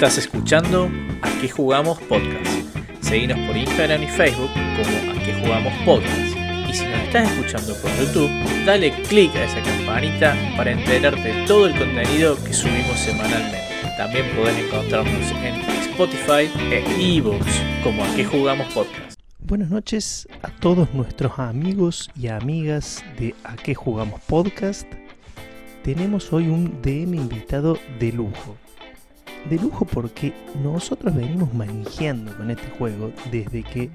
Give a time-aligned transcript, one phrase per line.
[0.00, 2.50] Estás escuchando A qué jugamos podcast.
[3.02, 6.36] Seguinos por Instagram y Facebook como A qué jugamos podcast.
[6.66, 8.30] Y si nos estás escuchando por YouTube,
[8.64, 13.58] dale click a esa campanita para enterarte de todo el contenido que subimos semanalmente.
[13.98, 15.56] También podés encontrarnos en
[15.90, 19.20] Spotify e ebooks como A qué jugamos podcast.
[19.38, 24.90] Buenas noches a todos nuestros amigos y amigas de A qué jugamos podcast.
[25.84, 28.56] Tenemos hoy un DM invitado de lujo.
[29.48, 33.90] De lujo porque nosotros venimos manejando con este juego desde que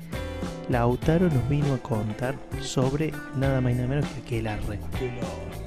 [0.69, 4.79] Lautaro nos vino a contar sobre nada más y nada menos que Aquelarre.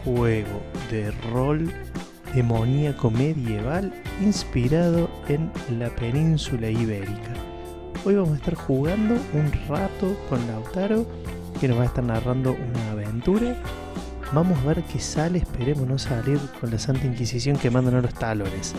[0.04, 1.72] Juego de rol
[2.34, 7.34] demoníaco medieval inspirado en la península ibérica.
[8.04, 11.06] Hoy vamos a estar jugando un rato con Lautaro
[11.60, 13.56] que nos va a estar narrando una aventura.
[14.34, 18.74] Vamos a ver qué sale, esperemos no salir con la Santa Inquisición quemándonos los talones.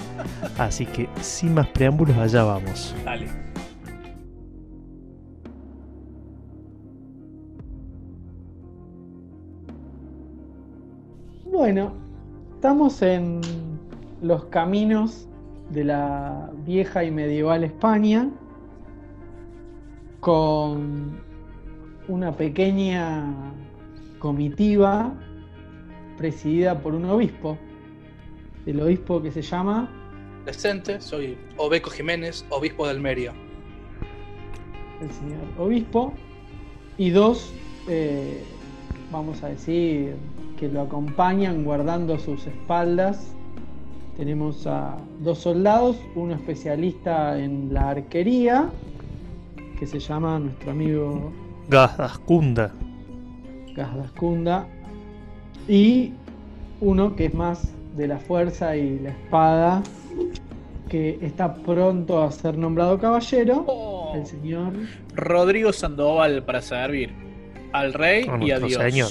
[0.60, 2.96] Así que sin más preámbulos, allá vamos.
[3.04, 3.28] Dale.
[11.46, 11.94] Bueno,
[12.54, 13.42] estamos en
[14.22, 15.28] los caminos
[15.72, 18.30] de la vieja y medieval España
[20.20, 21.18] con
[22.08, 23.34] una pequeña
[24.20, 25.12] comitiva
[26.20, 27.58] presidida por un obispo.
[28.66, 29.90] El obispo que se llama
[30.44, 33.34] Presente, soy Obeco Jiménez, obispo de Almería.
[35.02, 36.14] el señor obispo
[36.98, 37.54] y dos,
[37.88, 38.44] eh,
[39.14, 40.16] vamos a decir,
[40.60, 43.34] que lo acompañan guardando sus espaldas.
[44.18, 48.70] Tenemos a dos soldados, uno especialista en la arquería,
[49.80, 51.32] que se llama nuestro amigo
[51.70, 52.74] Gazdascunda.
[53.74, 54.68] Gazdascunda,
[55.70, 56.12] y
[56.82, 59.84] uno que es más de la fuerza y la espada,
[60.90, 64.14] que está pronto a ser nombrado caballero, Oh.
[64.16, 64.74] el señor
[65.16, 67.12] Rodrigo Sandoval para servir
[67.74, 68.74] al rey A y a Dios.
[68.82, 69.10] señor.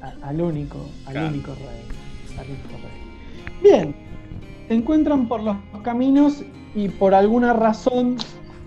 [0.00, 1.28] a- al único, al Claro.
[1.28, 2.38] único rey.
[2.38, 3.62] al único rey.
[3.62, 3.94] Bien,
[4.66, 6.42] se encuentran por los caminos
[6.74, 8.16] y por alguna razón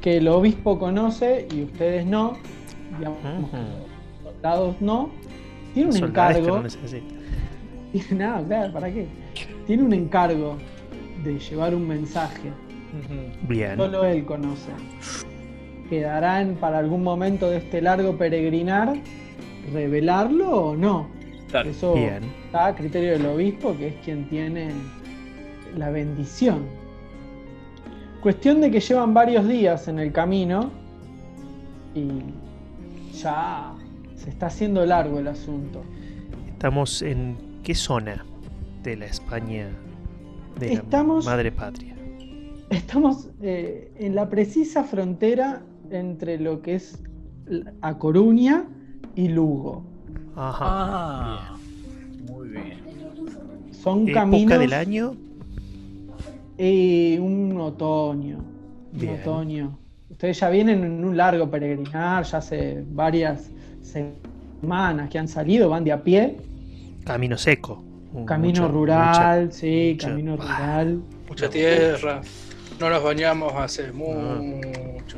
[0.01, 2.34] que el obispo conoce y ustedes no,
[2.97, 3.57] digamos, Ujú.
[4.23, 5.09] los soldados no,
[5.75, 6.63] tiene un encargo.
[8.11, 9.07] no claro, ¿para qué?
[9.67, 10.57] Tiene un encargo
[11.23, 12.51] de llevar un mensaje.
[13.47, 13.75] Bien.
[13.75, 14.71] Solo él conoce.
[15.89, 18.95] ¿Quedarán para algún momento de este largo peregrinar
[19.73, 21.07] revelarlo o no?
[21.49, 21.69] Claro.
[21.69, 22.23] Eso Bien.
[22.45, 24.69] está a criterio del obispo, que es quien tiene
[25.77, 26.63] la bendición.
[28.21, 30.71] Cuestión de que llevan varios días en el camino
[31.93, 32.07] y
[33.13, 33.75] ya
[34.15, 35.83] se está haciendo largo el asunto.
[36.47, 38.25] Estamos en qué zona
[38.83, 39.67] de la España
[40.59, 41.95] de Estamos- la madre patria.
[42.69, 45.61] Estamos eh, en la precisa frontera
[45.91, 46.99] entre lo que es
[47.81, 48.65] A Coruña
[49.15, 49.83] y Lugo.
[50.35, 50.65] Ajá.
[50.67, 51.57] Ah,
[52.31, 52.79] muy bien.
[53.71, 55.15] Son Época caminos del año.
[56.57, 58.39] y un otoño.
[58.99, 59.77] Un otoño.
[60.09, 63.51] Ustedes ya vienen en un largo peregrinar, ya hace varias
[63.85, 66.38] semanas que han salido, van de a pie.
[67.06, 67.84] Camino seco.
[68.25, 70.44] Camino mucha- rural, mucha- sí, mucha- camino Ah.
[70.44, 71.01] rural.
[71.29, 72.22] Mucha tierra.
[72.79, 75.18] No nos bañamos hace mucho.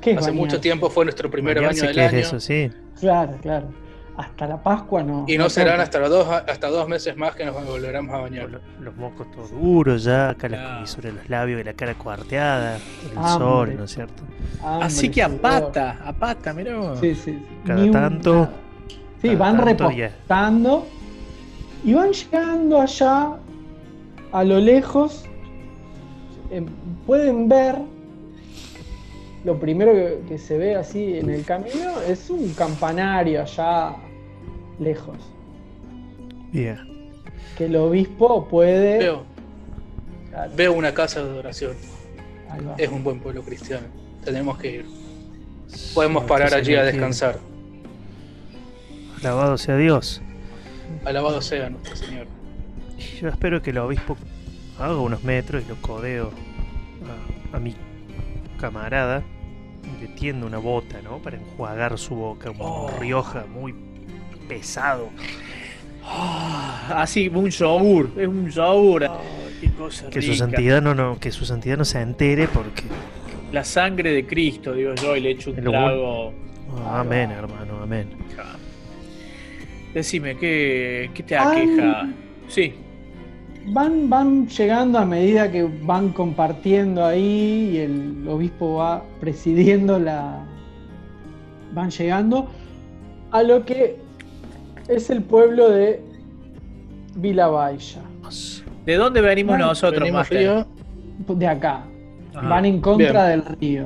[0.00, 0.34] ¿Qué es Hace bañar?
[0.44, 2.38] mucho tiempo fue nuestro primer bañarse, baño del ¿qué es año.
[2.38, 2.40] eso?
[2.40, 2.70] Sí.
[3.00, 3.68] Claro, claro.
[4.16, 5.24] Hasta la Pascua no.
[5.28, 5.82] Y no serán toca.
[5.82, 8.48] hasta los dos, hasta dos meses más que nos volveremos a bañar.
[8.50, 10.74] Los, los mocos todos duros ya, acá la Claro.
[10.76, 13.32] comisura de los labios y la cara cuarteada, el Hambre.
[13.32, 14.22] sol, ¿no es cierto?
[14.64, 16.98] Hambre, Así que a pata, a pata, mirá vos.
[17.00, 17.46] Sí, sí, sí.
[17.66, 18.48] Cada Ni tanto-.
[19.20, 20.06] Sí, cada van tanto ya.
[20.08, 20.86] repostando
[21.84, 23.32] y van llegando allá
[24.32, 25.24] a lo lejos.
[26.50, 26.64] eh,
[27.06, 27.76] pueden ver.
[29.44, 33.94] Lo primero que, que se ve así en el camino es un campanario allá
[34.78, 35.16] lejos.
[36.52, 36.78] Bien.
[37.56, 38.98] Que el obispo puede.
[38.98, 39.24] Veo,
[40.30, 41.30] Claro, veo una casa de
[42.66, 42.74] va.
[42.76, 43.86] Es un buen pueblo cristiano.
[44.24, 44.86] Tenemos que ir.
[45.94, 47.38] Podemos Sí, parar allí a descansar.
[49.20, 50.20] que- Alabado sea Dios.
[51.04, 52.26] Alabado sea nuestro Señor.
[53.20, 54.16] Yo espero que el obispo
[54.78, 56.30] haga unos metros y lo codeo
[57.52, 57.74] a, a mi
[58.60, 59.22] camarada
[59.98, 61.18] y le tienda una bota, ¿no?
[61.18, 62.90] Para enjuagar su boca, un Oh.
[63.00, 63.72] Rioja muy
[64.48, 65.10] pesado.
[66.02, 69.10] Ah, así, un yogur, es un yogur.
[69.60, 72.82] Qué cosa Que su santidad no, no, que su santidad no se entere porque.
[73.52, 76.32] La sangre de Cristo, digo yo, y le echo un trago.
[76.84, 78.08] Ah, amén, hermano, amén.
[79.94, 81.62] Decime, ¿qué, qué te Ay.
[81.62, 82.08] aqueja?
[82.48, 82.74] Sí,
[83.68, 90.44] van, van llegando a medida que van compartiendo ahí y el obispo va presidiendo la.
[91.72, 92.48] Van llegando
[93.32, 93.96] a lo que
[94.88, 96.00] es el pueblo de
[97.16, 98.02] Vilabaya.
[98.84, 100.66] ¿De dónde venimos Bueno, nosotros, Venimos río.
[101.28, 101.84] De acá.
[102.34, 102.48] Ajá.
[102.48, 103.42] Van en contra Bien.
[103.44, 103.84] del río.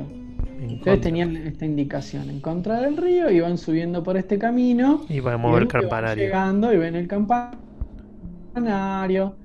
[0.59, 1.01] En Ustedes contra.
[1.01, 5.01] tenían esta indicación, en contra del río y van subiendo por este camino.
[5.09, 6.23] Y va a y mover van campanario.
[6.23, 7.57] Llegando y ven el campanario.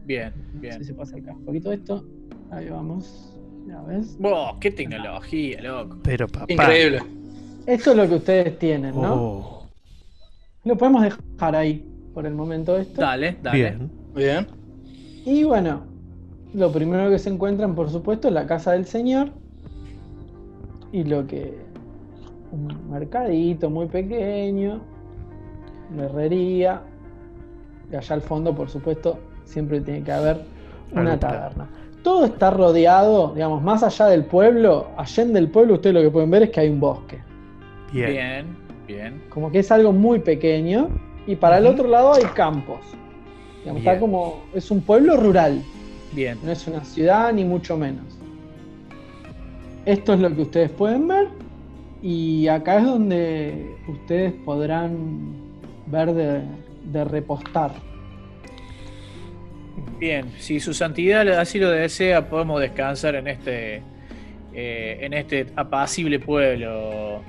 [0.05, 0.85] Bien, Si bien.
[0.85, 2.05] se puede acercar un poquito esto.
[2.51, 3.33] Ahí vamos.
[3.67, 4.17] Ya ves.
[4.19, 5.97] Wow, qué tecnología, loco.
[6.03, 6.53] Pero papá.
[6.53, 7.03] Increíble.
[7.67, 9.15] Esto es lo que ustedes tienen, ¿no?
[9.15, 9.56] Oh,
[10.67, 13.01] Lo podemos dejar ahí por el momento esto.
[13.01, 13.57] Dale, dale.
[13.57, 13.91] bien.
[14.17, 14.47] Bien.
[15.25, 15.83] Y bueno,
[16.55, 19.31] lo primero que se encuentran, por supuesto, es la casa del señor.
[20.91, 21.57] Y lo que.
[22.51, 24.81] Un mercadito muy pequeño.
[25.95, 26.83] Una herrería.
[27.93, 30.41] Y allá al fondo, por supuesto, siempre tiene que haber
[30.91, 31.69] una taberna.
[32.03, 36.31] Todo está rodeado, digamos, más allá del pueblo, allende del pueblo, ustedes lo que pueden
[36.31, 37.21] ver es que hay un bosque.
[37.93, 38.11] Bien.
[38.11, 39.23] Bien, bien.
[39.29, 40.89] Como que es algo muy pequeño.
[41.27, 42.81] Y para el otro lado hay campos.
[43.61, 44.45] Digamos, está como.
[44.55, 45.63] Es un pueblo rural.
[46.13, 46.39] Bien.
[46.43, 48.05] No es una ciudad ni mucho menos.
[49.85, 51.29] Esto es lo que ustedes pueden ver
[52.03, 55.35] y acá es donde ustedes podrán
[55.87, 56.43] ver de,
[56.93, 57.73] de repostar.
[59.99, 63.83] Bien, si su santidad así lo desea, podemos descansar en este
[64.53, 67.21] eh, en este apacible pueblo.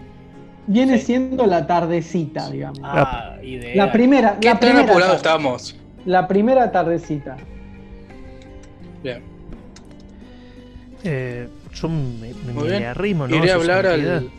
[0.67, 1.05] Viene Sí.
[1.07, 2.79] siendo la tardecita, digamos.
[2.83, 3.77] Ah, ideal.
[3.77, 5.75] la primera, ¿Qué la tan primera, apurados tarde- estamos?
[6.05, 7.37] la primera tardecita.
[9.01, 9.21] Bien.
[11.03, 12.83] Eh, yo me, me- Muy bien.
[12.83, 13.35] arrimo, ¿no?
[13.35, 14.29] Iré a hablar al.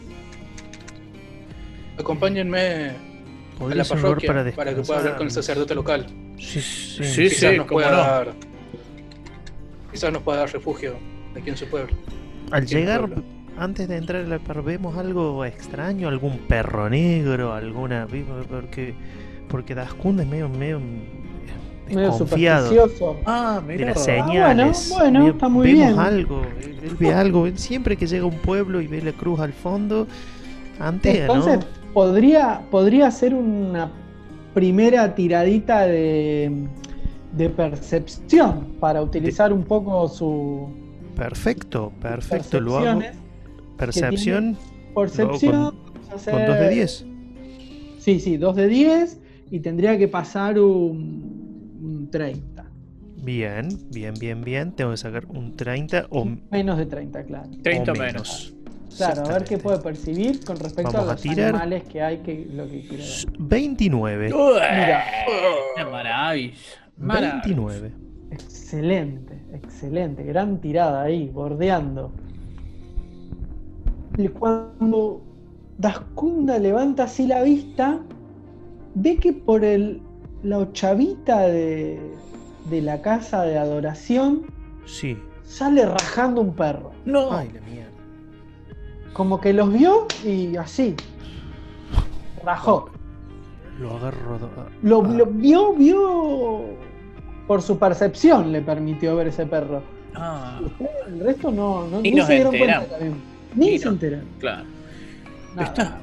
[1.98, 2.90] Acompáñenme
[3.60, 6.06] a la parroquia para, que pueda hablar con el sacerdote local.
[6.38, 7.04] Sí, sí.
[7.04, 7.96] Sí, Quizás nos pueda no.
[7.96, 8.32] dar.
[9.90, 10.96] Quizás nos pueda dar refugio
[11.36, 11.96] aquí en su pueblo.
[12.50, 13.25] Al llegar, pueblo.
[13.58, 18.06] Antes de entrar al par, vemos algo extraño, algún perro negro, alguna.
[18.49, 18.94] Porque,
[19.49, 20.81] porque Daskun es medio, medio
[21.87, 23.16] desconfiado supersticioso.
[23.26, 23.94] Ah, de mira.
[24.55, 25.99] las bueno, está muy vemos bien.
[25.99, 27.46] algo, él, él ve algo.
[27.46, 30.06] él siempre que llega a un pueblo y ve la cruz al fondo,
[30.78, 31.93] antea, Entonces, ¿no?
[31.93, 33.90] podría, podría ser una
[34.54, 36.66] primera tiradita de,
[37.32, 40.69] de percepción para utilizar un poco su
[41.16, 43.00] Perfecto, perfecto, lo hago.
[43.78, 44.56] Percepción
[44.94, 45.54] Percepción.
[45.54, 45.70] A
[46.10, 47.06] con hacer- 2 de 10.
[47.98, 49.20] Sí, sí, 2 de 10
[49.50, 52.64] y tendría que pasar un, un 30.
[53.22, 54.72] Bien, bien, bien, bien.
[54.72, 57.50] Tengo que sacar un 30 o, Menos de 30, claro.
[57.62, 58.54] 30 o menos.
[58.96, 61.50] Claro, a ver qué puede percibir con respecto Vamos a a los tirar.
[61.50, 63.12] animales que hay que lo que quiere ver.
[63.38, 64.32] 29.
[64.34, 65.04] Ué, Mira.
[65.76, 66.54] Qué maravilla.
[66.96, 67.42] Maravilla.
[67.44, 67.92] 29.
[68.30, 72.12] Excelente, excelente, gran tirada ahí, bordeando.
[74.19, 75.20] Y cuando
[75.79, 78.00] Dascunda levanta así la vista,
[78.94, 80.03] ve que por el,
[80.43, 82.00] la ochavita de,
[82.69, 84.43] de la casa de adoración
[84.87, 85.17] Sí.
[85.44, 86.91] sale rajando un perro.
[87.05, 87.32] No.
[87.32, 87.91] Ay, la mierda.
[89.12, 90.94] Como que los vio y así.
[92.44, 92.91] Rajó.
[93.81, 94.38] Lo agarro.
[94.38, 94.50] do-
[94.82, 96.61] Lo, lo vio, vio.
[97.47, 99.81] Por su percepción le permitió ver ese perro.
[100.14, 100.61] Ah,
[101.06, 102.59] el resto no, no nos se dieron enteramos.
[102.59, 103.38] cuenta también.
[103.55, 104.26] Ni Ni se enteraron.
[104.38, 104.64] claro.
[105.55, 105.69] Nada.
[105.69, 105.99] Está.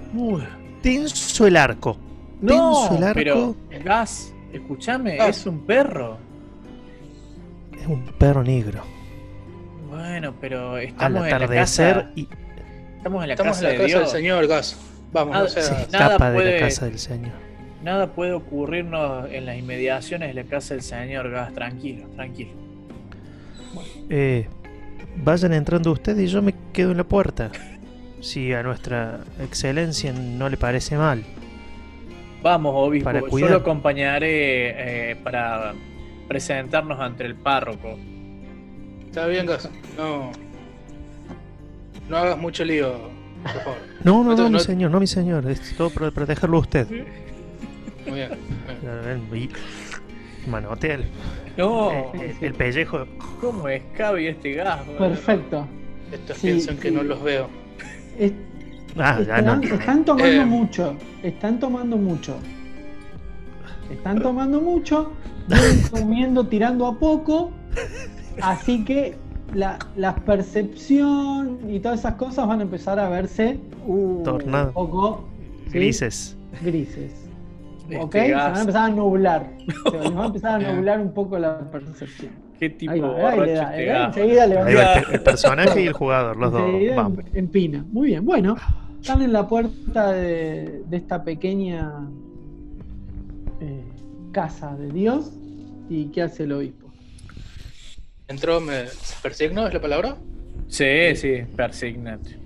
[0.82, 1.98] Tenso el arco.
[2.42, 3.16] No, Tenso el arco.
[3.16, 5.38] pero Gas, escúchame, Gas.
[5.38, 6.18] es un perro.
[7.80, 8.84] Es un perro negro.
[9.90, 12.12] Bueno, pero Al estamos en la atardecer casa.
[12.16, 12.28] y
[12.98, 14.78] Estamos en la Estamos casa en la de casa del señor Gas.
[15.14, 17.32] Vamos, Ah, no sea- se Nada de puede- la casa del señor.
[17.84, 21.54] Nada puede ocurrirnos en las inmediaciones de la casa del señor Gas.
[21.54, 22.50] Tranquilo, tranquilo.
[24.10, 24.48] Eh,
[25.24, 27.52] vayan entrando ustedes y yo me quedo en la puerta.
[28.22, 31.24] Si a nuestra excelencia no le parece mal.
[32.42, 33.06] Vamos, obispo.
[33.06, 35.74] Para Yo lo acompañaré eh, para
[36.28, 37.98] presentarnos ante el párroco.
[39.06, 39.70] Está bien, Gas.
[39.98, 40.32] No.
[42.10, 42.94] No hagas mucho lío,
[43.44, 43.78] por favor.
[44.04, 45.50] No, no, No mi no- señor, no, mi señor.
[45.50, 46.88] Es todo para protegerlo a usted.
[48.06, 48.30] Muy bien.
[49.32, 49.50] bien.
[50.46, 51.06] Y- Manotea el,
[51.58, 53.06] No, el- el pellejo.
[53.42, 54.82] ¿cómo escabe este gas?
[54.98, 55.68] Perfecto.
[56.12, 56.96] Estos Sí, piensan que sí.
[56.96, 57.48] no los veo.
[58.20, 58.34] Es-
[58.98, 59.68] Ah, ya están, no.
[59.76, 60.46] están tomando Eh.
[60.46, 60.96] mucho.
[61.24, 62.36] Están tomando mucho.
[63.92, 65.12] Están tomando mucho.
[65.92, 67.52] Comiendo tirando a poco.
[68.42, 69.16] Así que
[69.54, 74.68] la, la percepción y todas esas cosas van a empezar a verse uh, Tornado.
[74.68, 75.28] un poco
[75.68, 75.72] ¿sí?
[75.74, 76.36] Grises.
[76.62, 77.12] grises.
[77.90, 78.12] Este ¿Ok?
[78.14, 79.50] Se van a empezar a nublar.
[79.90, 82.32] Se va a empezar a nublar un poco la percepción.
[82.60, 84.76] ¿Qué tipo Ahí de va, ahí le borracho da, este enseguida le va a Ahí
[84.76, 86.72] va el, personaje y el jugador, los dos.
[86.96, 87.20] Vamos.
[87.20, 87.86] em- empina.
[87.92, 88.56] Muy bien, bueno,
[89.02, 92.08] están en la puerta de, de esta pequeña
[93.60, 93.84] eh,
[94.32, 95.32] casa de Dios.
[95.90, 96.92] ¿Y qué hace el obispo?
[98.28, 98.86] Entró, me
[99.22, 100.16] persigno, es la palabra.
[100.68, 102.45] Sí, sí, persignate.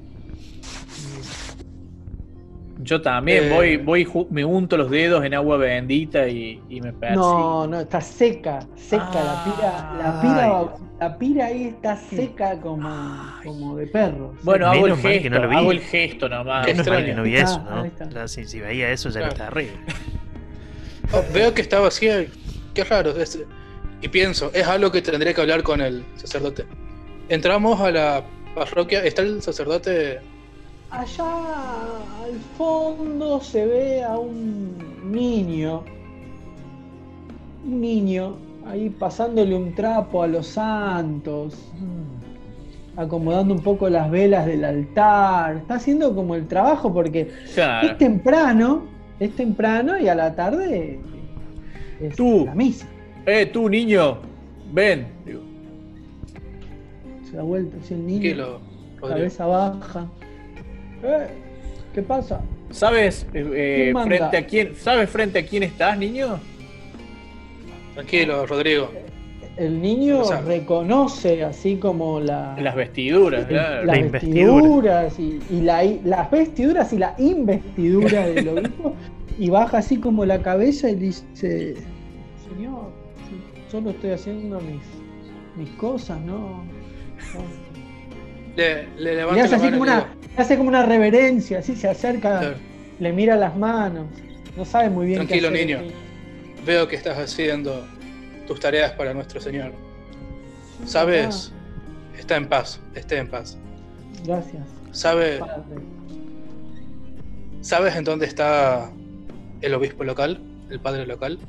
[2.81, 3.49] Yo también Eh.
[3.53, 7.21] voy, voy, me unto los dedos en agua bendita y, y me persigno.
[7.21, 12.89] No, no, está seca, seca la pira, la pira, la pira ahí está seca como,
[13.43, 14.33] como de perro.
[14.43, 15.55] Bueno, hago el mal que gesto, no lo vi.
[15.57, 16.67] hago el gesto nomás.
[16.67, 17.85] Menos mal que no vi eso, ¿no?
[18.11, 19.31] Ya, si, si veía eso ya Claro.
[19.33, 19.73] está arriba.
[21.11, 22.25] Oh, veo que está vacía.
[22.73, 23.11] Qué raro.
[23.19, 23.39] es-
[24.01, 26.63] y pienso, es algo que tendré que hablar con el sacerdote.
[27.27, 28.23] Entramos a la
[28.55, 29.03] parroquia.
[29.03, 30.19] Está el sacerdote.
[30.91, 31.25] Allá
[32.29, 34.75] al fondo se ve a un
[35.11, 35.83] niño,
[37.65, 38.35] un niño
[38.67, 41.55] ahí pasándole un trapo a los santos,
[42.95, 45.57] acomodando un poco las velas del altar.
[45.57, 47.87] Está haciendo como el trabajo porque Claro.
[47.89, 48.83] es temprano,
[49.19, 50.99] es temprano y a la tarde
[51.99, 52.45] es Tú.
[52.45, 52.87] la misa.
[53.25, 54.17] Eh, tú, niño,
[54.71, 55.07] ven.
[55.25, 55.41] Digo,
[57.29, 58.59] Se da vuelta así el niño, Rodrigo.
[59.01, 60.07] cabeza baja.
[61.03, 61.27] Eh,
[61.93, 62.41] ¿Qué pasa?
[62.71, 66.39] ¿Sabes eh, eh, frente a quién, ¿sabes frente a quién estás, niño?
[67.95, 68.91] Tranquilo, Rodrigo.
[69.57, 73.85] El niño O sea- reconoce así como la, Las vestiduras, el- claro.
[73.85, 75.01] las La investidura.
[75.03, 78.93] vestiduras y, y la, las vestiduras y la investidura del obispo
[79.37, 81.73] y baja así como la cabeza y dice,
[82.53, 82.91] señor,
[83.69, 84.81] solo estoy haciendo mis,
[85.57, 86.63] mis cosas, ¿no?
[86.63, 87.69] no".
[88.55, 90.07] Le, levanta hace la así mano como una,
[90.41, 92.55] hace como una reverencia, así se acerca,
[92.99, 94.07] le mira las manos,
[94.57, 95.81] no sabe muy bien Tranquilo, qué hacer.
[95.81, 95.93] niño.
[96.65, 97.85] Veo que estás haciendo
[98.47, 99.71] tus tareas para nuestro Señor.
[100.85, 101.51] ¿Sabes?
[102.17, 103.57] Está en paz, esté en paz.
[104.25, 104.63] Gracias.
[104.91, 105.63] ¿Sabe, padre.
[107.61, 108.89] ¿Sabes en dónde está
[109.61, 110.39] el obispo local?
[110.69, 111.39] El padre local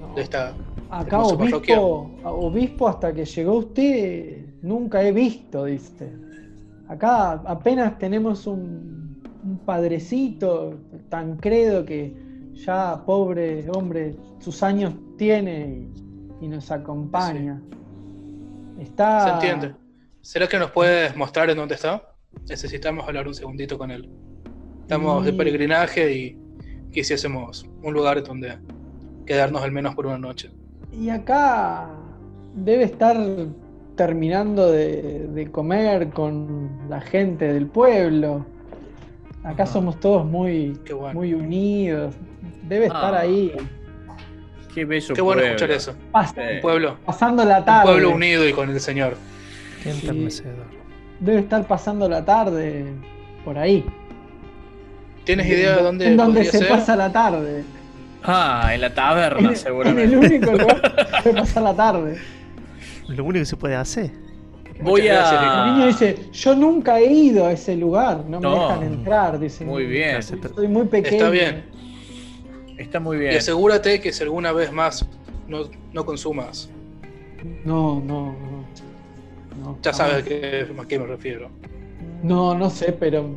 [0.00, 0.14] No.
[0.14, 0.54] de esta
[0.90, 1.80] Acá parroquia.
[1.80, 6.10] obispo, obispo hasta que llegó usted nunca he visto, dice.
[6.88, 12.14] Acá apenas tenemos un, un padrecito, Tancredo, que
[12.54, 15.88] ya pobre hombre, sus años tiene
[16.40, 17.60] y, y nos acompaña.
[18.78, 19.24] Está.
[19.24, 19.74] ¿Se entiende?
[20.20, 22.02] ¿Será que nos puedes mostrar en dónde está?
[22.48, 24.10] Necesitamos hablar un segundito con él.
[24.82, 26.38] Estamos de peregrinaje y
[26.92, 28.58] quisiésemos un lugar donde
[29.26, 30.50] quedarnos al menos por una noche.
[30.92, 31.88] Y acá
[32.54, 33.16] debe estar
[33.96, 38.44] terminando de, de comer con la gente del pueblo.
[39.44, 39.72] Acá Ajá.
[39.72, 41.14] somos todos muy, bueno.
[41.20, 42.14] muy unidos.
[42.68, 43.52] Debe estar Ah, ahí
[44.74, 45.54] Qué bello Qué bueno pueblo.
[45.56, 45.94] escuchar eso.
[46.12, 47.92] pas- Eh, Un pueblo, pasando la un tarde.
[47.92, 49.16] pueblo unido y con el Señor.
[49.84, 50.00] Qué Sí.
[50.00, 50.66] enternecedor.
[51.20, 52.84] Debe estar pasando la tarde
[53.44, 53.84] por ahí.
[55.24, 56.68] ¿Tienes idea de dónde En donde podría se ser?
[56.68, 57.64] pasa la tarde.
[58.24, 60.16] Ah, en la En, taberna, en el seguramente.
[60.16, 62.16] único lugar que pasa la tarde.
[63.08, 64.10] Lo único que se puede hacer.
[64.80, 65.66] Voy a.
[65.66, 69.38] El niño dice, yo nunca he ido a ese lugar, no me dejan entrar.
[69.38, 70.22] Dice, Muy bien.
[70.22, 71.16] Soy muy pequeño.
[71.16, 71.64] Está bien.
[72.78, 73.36] Está muy Y bien.
[73.36, 75.06] asegúrate que si alguna vez más
[75.48, 76.68] no, no consumas.
[77.64, 78.64] No, no, no.
[79.62, 81.50] no Ya sabes a qué, a qué me refiero.
[82.22, 83.28] No, no sé, pero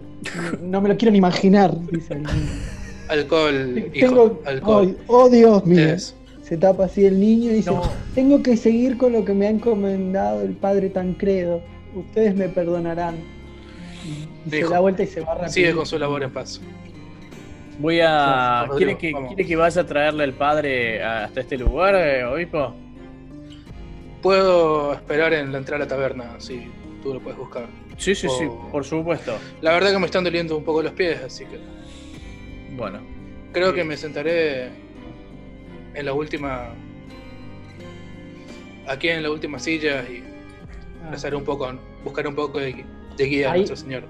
[0.62, 2.50] no me lo quiero ni imaginar, dice el niño.
[3.10, 4.08] Alcohol, hijo.
[4.08, 4.42] Tengo.
[4.46, 4.98] Alcohol.
[5.08, 5.96] Oh Dios mío.
[6.48, 7.82] Se tapa así el niño y dice: No.
[8.16, 11.62] Tengo que seguir con lo que me ha encomendado el padre Tancredo.
[11.96, 13.16] Ustedes me perdonarán.
[14.46, 14.70] Y se Dijo.
[14.70, 15.52] da vuelta y se va rápido.
[15.52, 16.62] Sigue con su labor en paz.
[17.80, 18.66] Voy a.
[18.78, 19.12] ¿Quiere que.
[19.28, 22.74] ¿Quiere que vaya a traerle al padre hasta este lugar, eh, obispo?
[24.22, 26.68] Puedo esperar en la entrada a la taberna, si
[27.04, 27.68] tú lo puedes buscar.
[27.98, 29.38] Sí, sí, sí, por supuesto.
[29.62, 31.60] La verdad que me están doliendo un poco los pies, así que
[32.76, 33.00] Bueno,
[33.54, 33.76] creo Sí.
[33.76, 34.70] que me sentaré
[35.98, 36.70] en la última.
[38.88, 40.24] Aquí en la última silla y
[41.04, 41.72] Ah, un poco,
[42.04, 42.84] buscaré un poco de,
[43.16, 44.04] de guía a nuestro Señor.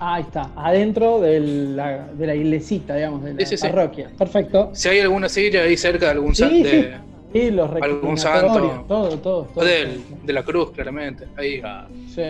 [0.00, 3.66] ahí está, adentro de la, de la iglesita, digamos, de la Sí, sí, sí.
[3.68, 4.10] parroquia.
[4.16, 4.70] Perfecto.
[4.72, 6.64] Si hay alguna silla ahí cerca de algún Sí, san-
[7.34, 7.50] sí.
[7.50, 8.84] los Algún santo.
[8.88, 9.64] Todo, todo, todo.
[9.64, 11.26] del- de la cruz, claramente.
[11.36, 11.60] Ahí.
[12.14, 12.22] Sí.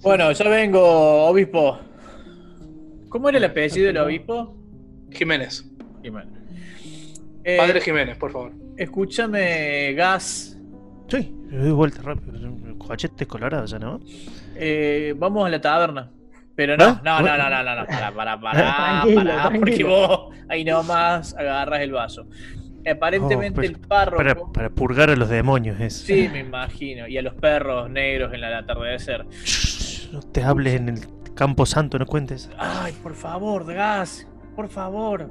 [0.00, 1.78] Bueno, ya vengo, obispo.
[3.10, 4.56] ¿Cómo era el apellido del obispo?
[5.10, 5.66] Jiménez.
[6.02, 6.35] Jiménez.
[7.48, 8.52] Eh, Padre Jiménez, por favor.
[8.76, 10.58] Escúchame, Gas.
[11.08, 12.32] Sí, le doy vuelta rápido.
[12.76, 14.00] Cochete colorado ya, ¿no?
[14.56, 16.10] eh, vamos a la taberna.
[16.56, 17.00] Pero no, ¿Ah?
[17.04, 21.36] no, no, no, no, no, no, para, para, para, Tranquilo, para, porque vos ahí nomás
[21.36, 22.26] agarras el vaso.
[22.90, 24.16] aparentemente Oh, el párroco.
[24.16, 25.98] Para, para purgar a los demonios es.
[25.98, 27.06] Sí, me imagino.
[27.06, 29.24] Y a los perros negros en el atardecer.
[29.30, 31.00] Shh, no te hables en el
[31.34, 32.50] campo santo, no cuentes.
[32.58, 34.26] Ay, por favor, Gas,
[34.56, 35.30] por favor.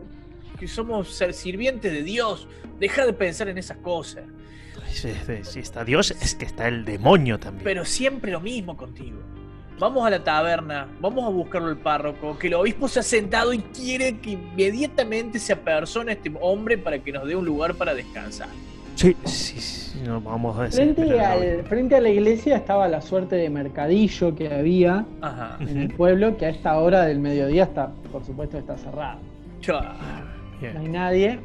[0.60, 2.48] Que somos ser- sirvientes de Dios.
[2.80, 4.24] Deja de pensar en esas cosas.
[4.88, 5.10] Si,
[5.44, 7.64] si está Dios, es que está el demonio también.
[7.64, 9.20] Pero siempre lo mismo contigo.
[9.78, 13.52] Vamos a la taberna, vamos a buscarlo al párroco, que el obispo se ha sentado
[13.52, 17.94] y quiere que inmediatamente se apersone este hombre para que nos dé un lugar para
[17.94, 18.48] descansar.
[18.96, 20.94] Sí, sí, sí, no vamos a decir.
[20.96, 25.58] Frente, al- frente a la iglesia estaba la suerte de mercadillo que había Ajá.
[25.60, 29.20] en el pueblo, que a esta hora del mediodía está, por supuesto, está cerrado.
[29.60, 29.98] Chua.
[30.74, 31.40] No hay nadie.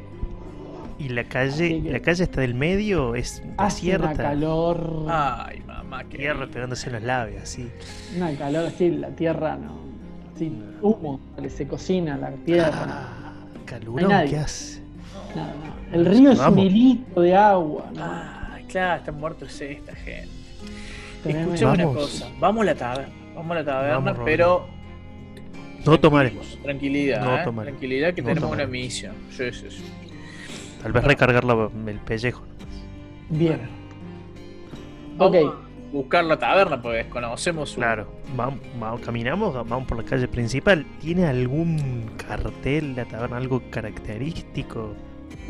[0.99, 5.05] Y la calle, que- la calle está del medio, es Hace una calor.
[5.09, 7.67] Ay, mamá, que Tierra pegándose en los labios, así.
[8.15, 9.79] Una calor así, la tierra no.
[10.35, 10.51] Así,
[10.81, 12.71] humo, se cocina la tierra.
[12.73, 14.29] Ah, No hay calurón, nadie.
[14.29, 14.81] ¿qué hace?
[15.35, 15.95] no, no.
[15.97, 17.85] El río es un hilito de agua.
[17.95, 18.03] ¿no?
[18.53, 20.29] Ay, claro, están muertos esta gente.
[21.25, 22.29] Escuchame una cosa.
[22.39, 23.13] Vamos a la taberna.
[23.35, 24.67] Vamos a la taberna, Vamos, pero.
[25.85, 26.57] No tomaremos.
[26.61, 27.41] Tranquilidad, No ¿eh?
[27.43, 27.79] tomaremos.
[27.79, 29.13] Tranquilidad que No tenemos una misión.
[29.31, 29.83] Sí, sí, sí.
[30.81, 32.43] Tal vez recargar la- el pellejo.
[33.29, 33.61] Bien.
[35.17, 35.53] Vamos Ok.
[35.53, 37.75] a buscar la taberna, pues conocemos su.
[37.77, 40.85] Claro, vamos, vamos- caminamos, vamos por la calle principal.
[40.99, 44.93] ¿Tiene algún cartel la taberna, algo característico?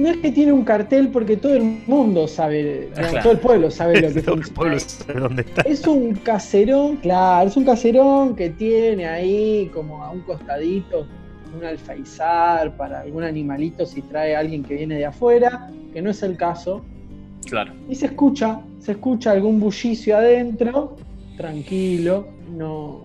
[0.02, 3.22] No es que tiene un cartel porque todo el mundo sabe, digamos, claro.
[3.22, 5.62] todo el pueblo sabe lo que Todo el pueblo sabe dónde está.
[5.62, 11.06] Es un caserón, claro, es un caserón que tiene ahí como a un costadito
[11.56, 16.10] un alfaizar para algún animalito si trae a alguien que viene de afuera, que no
[16.10, 16.84] es el caso.
[17.46, 17.74] Claro.
[17.88, 20.96] Y se escucha, se escucha algún bullicio adentro,
[21.38, 23.02] tranquilo, no.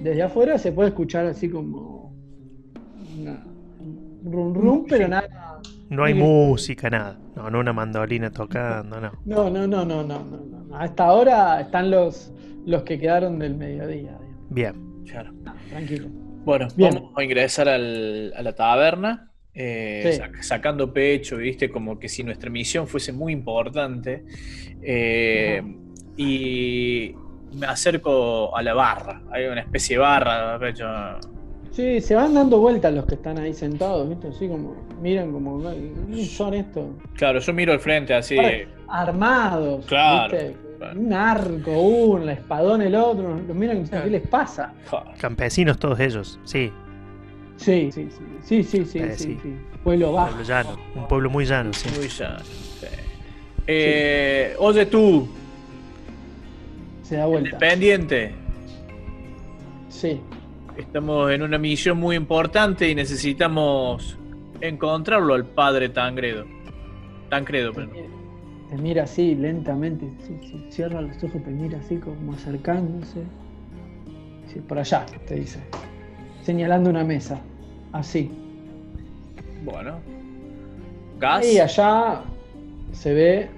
[0.00, 2.12] Desde afuera se puede escuchar así como
[3.18, 3.51] una
[4.24, 5.60] rum rum, pero nada.
[5.90, 6.18] No hay Sí.
[6.20, 7.18] música, nada.
[7.36, 9.12] No, no una mandolina tocando, no.
[9.24, 10.76] No, no, no, no, no, no, no, no.
[10.76, 12.32] Hasta ahora están los,
[12.66, 13.88] los que quedaron del mediodía.
[14.18, 14.22] digamos.
[14.50, 15.04] Bien.
[15.06, 15.32] Claro.
[15.44, 16.08] No, tranquilo.
[16.44, 16.94] Bueno, Bien.
[16.94, 19.28] vamos a ingresar al- a la taberna.
[19.54, 20.18] eh, Sí.
[20.18, 24.24] sac- sacando pecho, viste, como que si nuestra misión fuese muy importante.
[24.80, 25.62] eh,
[26.16, 27.14] y
[27.54, 29.22] me acerco a la barra.
[29.30, 30.58] Hay una especie de barra.
[30.58, 30.86] de hecho,
[31.72, 34.28] Sí, se van dando vueltas los que están ahí sentados, ¿viste?
[34.28, 35.62] Así como, miran como,
[36.12, 36.84] ¿qué son estos?
[37.16, 38.36] Claro, yo miro al frente así.
[38.88, 40.56] Armados, Claro, ¿viste?
[40.78, 41.00] claro.
[41.00, 44.04] Un arco, uno, la espadón el otro, los miran como, Claro.
[44.04, 44.74] ¿qué les pasa?
[45.18, 46.70] Campesinos todos ellos, sí.
[47.56, 49.38] Sí, sí, sí, sí, sí, sí, Eh, sí, sí.
[49.42, 49.54] sí.
[49.82, 50.26] Pueblo Un bajo.
[50.28, 50.76] pueblo llano.
[50.94, 51.88] Un pueblo muy llano, sí.
[51.96, 52.86] muy llano, sí.
[53.66, 55.26] Eh, Oye tú,
[57.02, 57.48] Se da vuelta.
[57.48, 58.34] independiente.
[59.88, 60.20] Sí.
[60.76, 64.18] Estamos en una misión muy importante y necesitamos
[64.60, 66.46] encontrarlo al padre Tancredo.
[67.28, 67.94] Tancredo, Te perdón.
[67.94, 68.08] mira,
[68.70, 70.06] te mira así lentamente,
[70.70, 73.22] cierra los ojos, te mira así como acercándose.
[74.52, 75.60] Sí, por allá, te dice.
[76.42, 77.40] Señalando una mesa.
[77.92, 78.30] Así.
[79.64, 79.98] Bueno.
[81.18, 81.46] Gas.
[81.46, 82.22] Y allá
[82.92, 83.50] se ve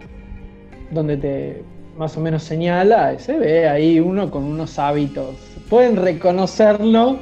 [0.91, 1.65] donde te
[1.97, 5.37] más o menos señala, se ve ahí uno con unos hábitos.
[5.69, 7.19] Pueden reconocerlo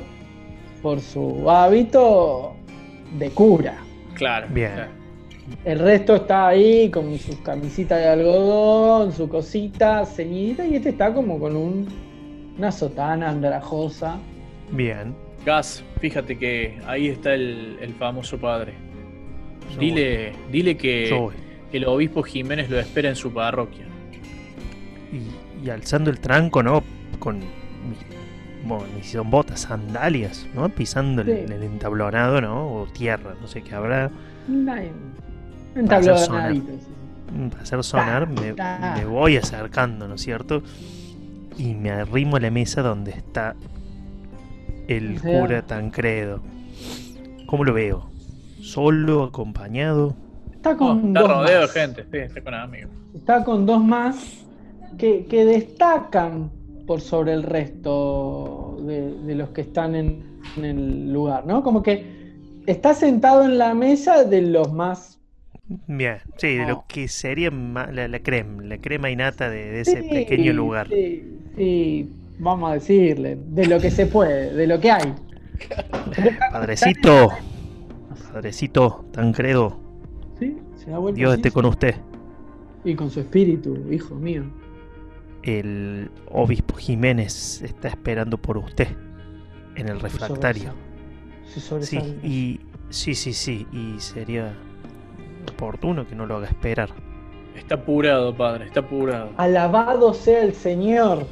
[0.82, 2.54] por su hábito
[3.18, 3.78] de cura.
[4.14, 4.48] Claro.
[4.50, 4.72] Bien.
[4.74, 4.90] claro.
[5.64, 11.12] El resto está ahí con sus camisitas de algodón, su cosita ceñidita, y este está
[11.12, 11.88] como con un-
[12.56, 14.18] una sotana andrajosa.
[14.70, 15.14] Bien.
[15.44, 18.74] Gas, fíjate que ahí está el, el famoso padre.
[19.74, 21.30] Yo Dile, dile que
[21.72, 23.86] el obispo Jiménez lo espera en su parroquia.
[25.12, 26.82] Y, y alzando el tranco, ¿no?
[27.18, 27.98] Con mis,
[28.64, 30.68] bueno, ni si son botas, sandalias, ¿no?
[30.68, 31.52] Pisando el, Sí.
[31.52, 32.72] el entablonado, ¿no?
[32.74, 34.10] O tierra, no sé qué habrá.
[34.48, 34.82] Una-
[35.74, 36.62] Un Para hacer sí.
[37.34, 40.62] Mm, Para hacer sonar, me, voy acercando, ¿no es cierto?
[41.56, 43.54] Y me arrimo a la mesa donde está
[44.88, 46.40] el sea- cura Tancredo.
[47.46, 48.10] ¿Cómo lo veo?
[48.60, 50.14] ¿Solo, acompañado?
[50.52, 51.72] Está No, con está dos rodeado de más.
[51.72, 52.90] gente, sí, está con amigos.
[53.14, 54.44] Está con dos más
[54.98, 56.50] que, que destacan
[56.86, 61.62] por sobre el resto de, de los que están en, en el lugar, ¿no?
[61.62, 62.04] Como que
[62.66, 65.20] está sentado en la mesa de los más.
[65.86, 69.80] Bien, sí, de lo que sería la, la crema, la crema y nata de, de
[69.82, 70.88] ese Sí, pequeño lugar.
[70.88, 75.14] Sí, sí, vamos a decirle, de lo que se puede, de lo que hay.
[76.48, 77.44] Padrecito,
[78.32, 79.80] padrecito Tancredo,
[80.38, 80.68] ¿Sí?
[80.74, 81.94] Se da vuelta Dios así, esté con usted.
[82.84, 84.44] Y con su espíritu, hijo mío.
[85.42, 88.88] El obispo Jiménez está esperando por usted
[89.74, 90.72] en el refractario.
[91.44, 94.54] Se Sí, y sí, sí, sí, y sería
[95.50, 96.90] oportuno que no lo haga esperar.
[97.56, 99.30] Está apurado, padre, está apurado.
[99.36, 101.26] Alabado sea el Señor.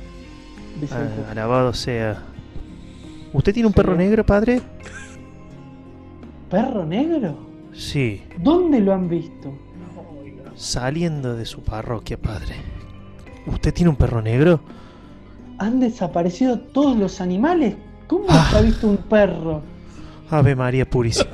[0.91, 2.23] Ah, alabado sea.
[3.33, 4.61] ¿Usted tiene un perro negro, padre?
[6.51, 7.39] ¿Perro negro?
[7.73, 9.53] Sí, ¿Dónde lo han visto?
[10.57, 12.57] saliendo de su parroquia, padre.
[13.47, 14.61] ¿Usted tiene un perro negro?
[15.59, 17.75] ¿Han desaparecido todos los animales?
[18.07, 18.51] ¿Cómo Ah.
[18.57, 19.63] ha visto un perro?
[20.31, 21.31] Ave María Purísima.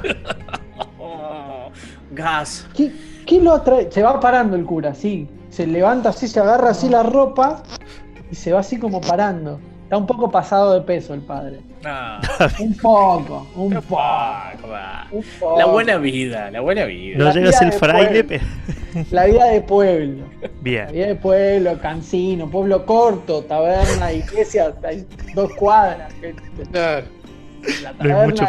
[0.98, 1.70] Oh,
[2.12, 2.66] gas.
[2.74, 2.92] ¿Qué,
[3.26, 3.90] qué lo atrae?
[3.90, 5.28] Se va parando el cura, sí.
[5.50, 7.62] Se levanta así, se agarra así la ropa
[8.30, 9.58] y se va así como parando.
[9.86, 11.60] Está un poco pasado de peso el padre.
[11.84, 12.20] Ah,
[12.58, 14.02] Un poco, un poco.
[15.12, 15.58] un.
[15.58, 17.16] La buena vida, la buena vida.
[17.18, 18.44] No La llega a vida ser de fraile, pero.
[19.12, 20.24] La vida de pueblo.
[20.42, 20.92] La Bien.
[20.92, 26.12] vida de pueblo, cansino, pueblo corto, taberna, iglesia, hay dos cuadras.
[26.72, 27.06] Claro.
[27.84, 28.44] La No hay mucho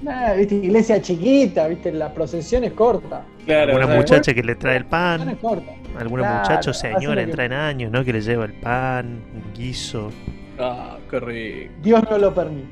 [0.00, 3.22] nah, viste, iglesia chiquita, viste, la procesión es corta.
[3.44, 3.98] Claro, ¿sabes?
[3.98, 5.28] muchacha que le trae el La procesión pan.
[5.28, 5.72] es corta.
[5.98, 8.04] Alguna Claro, muchacho, hace señora, entra en años, ¿no?
[8.04, 10.10] Que le lleva el pan, un guiso.
[10.58, 11.72] Ah, qué rico.
[11.82, 12.68] Dios no lo permite.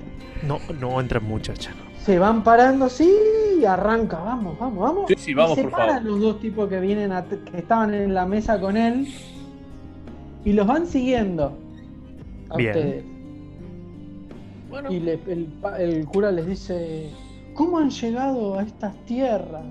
[0.46, 1.70] No, no entra muchacha.
[1.70, 1.88] no.
[2.04, 3.12] Se van parando, sí,
[3.60, 5.04] y arranca, vamos, vamos, vamos.
[5.08, 6.10] Sí, sí, Y vamos, se por paran favor.
[6.10, 9.08] los dos tipos que vienen a- que estaban en la mesa con él
[10.44, 11.58] y los van siguiendo
[12.48, 12.76] a Bien.
[12.76, 13.04] ustedes.
[14.70, 17.10] Bueno, Y le- el, pa- el cura les dice,
[17.54, 19.64] ¿cómo han llegado a estas tierras?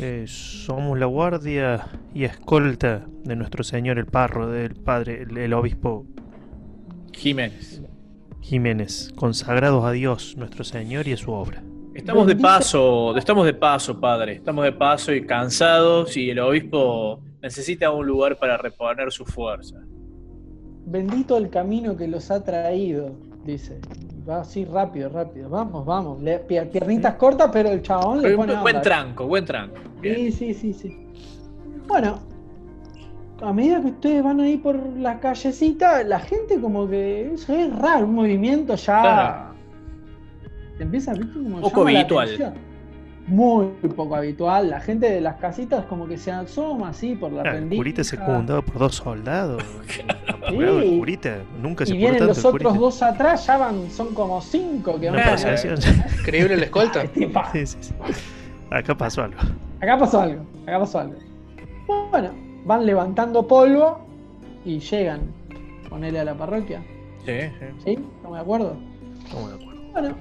[0.00, 5.52] Eh, somos la guardia y escolta de nuestro señor el parro, del padre, el, el
[5.52, 6.04] obispo
[7.12, 7.80] Jiménez.
[8.40, 11.62] Jiménez, consagrados a Dios, nuestro señor y a su obra.
[11.94, 14.32] Estamos de paso, estamos de paso, padre.
[14.34, 19.76] Estamos de paso y cansados y el obispo necesita un lugar para reponer su fuerza.
[20.86, 23.80] Bendito el camino que los ha traído, dice.
[24.28, 25.50] Va así rápido, rápido.
[25.50, 26.22] Vamos, vamos.
[26.22, 28.80] Le- piernitas cortas, pero el chabón le pone buen onda.
[28.82, 29.76] tranco, buen tranco.
[30.00, 30.16] Bien.
[30.16, 31.06] Sí, sí, sí, sí.
[31.86, 32.18] Bueno,
[33.42, 37.74] a medida que ustedes van ahí por la callecita, la gente como que eso es
[37.76, 39.54] raro, un movimiento ya Claro.
[40.78, 41.32] te empieza ¿viste?
[41.34, 42.54] como Poco habitual.
[43.26, 44.68] Muy poco habitual.
[44.68, 48.04] La gente de las casitas como que se asoma así por la Ah, el curita
[48.04, 49.62] secundado por dos soldados.
[50.46, 50.58] Sí.
[50.58, 51.38] el curita.
[51.60, 52.68] Nunca se Y vienen los el curita.
[52.68, 55.38] otros dos atrás, ya van, son como cinco que Una van.
[56.20, 57.02] Increíble la escolta.
[57.04, 57.94] Este pa- Sí, sí, sí.
[58.70, 59.38] Acá pasó algo.
[59.80, 61.14] Acá pasó algo, acá pasó algo.
[62.10, 62.30] Bueno,
[62.66, 64.06] van levantando polvo
[64.66, 65.22] y llegan.
[65.88, 66.82] Ponele a la parroquia.
[67.24, 67.66] Sí, sí.
[67.84, 67.90] ¿Sí?
[68.16, 68.76] ¿Estamos de acuerdo?
[69.24, 69.82] Estamos de acuerdo.
[69.92, 70.14] Bueno.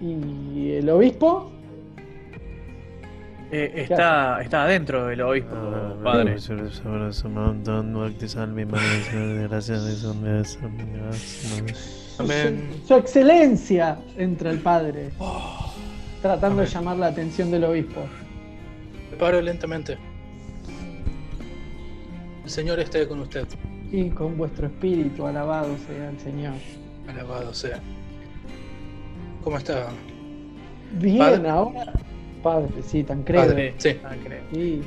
[0.00, 1.52] Y el obispo,
[3.52, 6.32] Eh, está, está adentro el obispo, Ah, padre.
[12.18, 12.80] Amén.
[12.82, 15.10] su, su excelencia, entra el padre,
[16.22, 16.64] tratando Amén.
[16.66, 18.00] de llamar la atención del obispo.
[19.12, 19.96] Me paro lentamente.
[22.44, 23.46] El Señor esté con usted.
[23.92, 26.54] Y con vuestro espíritu, alabado sea el Señor.
[27.08, 27.80] Alabado sea.
[29.46, 29.86] ¿Cómo está?
[30.94, 31.48] Bien, Padre.
[31.48, 31.92] ahora.
[32.42, 33.46] Padre, sí, Tancredo.
[33.46, 33.74] Padre.
[33.78, 34.40] Sí, creo.
[34.52, 34.82] Sí.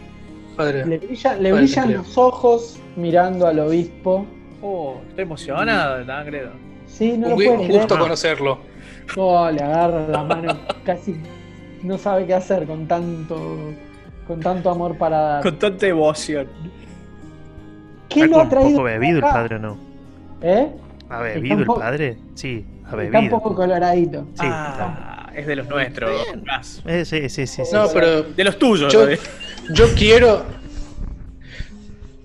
[0.58, 0.86] padre.
[0.86, 2.02] Le, brilla- le Padre brillan Tancredo.
[2.04, 4.26] los ojos mirando al obispo.
[4.62, 6.50] Oh, está emocionado, Tancredo.
[6.88, 7.80] Sí, no un, lo gui- puede un creer.
[7.80, 8.60] gusto conocerlo.
[9.15, 11.15] Oh, le agarra la mano, casi
[11.82, 13.58] no sabe qué hacer con tanto,
[14.28, 15.43] con tanto amor para dar.
[15.43, 16.48] Con tanta emoción.
[18.10, 19.78] ¿Qué lo ha un traído poco bebido el padre o no.
[20.41, 20.67] ¿Eh?
[21.10, 22.17] ¿Ha bebido el padre?
[22.36, 22.65] Sí,
[22.97, 24.25] Está un poco coloradito.
[24.34, 24.39] Sí.
[24.45, 26.12] Ah, es de los nuestros.
[26.86, 27.63] Eh, sí, sí, sí.
[27.65, 27.71] sí.
[27.73, 28.91] No, pero De los tuyos.
[28.91, 29.15] Yo- ¿no?
[29.73, 30.43] yo quiero.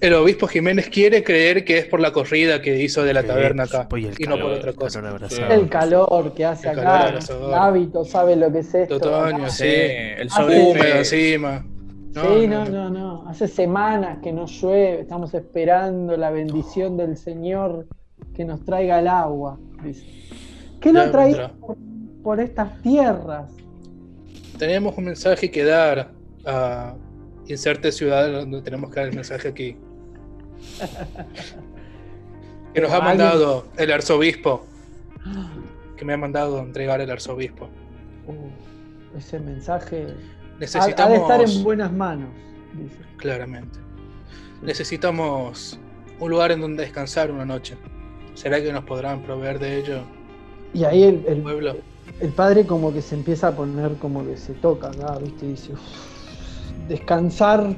[0.01, 3.63] El obispo Jiménez quiere creer que es por la corrida que hizo de la taberna
[3.63, 5.01] acá pues, y no por otra el cosa.
[5.49, 8.97] El calor que hace El calor acá, el hábito sabe lo que es esto.
[8.97, 9.51] Otoño, acá.
[9.51, 11.65] Sí, el Hace- sobre Húmedo encima.
[12.13, 13.29] sí, no, no, no.
[13.31, 17.87] Hace semanas que no llueve, estamos esperando la bendición del Señor
[18.35, 19.59] que nos traiga el agua.
[19.83, 20.05] Dice.
[20.93, 21.53] ¿Qué traído vendrá.
[21.55, 21.77] por,
[22.23, 23.53] por estas tierras?
[24.59, 26.13] Tenemos un mensaje que dar
[26.47, 26.95] a
[27.47, 29.77] inserte ciudad donde tenemos que dar el mensaje aquí.
[32.73, 34.67] Que nos ha mandado el arzobispo.
[35.97, 37.69] Que me ha mandado entregar el arzobispo.
[38.27, 41.11] Uh, ese mensaje ha- ha, Necesitamos.
[41.13, 42.31] de estar en buenas manos.
[42.75, 42.99] Dice.
[43.19, 43.79] Claramente.
[44.63, 45.79] Necesitamos
[46.19, 47.77] un lugar en donde descansar una noche.
[48.35, 50.03] ¿Será que nos podrán proveer de ello
[50.75, 51.77] Y ahí el, el pueblo?
[52.21, 55.47] el padre como que se empieza a poner como que se toca acá, ¿viste?
[55.47, 55.81] Y dice, "Uf,
[56.89, 57.75] descansar,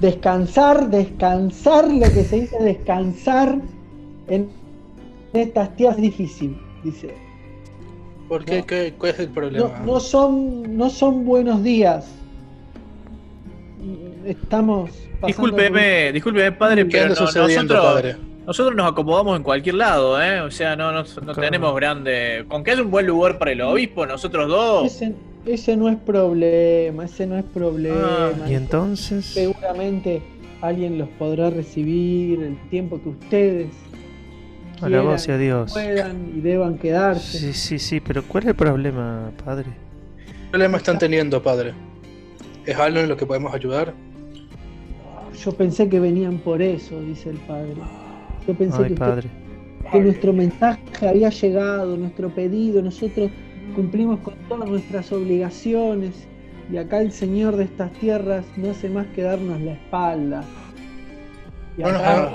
[0.00, 3.58] descansar, descansar, lo que se dice descansar
[4.28, 4.48] en
[5.32, 7.14] estas tierras es difícil, dice.
[8.28, 8.58] ¿Por qué?
[8.60, 8.66] No.
[8.66, 9.70] ¿Qué- ¿Cuál es el problema?
[9.84, 12.06] no son, no son buenos días.
[14.24, 14.90] Estamos.
[15.20, 18.16] pasando Discúlpeme, discúlpeme, padre, ¿Qué pero no- sucediendo, nosotros, padre?
[18.46, 20.40] Nosotros nos acomodamos en cualquier lado, ¿eh?
[20.40, 21.40] O sea, no, no, no Claro.
[21.40, 22.44] tenemos grande.
[22.48, 24.86] Con que haya un buen lugar para el obispo, nosotros dos.
[24.86, 28.30] Ese, ese no es problema, ese no es problema.
[28.44, 29.26] Ah, Y entonces.
[29.26, 30.22] Seguramente
[30.60, 33.68] alguien los podrá recibir el tiempo que ustedes
[34.80, 35.72] Alabado sea Dios.
[35.72, 37.38] puedan y deban quedarse.
[37.38, 39.66] Sí, sí, sí, pero ¿cuál es el problema, padre?
[40.26, 41.72] ¿Qué problema están teniendo, padre?
[42.64, 43.94] ¿Es algo en lo que podemos ayudar?
[45.42, 47.74] Yo pensé que venían por eso, dice el padre.
[48.46, 49.28] Yo pensé Ay, que, usted- padre.
[49.92, 53.30] que nuestro mensaje había llegado, nuestro pedido, nosotros
[53.74, 56.26] cumplimos con todas nuestras obligaciones
[56.72, 60.44] y acá el Señor de estas tierras no hace más que darnos la espalda.
[61.78, 62.32] Y acá-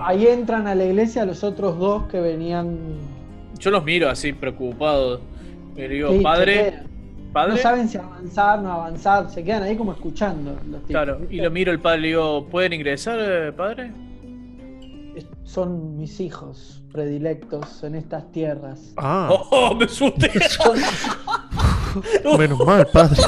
[0.00, 2.76] ahí entran a la iglesia los otros dos que venían.
[3.58, 5.20] Yo los miro así preocupados.
[5.76, 6.74] Le digo, Sí, padre,
[7.32, 7.52] padre.
[7.52, 11.36] No saben si avanzar, no avanzar, se quedan ahí como escuchando los tipos, Claro, y
[11.40, 13.90] lo miro el padre y le digo, ¿pueden ingresar, eh, padre?
[15.46, 18.92] Son mis hijos predilectos en estas tierras.
[18.96, 20.30] Ah, ¡Oh, me asusté!
[22.38, 23.22] menos mal, padre.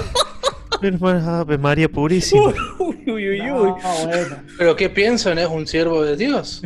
[0.82, 2.52] Menos mal, Ave María Purísima.
[2.78, 3.40] uy, uy, uy, uy.
[3.50, 4.36] No, bueno.
[4.58, 5.38] ¿Pero qué piensan?
[5.38, 6.62] ¿Es un siervo de Dios?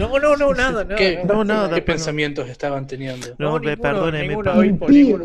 [0.00, 0.96] No, no, no, nada, nada.
[0.96, 3.28] ¿Qué, No, nada, ¿qué pero- pensamientos estaban teniendo?
[3.38, 4.62] No, No, perdóneme, ninguno.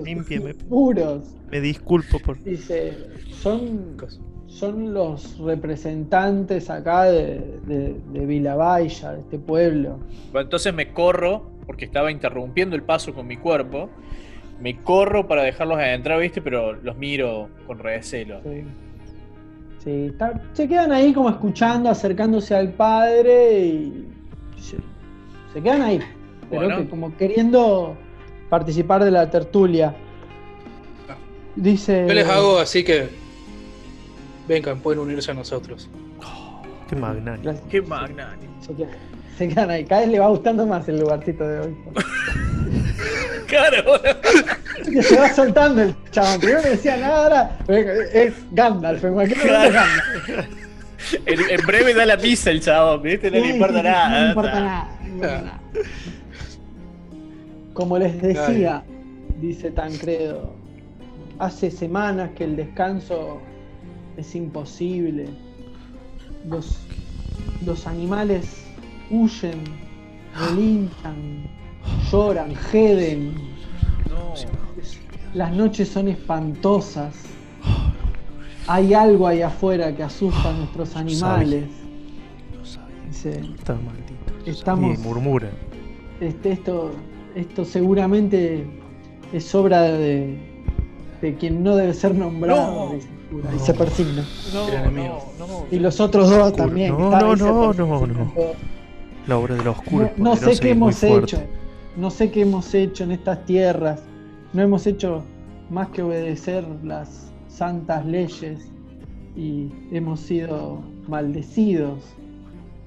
[0.03, 0.53] Límpieme.
[0.53, 1.23] Puros.
[1.49, 2.41] Me disculpo por.
[2.43, 2.95] Dice,
[3.41, 3.97] son,
[4.51, 8.25] son los representantes acá de, de, de
[9.13, 9.97] de este pueblo.
[10.31, 13.89] Bueno, entonces me corro, porque estaba interrumpiendo el paso con mi cuerpo.
[14.59, 16.41] Me corro para dejarlos entrar, ¿viste?
[16.41, 18.41] Pero los miro con recelo.
[18.43, 18.63] Sí.
[19.83, 24.05] Sí, está- se quedan ahí como escuchando, acercándose al padre y
[24.59, 24.77] se,
[25.53, 25.99] se quedan ahí,
[26.49, 26.77] pero Bueno.
[26.83, 27.95] que como queriendo
[28.49, 29.95] participar de la tertulia.
[31.55, 32.05] Dice.
[32.07, 33.20] Yo les hago así que.
[34.47, 35.89] Vengan, pueden unirse a nosotros.
[36.89, 37.53] Qué magnánimo.
[37.69, 38.53] ¡Qué magnánimo!
[38.61, 38.91] Se quedan,
[39.37, 39.85] se quedan ahí.
[39.85, 41.75] Cada vez le va gustando más el lugarcito de hoy.
[43.47, 44.01] ¡Claro!
[44.91, 46.39] Que se va soltando el chabón.
[46.39, 47.57] Primero no decía nada, ahora
[48.13, 49.03] es Gandalf.
[49.03, 50.47] En cualquier momento es Gandalf.
[51.25, 53.31] En, en breve da la pizza el chabón, ¿viste?
[53.31, 54.09] No Sí, le importa sí, nada.
[54.09, 54.89] No le importa nada.
[54.99, 55.61] no le importa nada.
[57.73, 58.83] Como les decía,
[59.39, 60.53] dice Tancredo,
[61.39, 63.41] hace semanas que el descanso
[64.17, 65.27] es imposible.
[66.47, 66.79] Los,
[67.65, 68.63] los animales
[69.09, 69.59] huyen,
[70.37, 71.43] relinchan,
[72.11, 73.33] lloran, jeden.
[74.09, 74.33] No.
[75.33, 77.13] Las noches son espantosas.
[78.67, 81.65] Hay algo ahí afuera que asusta a nuestros animales.
[83.07, 84.11] Dice, Está maldito.
[84.45, 85.49] Estamos- Y murmura.
[86.19, 86.91] este, esto,
[87.35, 88.65] esto seguramente
[89.33, 90.37] es obra de,
[91.21, 92.93] de quien no debe ser nombrado.
[92.93, 93.20] No.
[93.31, 94.25] Y se persigna.
[94.53, 95.65] No, no, no.
[95.71, 96.65] Y los otros dos Oscuro.
[96.65, 96.97] también.
[96.97, 98.33] No, no, no, no, no.
[99.27, 100.11] La obra del oscuro.
[100.17, 101.35] No, no sé qué hemos fuerte.
[101.37, 101.43] hecho.
[101.95, 104.01] No sé qué hemos hecho en estas tierras.
[104.53, 105.23] No hemos hecho
[105.69, 108.71] más que obedecer las santas leyes
[109.35, 111.99] y hemos sido maldecidos.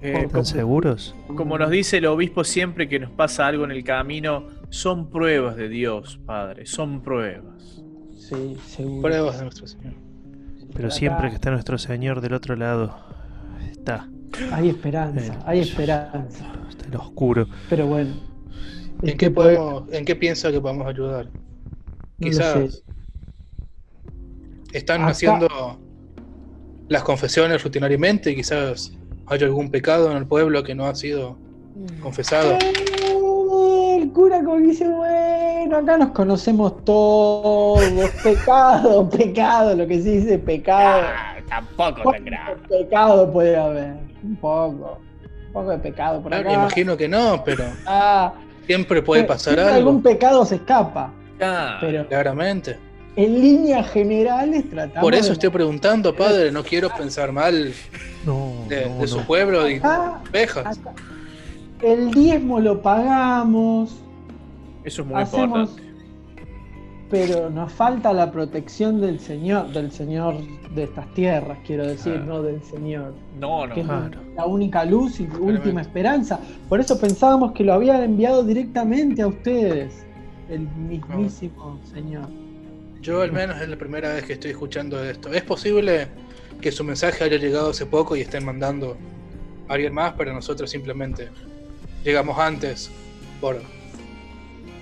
[0.03, 1.15] Eh, ¿Están seguros?
[1.35, 5.57] Como nos dice el obispo siempre que nos pasa algo en el camino, son pruebas
[5.57, 7.83] de Dios, Padre, son pruebas.
[8.15, 9.03] Sí, seguro.
[9.03, 9.95] Pruebas de nuestro Señor.
[10.75, 12.97] Pero siempre que está nuestro Señor del otro lado,
[13.71, 14.09] está.
[14.53, 16.53] Hay esperanza, Eh, hay esperanza.
[16.69, 17.47] Está el oscuro.
[17.71, 18.11] Pero bueno.
[19.03, 21.27] ¿En este qué, pueblo- podemos, ¿En qué piensa que podemos ayudar?
[21.27, 21.33] No
[22.29, 22.83] Quizás sé.
[24.73, 25.79] están Acá- haciendo
[26.89, 28.93] las confesiones rutinariamente y quizás
[29.27, 31.39] haya algún pecado en el pueblo que no ha sido
[32.01, 32.53] confesado.
[32.53, 35.24] Eh, El cura como que dice, bueno,
[35.77, 37.83] acá nos conocemos todos,
[38.23, 41.03] pecado, pecado, lo que se dice pecado.
[41.15, 42.57] Ah, tampoco tan ¿Cuánto grave.
[42.69, 43.95] pecado puede haber?
[44.23, 44.99] Un poco,
[45.47, 46.59] un poco de pecado por Claro, acá.
[46.61, 48.33] imagino que no, pero Ah,
[48.67, 49.89] siempre puede pasar siempre algo.
[49.89, 52.79] Algún pecado se escapa, Ah, pero Claramente.
[53.17, 57.73] en líneas generales tratamos Por eso de- estoy preguntando, padre, no quiero pensar mal
[58.25, 59.27] No, de, no, de su no.
[59.27, 60.79] pueblo y Acá- ovejas.
[60.79, 60.93] acá-
[61.83, 64.01] El diezmo lo pagamos,
[64.85, 65.95] eso es muy hacemos, importante.
[67.11, 70.37] pero nos falta la protección del Señor, del Señor
[70.75, 72.25] de estas tierras, quiero decir, Ah.
[72.27, 73.75] no del Señor, No, no.
[73.75, 74.21] que es Claro.
[74.37, 76.41] la única luz y última esperanza.
[76.69, 80.05] Por eso pensábamos que lo había enviado directamente a ustedes,
[80.51, 82.27] el mismísimo Señor.
[83.01, 85.33] Yo al menos es la primera vez que estoy escuchando esto.
[85.33, 86.09] ¿Es posible
[86.61, 88.97] que su mensaje haya llegado hace poco y estén mandando
[89.69, 91.29] a alguien más, pero nosotros simplemente
[92.03, 92.91] llegamos antes
[93.41, 93.61] por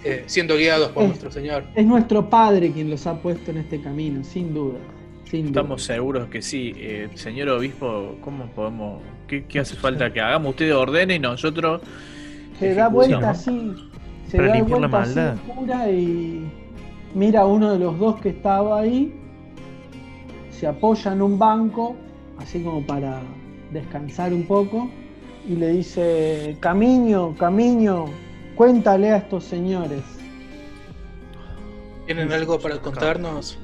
[0.04, 1.08] eh, siendo guiados por Eh.
[1.08, 1.64] nuestro Señor.
[1.74, 4.78] Es nuestro Padre quien los ha puesto en este camino, sin duda.
[5.24, 5.60] Sin duda.
[5.60, 6.72] Estamos seguros que sí.
[6.76, 9.00] Eh, señor obispo, ¿cómo podemos.?
[9.26, 10.50] ¿Qué, qué hace falta que hagamos?
[10.50, 11.80] Usted ordene y nosotros.
[12.58, 13.72] Se da vuelta así.
[14.28, 15.36] Se Para da limpiar la vuelta así maldad.
[15.56, 16.46] cura y
[17.14, 19.12] mira a uno de los dos que estaba ahí.
[20.50, 21.96] Se apoya en un banco,
[22.38, 23.20] así como para
[23.72, 24.90] descansar un poco.
[25.48, 28.04] Y le dice: Camiño, Camiño,
[28.54, 30.02] cuéntale a estos señores.
[32.06, 33.58] ¿Tienen algo para contarnos?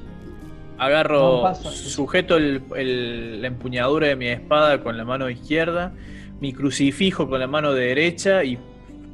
[0.77, 5.91] Agarro, sujeto el- el- la empuñadura de mi espada con la mano izquierda,
[6.39, 8.57] mi crucifijo con la mano derecha y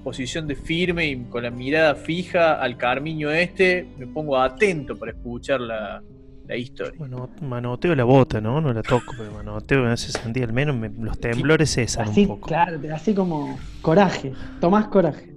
[0.04, 5.12] posición de firme y con la mirada fija al carmiño este, me pongo atento para
[5.14, 6.04] escuchar la,
[6.48, 6.94] la historia.
[7.00, 8.62] Bueno, manoteo la bota, ¿no?
[8.62, 12.22] No la toco, pero manoteo me hace sentir al menos me- los temblores cesan Así,
[12.22, 12.48] un poco.
[12.50, 15.34] claro, pero así como coraje, tomás coraje.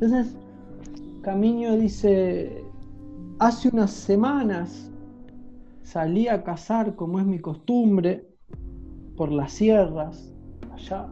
[0.00, 0.36] Entonces,
[1.22, 2.62] Camiño dice,
[3.38, 4.90] hace unas semanas
[5.82, 8.28] salí a cazar como es mi costumbre
[9.16, 10.30] por las sierras,
[10.70, 11.06] allá,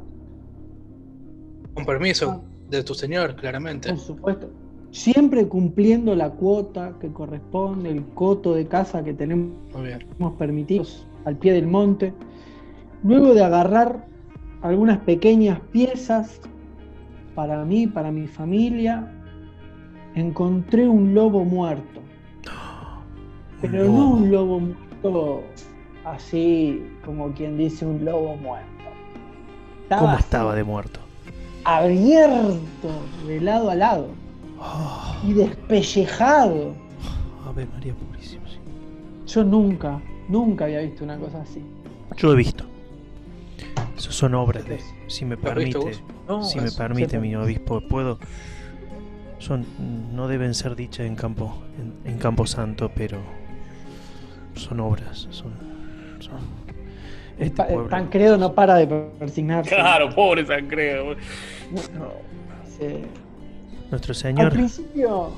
[1.72, 3.88] Con permiso de tu Señor, claramente.
[3.88, 4.50] por supuesto.
[4.90, 9.54] Siempre cumpliendo la cuota que corresponde, el coto de caza que tenemos
[10.38, 12.12] permitidos al pie del monte.
[13.02, 14.06] Luego de agarrar
[14.62, 16.40] algunas pequeñas piezas
[17.34, 19.10] para mí, para mi familia,
[20.14, 22.00] encontré un lobo muerto.
[23.60, 25.42] Pero no un lobo muerto
[26.04, 28.68] así como quien dice un lobo muerto.
[29.88, 31.00] ¿Cómo estaba de muerto?
[31.64, 32.90] Abierto
[33.26, 34.08] de lado a lado
[34.60, 36.74] Ah, y despellejado.
[37.46, 38.46] Ave María Purísima.
[38.48, 38.58] sí.
[39.26, 41.62] Yo nunca, nunca había visto una cosa así.
[42.16, 42.64] Yo he visto.
[43.96, 44.80] Son obras de.
[45.08, 46.02] Si me ¿Lo has visto permite.
[46.28, 48.18] No, Si me permite, mi obispo, puedo.
[49.38, 49.64] Son.
[50.14, 51.62] No deben ser dichas en campo.
[52.04, 53.18] En, en campo santo, pero.
[54.54, 55.26] Son obras.
[55.30, 55.52] Son.
[56.20, 56.38] son
[57.38, 59.74] El, este pa- el pueblo- Tancredo no para de persignarse.
[59.74, 61.14] Claro, pobre Tancredo.
[62.78, 63.02] Se-
[63.90, 64.52] Nuestro Al Señor.
[64.52, 65.30] principio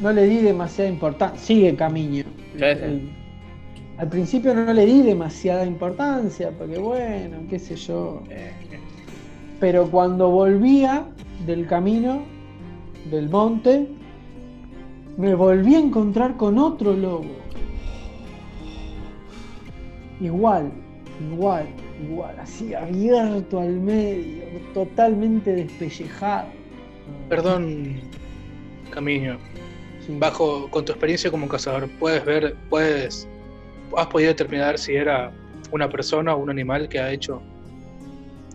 [0.00, 1.38] no le di demasiada importancia.
[1.38, 2.24] Sigue Camiño.
[2.24, 2.64] Sí, sí.
[2.64, 3.10] El-
[3.98, 8.22] al principio no le di demasiada importancia, porque bueno, qué sé yo.
[9.58, 11.08] Pero cuando volvía
[11.44, 12.22] del camino,
[13.10, 13.88] del monte,
[15.16, 17.26] me volví a encontrar con otro lobo.
[20.20, 20.70] Igual,
[21.32, 21.66] igual,
[22.00, 26.46] igual, así abierto al medio, totalmente despellejado.
[27.28, 28.00] Perdón,
[28.90, 29.38] Camino.
[30.06, 30.16] Sí.
[30.18, 33.28] Bajo, con tu experiencia como cazador, ¿puedes ver, puedes,
[33.96, 35.30] has podido determinar si era
[35.72, 37.40] una persona o un animal que ha hecho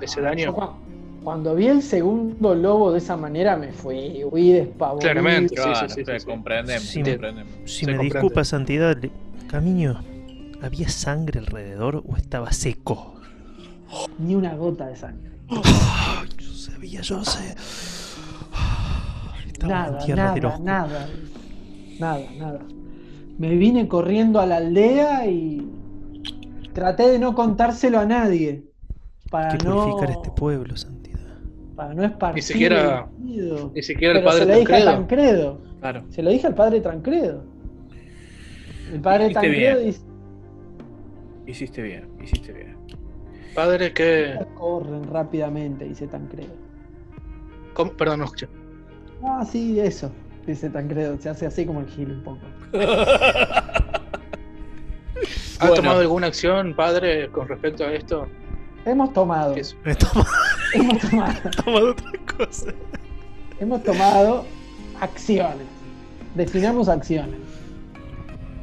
[0.01, 0.53] ese Yo daño?
[0.55, 0.73] cua-
[1.23, 4.99] cuando vi el segundo lobo de esa manera me fui, huí despavorido.
[5.01, 5.49] Claramente.
[5.49, 6.25] Sí, claro, sí, sí, sí, sí.
[6.25, 7.53] comprendemos, Sí, me- comprendemos.
[7.65, 8.03] Si me comprende.
[8.03, 8.97] disculpa, Santidad.
[9.47, 10.01] Camiño,
[10.61, 13.15] ¿había sangre alrededor o estaba seco?
[14.17, 15.29] Ni una gota de sangre.
[15.49, 17.55] Yo sabía, yo sé.
[19.47, 20.59] Estaba en Nada, tierra nada.
[21.99, 22.59] Nada, nada.
[23.37, 25.67] Me vine corriendo a la aldea y
[26.73, 28.63] traté de no contárselo a nadie.
[29.31, 31.37] Para Hay que no, purificar este pueblo, Santidad.
[31.75, 33.71] para no esparcir Ni siquiera- el.
[33.73, 34.93] Ni siquiera el Pero se padre lo dije a Tancredo.
[35.57, 35.61] Tancredo.
[35.79, 36.03] Claro.
[36.09, 37.43] Se lo dije al padre Tancredo.
[38.93, 39.85] El padre Hiciste Tancredo bien.
[39.87, 40.01] dice,
[41.45, 42.77] Hiciste bien, hiciste bien.
[43.55, 44.39] Padre, que.
[44.55, 46.53] corren rápidamente, dice Tancredo.
[47.73, 47.91] ¿cómo?
[47.93, 48.47] Perdón, no escuché.
[49.23, 50.11] Ah, sí, eso,
[50.45, 51.17] dice Tancredo.
[51.19, 52.39] Se hace así como el gil un poco.
[55.59, 55.75] ¿Ha Bueno.
[55.75, 58.27] tomado alguna acción, padre, con respecto a esto?
[58.85, 59.77] Hemos tomado, Eso.
[59.85, 60.25] Me toma,
[60.73, 62.73] hemos tomado, toma de otra cosa.
[63.59, 64.45] hemos tomado
[64.99, 65.65] acciones.
[66.35, 67.39] Definamos acciones.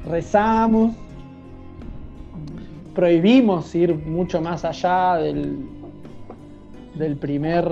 [0.06, 0.94] Rezamos.
[2.94, 5.60] Prohibimos ir mucho más allá del,
[6.96, 7.64] del primer,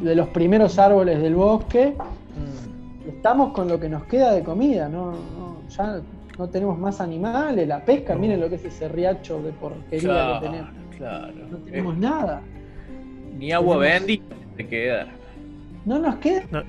[0.00, 1.94] de los primeros árboles del bosque.
[3.06, 6.00] Estamos con lo que nos queda de comida, no, no, ya
[6.38, 8.20] no tenemos más animales, la pesca, No.
[8.20, 10.70] miren lo que es ese riacho de porquería Claro, que tenemos.
[10.96, 11.32] claro.
[11.50, 12.40] No tenemos nada.
[13.38, 15.06] Ni agua tenemos- bendita te queda.
[15.84, 16.62] No nos queda No.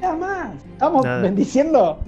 [0.00, 0.54] nada más.
[0.72, 1.22] Estamos Nada.
[1.22, 1.98] bendiciendo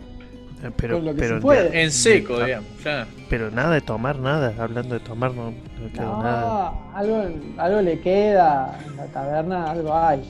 [0.64, 1.83] Eh, Pero, Con lo que pero, se puede.
[1.83, 2.68] En seco, Ah, digamos.
[2.83, 3.07] Ya.
[3.29, 4.55] pero nada de tomar, nada.
[4.59, 6.72] Hablando de tomar, no, no quedó No, nada.
[6.95, 7.22] algo,
[7.59, 10.22] algo le queda en la taberna, algo hay.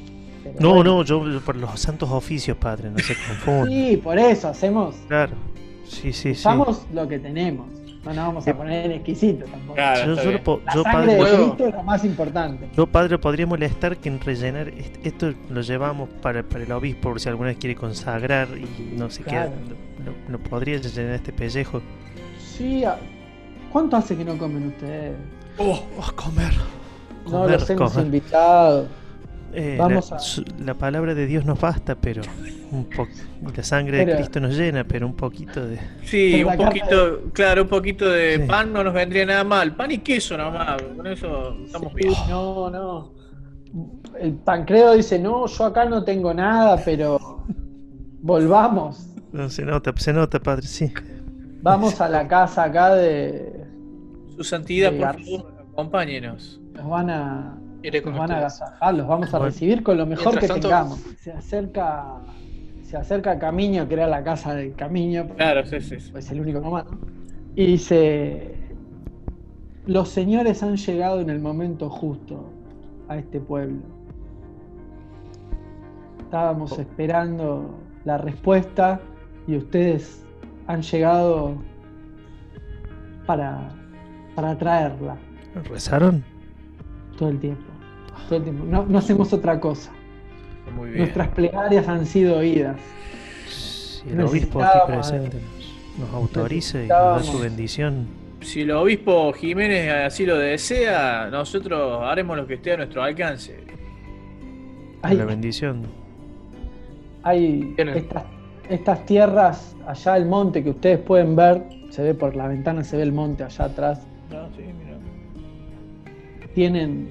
[0.55, 0.95] Pero No, bueno.
[0.99, 3.67] no, yo yo por los santos oficios, padre, no se confunda.
[3.71, 4.95] Sí, por eso hacemos.
[5.09, 5.33] Claro.
[5.85, 6.31] Sí, sí, sí.
[6.33, 7.67] Usamos lo que tenemos.
[8.05, 9.75] No nos vamos a poner en exquisito tampoco.
[9.75, 12.69] Claro, Yo, La yo, sangre padre, de Cristo es lo más importante.
[12.77, 14.69] yo, padre, podría molestar que en rellenar.
[14.69, 18.97] est- Esto lo llevamos para, para el obispo, por si alguna vez quiere consagrar y
[18.97, 19.51] no sé Claro.
[19.51, 20.05] qué.
[20.05, 21.83] No, no podría rellenar este pellejo.
[22.39, 22.85] Sí,
[23.73, 25.17] ¿cuánto hace que no comen ustedes?
[25.59, 26.53] Oh, a comer.
[27.25, 28.07] no Comer, los hemos comer.
[28.07, 28.87] invitado.
[29.53, 32.23] Eh, Vamos la, a- su- la palabra de Dios nos basta, pero
[32.73, 33.11] un poco.
[33.57, 35.79] La sangre de Cristo nos llena, pero un poquito de.
[36.05, 38.43] Sí, un poquito, claro, un poquito de Sí.
[38.47, 39.75] pan no nos vendría nada mal.
[39.77, 42.13] Pan y queso nomás, con eso estamos Sí, bien.
[42.29, 43.13] No, no.
[44.21, 47.45] El Pancredo dice, no, yo acá no tengo nada, pero
[48.23, 49.07] volvamos.
[49.33, 50.93] No, se nota, se nota, padre, sí.
[51.63, 53.65] Vamos a la casa acá de...
[54.37, 56.61] Su santidad, por favor, acompáñenos.
[56.75, 60.07] Nos van a, Iré con nos van a agasajar, los vamos a recibir con lo
[60.07, 60.99] mejor Mientras que tanto- tengamos.
[61.21, 62.05] Se acerca,
[62.83, 66.01] se acerca Camiño, que era la casa de Camiño, Claro, sí, sí.
[66.01, 66.11] sí.
[66.13, 66.99] pues el único nomás, ¿no?
[67.55, 68.57] Y dice,
[69.87, 72.51] los señores han llegado en el momento justo
[73.09, 73.83] a este pueblo.
[76.21, 79.01] Estábamos esperando la respuesta
[79.47, 80.25] y ustedes
[80.67, 81.55] han llegado
[83.27, 83.71] para,
[84.35, 85.17] para traerla
[85.71, 86.25] ¿Rezaron?
[87.17, 87.66] todo el tiempo.
[88.29, 88.65] Todo el tiempo.
[88.65, 89.93] No, no hacemos otra cosa.
[90.75, 91.03] Muy bien.
[91.03, 92.77] Nuestras plegarias han sido oídas.
[93.49, 95.39] Si el obispo aquí presente
[95.99, 98.07] nos, autoriza y nos da su bendición.
[98.41, 103.59] Si el obispo Jiménez así lo desea, nosotros haremos lo que esté a nuestro alcance.
[105.03, 105.83] Hay, La bendición.
[107.23, 108.25] hay estas,
[108.69, 112.97] estas tierras, allá el monte que ustedes pueden ver, se ve por la ventana, se
[112.97, 114.97] ve el monte allá atrás, No, sí, mira.
[116.55, 117.11] tienen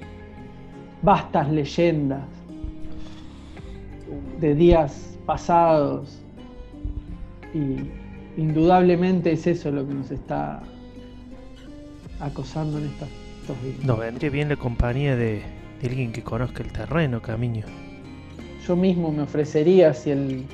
[1.06, 2.24] vastas leyendas
[4.40, 6.18] de días pasados
[7.54, 7.76] y
[8.36, 10.64] indudablemente es eso lo que nos está
[12.18, 13.08] acosando en estas,
[13.40, 13.84] estos días.
[13.84, 15.42] Nos vendría bien la compañía de,
[15.80, 17.66] de alguien que conozca el terreno, Camiño.
[18.66, 20.44] Yo mismo me ofrecería si el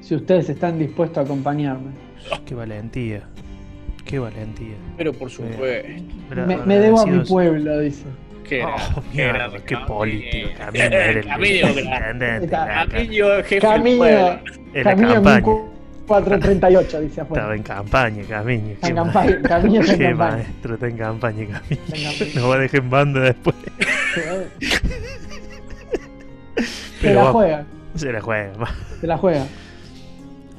[0.00, 1.92] si ustedes están dispuestos a acompañarme.
[2.44, 3.22] Qué valentía.
[4.04, 4.74] Qué valentía.
[4.96, 5.62] Pero por supuesto.
[6.34, 8.06] Me, me debo a mi pueblo, dice.
[8.50, 10.48] Qué Oh, mierda, qué político.
[10.58, 10.84] Camino
[12.44, 14.04] Está- la- Camilo, jefe Camino.
[14.04, 14.40] En
[14.74, 15.42] la Camino campaña.
[16.06, 17.54] 438, dice Estaba afuera.
[17.54, 18.70] en campaña, Camiño.
[18.72, 20.30] Está en campaña, Camino está en qué campaña.
[20.32, 22.10] maestro, está en campaña, campaña.
[22.34, 23.56] Nos va a dejar en banda después.
[26.56, 26.62] Se
[27.00, 28.52] Pero la juega, Se la juega.
[28.58, 28.68] va.
[29.00, 29.46] se la juega.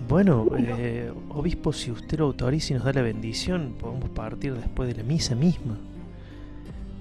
[0.07, 4.89] Bueno, eh, obispo, si usted lo autoriza y nos da la bendición, podemos partir después
[4.89, 5.77] de la misa misma.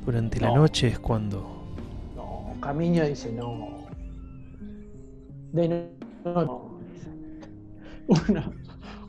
[0.05, 0.57] Durante la No.
[0.57, 1.67] noche es cuando.
[2.17, 3.69] No, Camino dice no.
[5.53, 5.69] De
[6.25, 6.71] no.
[8.07, 8.53] Uno,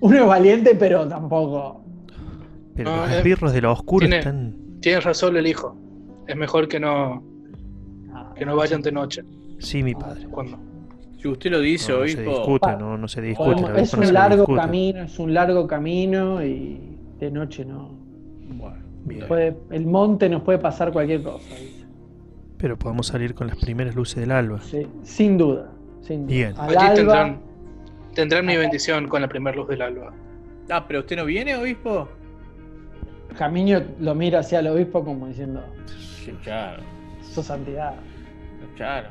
[0.01, 1.81] uno es valiente, pero tampoco.
[2.75, 4.55] Pero No, los eh, esbirros de la oscura tiene- están.
[4.81, 5.75] Tienes razón el hijo.
[6.27, 7.23] Es mejor que no,
[8.13, 9.23] Ah, que no vayan de noche.
[9.59, 10.27] Sí, mi padre.
[10.29, 10.57] Cuando
[11.17, 12.31] Si usted lo dice, No, no se obispo.
[12.39, 13.51] discute, no, no se discute.
[13.51, 14.59] podemos- es no un se largo discute.
[14.59, 17.89] camino, es un largo camino y de noche no.
[18.49, 19.27] Bueno, Bien.
[19.27, 21.47] Puede- el monte nos puede pasar cualquier cosa.
[21.55, 21.85] dice.
[22.57, 24.61] Pero podemos salir con las primeras luces del alba.
[24.61, 25.71] Sí, sin duda.
[26.01, 26.35] Sin duda.
[26.35, 26.53] Bien.
[26.57, 27.41] Al allí alba, tendrán,
[28.13, 30.13] tendrán mi bendición con la primera luz del alba.
[30.69, 32.07] Ah, pero usted no viene, obispo.
[33.37, 35.63] Camino lo mira hacia el obispo como diciendo,
[36.23, 36.83] Sí, claro,
[37.21, 37.95] su santidad.
[38.75, 39.07] claro.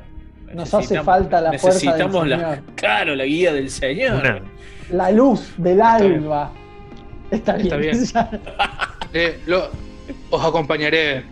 [0.53, 2.59] Nos hace falta la fuerza del necesitamos la, Señor.
[2.75, 4.19] claro, la guía del Señor.
[4.21, 4.41] Una-
[4.91, 6.51] La luz del alba.
[7.31, 7.67] Está bien.
[7.67, 8.41] Está bien.
[9.13, 9.69] Eh, lo-
[10.29, 11.23] os acompañaré.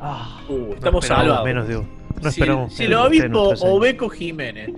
[0.00, 1.44] Ah, Uh, no estamos esperamos salvados.
[1.44, 1.88] menos de un-
[2.22, 3.54] No si, esperamos si el obispo.
[3.60, 4.70] Obeco Jiménez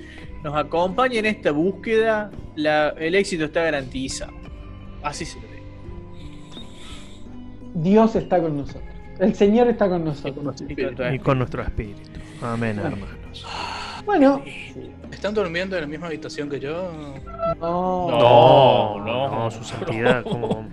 [0.42, 4.32] nos acompaña en esta búsqueda, la- el éxito está garantizado.
[5.02, 5.62] Así se lo digo.
[7.74, 8.82] Dios está con nosotros.
[9.18, 11.14] El Señor está con Y con nosotros.
[11.14, 12.00] Y con nuestro espíritu.
[12.42, 13.08] Amén, hermanos.
[14.04, 14.42] Bueno,
[15.12, 16.90] ¿Están durmiendo en la misma habitación que yo?
[17.60, 18.10] no.
[18.10, 19.50] No, no, no.
[19.50, 20.68] su santidad, como.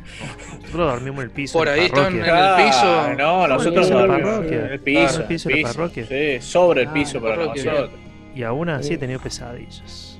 [0.62, 1.57] Nosotros dormimos en el piso.
[1.60, 3.14] Por de la ahí están en el piso.
[3.18, 4.57] No, nosotros en la dormimos parroquia.
[4.60, 5.16] en el piso.
[5.16, 6.05] En el piso de la parroquia.
[6.05, 7.89] Sí, sobre el Ah, piso para nosotros.
[8.36, 8.93] Y aún así Sí.
[8.93, 10.20] he tenido pesadillas.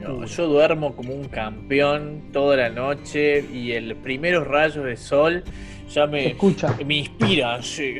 [0.00, 5.42] No, yo duermo como un campeón toda la noche y el primeros rayos de sol
[5.88, 7.62] ya me, Escucha, me inspira.
[7.62, 7.94] sí.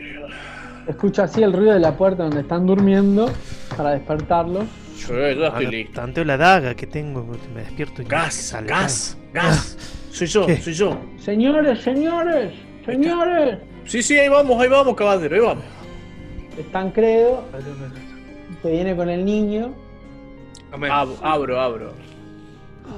[0.89, 3.30] Escucha así el ruido de la puerta donde están durmiendo
[3.76, 4.64] para despertarlos.
[5.09, 6.01] Yo, yo estoy listo.
[6.01, 8.80] Tanteo la daga que tengo, me despierto y Gas, saltar.
[8.82, 9.78] gas, gas.
[10.11, 10.57] Soy yo, ¿Qué?
[10.59, 10.99] soy yo.
[11.18, 12.55] Señores, señores,
[12.87, 13.59] señores.
[13.84, 15.64] Sí, sí, ahí vamos, ahí vamos, caballero, ahí vamos.
[16.59, 17.45] Están credo,
[18.62, 19.74] que viene con el niño.
[20.72, 20.91] Amén.
[20.91, 21.93] Ab- abro, abro.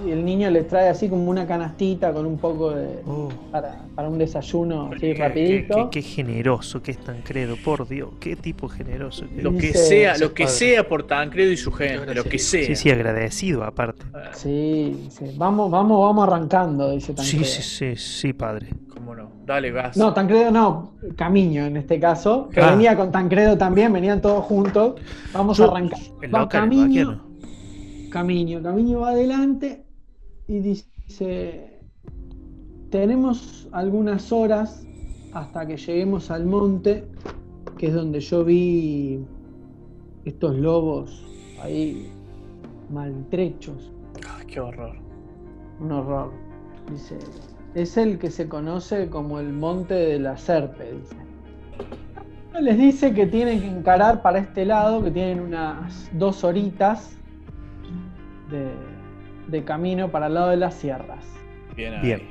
[0.06, 3.00] Y el niño les trae así como una canastita con un poco de.
[3.06, 5.90] Oh, para, para un desayuno así rapidito.
[5.90, 9.24] qué- qué generoso que es Tancredo, por Dios, qué tipo generoso.
[9.34, 10.56] que Lo que sea, lo que Padre.
[10.56, 12.66] sea por Tancredo y su gente, lo que sea.
[12.66, 14.04] Sí, sí, agradecido aparte.
[14.34, 15.24] Sí, sí.
[15.36, 17.44] Vamos, vamos, vamos arrancando, dice Tancredo.
[17.44, 18.68] Sí, sí, sí, sí, padre.
[18.94, 19.30] ¿Cómo no?
[19.46, 19.96] Dale, gas.
[19.96, 22.70] No, Tancredo no, Camiño en este caso, que Ah.
[22.72, 24.94] venía con Tancredo también, venían todos juntos.
[25.32, 25.98] Vamos a arrancar.
[26.20, 27.22] El Va Camiño,
[28.08, 28.10] vaquiano.
[28.10, 29.84] Camiño, Camiño va adelante
[30.46, 31.80] y dice,
[32.90, 34.86] tenemos algunas horas
[35.32, 37.04] hasta que lleguemos al monte,
[37.76, 39.20] que es donde yo vi
[40.24, 41.24] estos lobos
[41.62, 42.10] ahí
[42.90, 43.92] maltrechos,
[44.26, 44.96] Ay, qué horror.
[45.80, 46.32] un horror.
[46.90, 47.18] Dice,
[47.74, 51.16] es el que se conoce como el monte de la serpe, dice.
[52.60, 57.17] Les dice que tienen que encarar para este lado, que tienen unas dos horitas
[58.50, 58.68] de,
[59.48, 61.24] de camino para el lado de las sierras.
[61.76, 62.00] Bien, ahí.
[62.02, 62.22] Bien.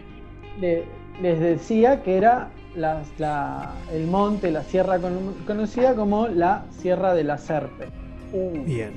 [0.60, 0.84] Le-
[1.22, 7.14] les decía que era la- la- el monte, la sierra con- conocida como la Sierra
[7.16, 7.88] de la Serpe.
[8.34, 8.92] Uh, Bien.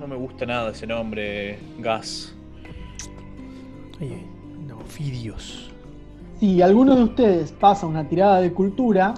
[0.00, 2.34] no me gusta nada ese nombre, gas.
[4.00, 4.26] Ay,
[4.66, 5.70] no, Fidios.
[6.40, 9.14] Si alguno de ustedes pasa una tirada de cultura,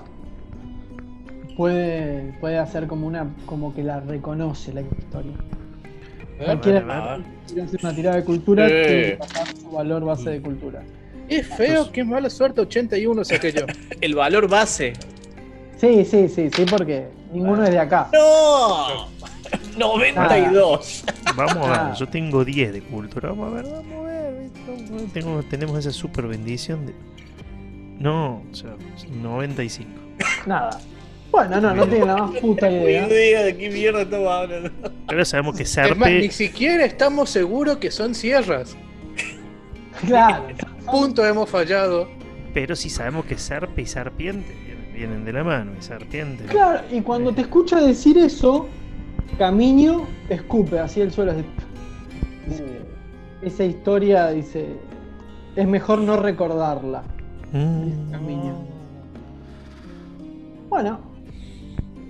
[1.57, 5.33] puede, puede hacer como una como que la reconoce la historia.
[6.45, 8.71] Cualquiera vale, quiera hacer una tirada de cultura Eh.
[8.87, 10.83] tiene que pasar su valor base de cultura.
[11.29, 13.67] Es feo, qué mala suerte, 81 saqué yo.
[14.01, 14.93] El valor base.
[15.77, 18.09] Sí, sí, sí, sí, porque ninguno es de acá.
[18.13, 19.09] ¡No!
[19.79, 21.05] 92.
[21.37, 21.89] Vamos a Ah.
[21.89, 23.29] ver, yo tengo 10 de cultura.
[23.31, 24.51] Vamos a ver, vamos a ver.
[25.13, 26.95] Tengo- tenemos esa super bendición de.
[27.99, 28.71] No, o sea,
[29.23, 29.91] 95.
[30.47, 30.71] Nada.
[31.31, 33.07] Bueno, no, no tiene la más puta Ni idea.
[33.07, 34.71] idea de qué mierda estamos hablando.
[35.07, 36.19] Ahora sabemos que Es más, Serpe.
[36.21, 38.77] ni siquiera estamos seguros que son sierras.
[40.07, 40.45] Claro.
[40.89, 42.09] Punto hemos fallado.
[42.55, 44.55] Pero sí sabemos que Serpe y Serpiente
[44.95, 45.73] vienen, de la mano.
[45.77, 46.45] Y Serpiente.
[46.45, 48.69] Claro, y cuando te escucha decir eso,
[49.39, 51.33] Camiño escupe así el suelo.
[51.33, 51.45] así.
[53.43, 54.67] Esa historia, dice,
[55.57, 57.03] es mejor no recordarla.
[57.53, 58.11] Mm.
[58.13, 58.55] Camiño.
[60.69, 61.01] Bueno,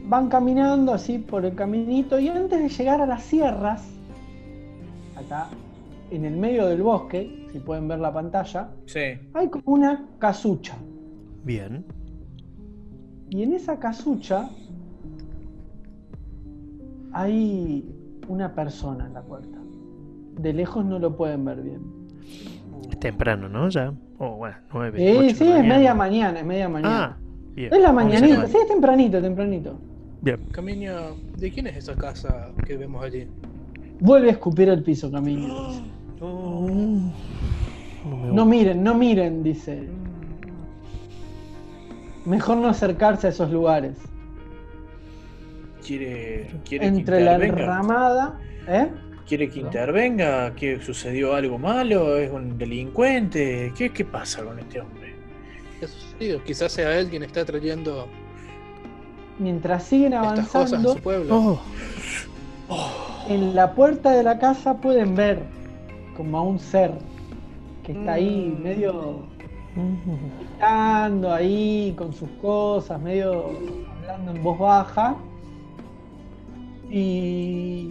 [0.09, 3.87] van caminando así por el caminito y antes de llegar a las sierras,
[5.17, 5.49] acá
[6.11, 9.01] en el medio del bosque, si pueden ver la pantalla, Sí.
[9.35, 10.77] hay como una casucha.
[11.45, 11.85] Bien.
[13.31, 14.49] Y en esa casucha
[17.13, 17.85] hay
[18.29, 19.59] una persona en la puerta.
[20.39, 21.81] De lejos no lo pueden ver bien.
[22.91, 23.69] Es temprano, ¿no?
[23.69, 23.93] Ya.
[24.19, 25.29] Oh, bueno, 9.
[25.29, 27.05] Sí, sí, es media mañana, es media mañana.
[27.05, 27.17] Ah,
[27.55, 27.73] bien.
[27.73, 28.49] es la mañanita, nueve.
[28.51, 29.79] sí, es tempranito, tempranito.
[30.21, 30.39] Bien.
[30.51, 33.27] Camino, ¿de quién es esa casa que vemos allí?
[34.01, 35.83] Vuelve a escupir el piso, Camino.
[38.05, 39.89] No me No miren, no miren, dice.
[42.25, 43.97] Mejor no acercarse a esos lugares.
[45.85, 48.39] ¿Quiere, quiere Entre que la enramada,
[48.69, 48.89] ¿eh?
[49.27, 50.55] ¿Quiere que intervenga?
[50.55, 52.17] ¿Que sucedió algo malo?
[52.17, 53.73] ¿Es un delincuente?
[53.77, 55.15] ¿Qué, qué pasa con este hombre?
[55.79, 56.43] ¿Qué ha sucedido?
[56.45, 58.09] Quizás sea él quien está trayendo
[59.39, 61.59] Mientras siguen avanzando, su pueblo.
[62.69, 62.91] Oh,
[63.29, 65.43] en la puerta de la casa pueden ver
[66.17, 66.93] como a un ser
[67.85, 68.63] que está ahí Mm.
[68.63, 69.23] medio
[69.77, 69.95] mm.
[70.41, 73.51] gritando ahí con sus cosas, medio
[74.03, 75.15] hablando en voz baja.
[76.91, 77.91] Y.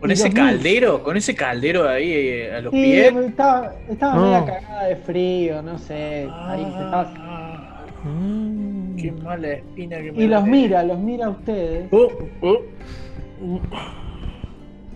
[0.00, 3.12] Con y ese caldero, con ese caldero ahí eh, a los Sí, pies.
[3.16, 4.22] estaba, estaba No.
[4.22, 6.28] media cagada de frío, no sé.
[6.32, 8.57] Ahí se estaba- Ah, Mm.
[9.00, 12.08] Qué mala espina que me Y los mira, los mira a ustedes Oh,
[12.42, 12.58] oh.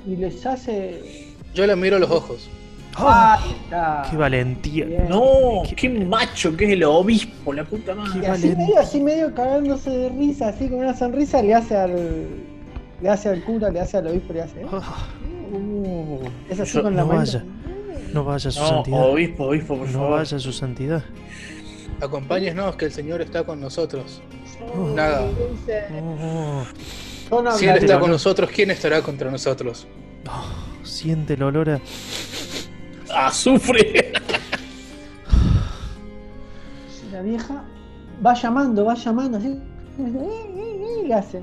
[0.07, 1.29] y les hace.
[1.55, 2.51] Yo le miro a los ojos.
[2.97, 4.07] Ah, Ahí está.
[4.11, 4.85] ¡Qué valentía!
[4.85, 5.09] Bien.
[5.09, 8.27] No, Qué- qué macho que es el obispo, la puta Y madre.
[8.27, 8.57] así valente.
[8.57, 12.27] medio, así medio cagándose de risa, así con una sonrisa, le hace al.
[13.01, 14.63] Le hace al cura, le hace al obispo, le hace.
[14.71, 15.09] Ah,
[15.55, 17.19] Uh, Es así yo- con la no mano.
[17.21, 17.45] vaya.
[18.15, 19.07] no vaya su no, santidad.
[19.11, 20.11] obispo, obispo, por no favor.
[20.13, 21.03] vaya su santidad.
[22.01, 24.23] Acompáñenos, que el Señor está con nosotros.
[24.75, 24.89] Oh.
[24.95, 25.29] Nada.
[27.31, 29.87] Oh, no Si Él está con nosotros, ¿quién estará contra nosotros?
[30.29, 31.81] oh, siente el olor a.
[33.15, 34.13] ¡Azufre!
[37.13, 37.65] La vieja
[38.25, 39.59] va llamando, va llamando, así.
[39.99, 41.43] Y le hace.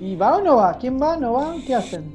[0.00, 0.78] ¿Y va o no va?
[0.78, 1.16] ¿Quién va?
[1.16, 1.54] ¿No va?
[1.66, 2.10] ¿Qué hacen?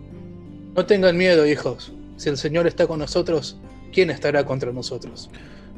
[0.75, 1.91] No tengan miedo, hijos.
[2.17, 3.57] Si el Señor está con nosotros,
[3.93, 5.29] ¿quién estará contra nosotros?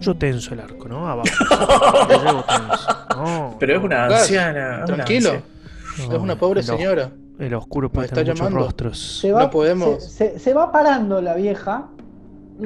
[0.01, 1.07] Yo tenso el arco, ¿no?
[1.07, 1.29] Abajo.
[2.09, 2.87] Lo llevo tenso.
[3.15, 4.75] No, Pero es una anciana.
[4.77, 6.13] una Tranquilo, anciana.
[6.15, 7.11] es una pobre señora.
[7.39, 8.65] El oscuro puede está tener muchos llamando.
[8.65, 9.19] rostros.
[9.21, 10.03] Se va, No podemos.
[10.03, 11.87] Se, se- se va parando la vieja.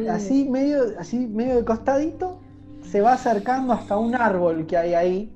[0.10, 2.40] así medio, así medio de costadito,
[2.82, 5.32] se va acercando hasta un árbol que hay ahí.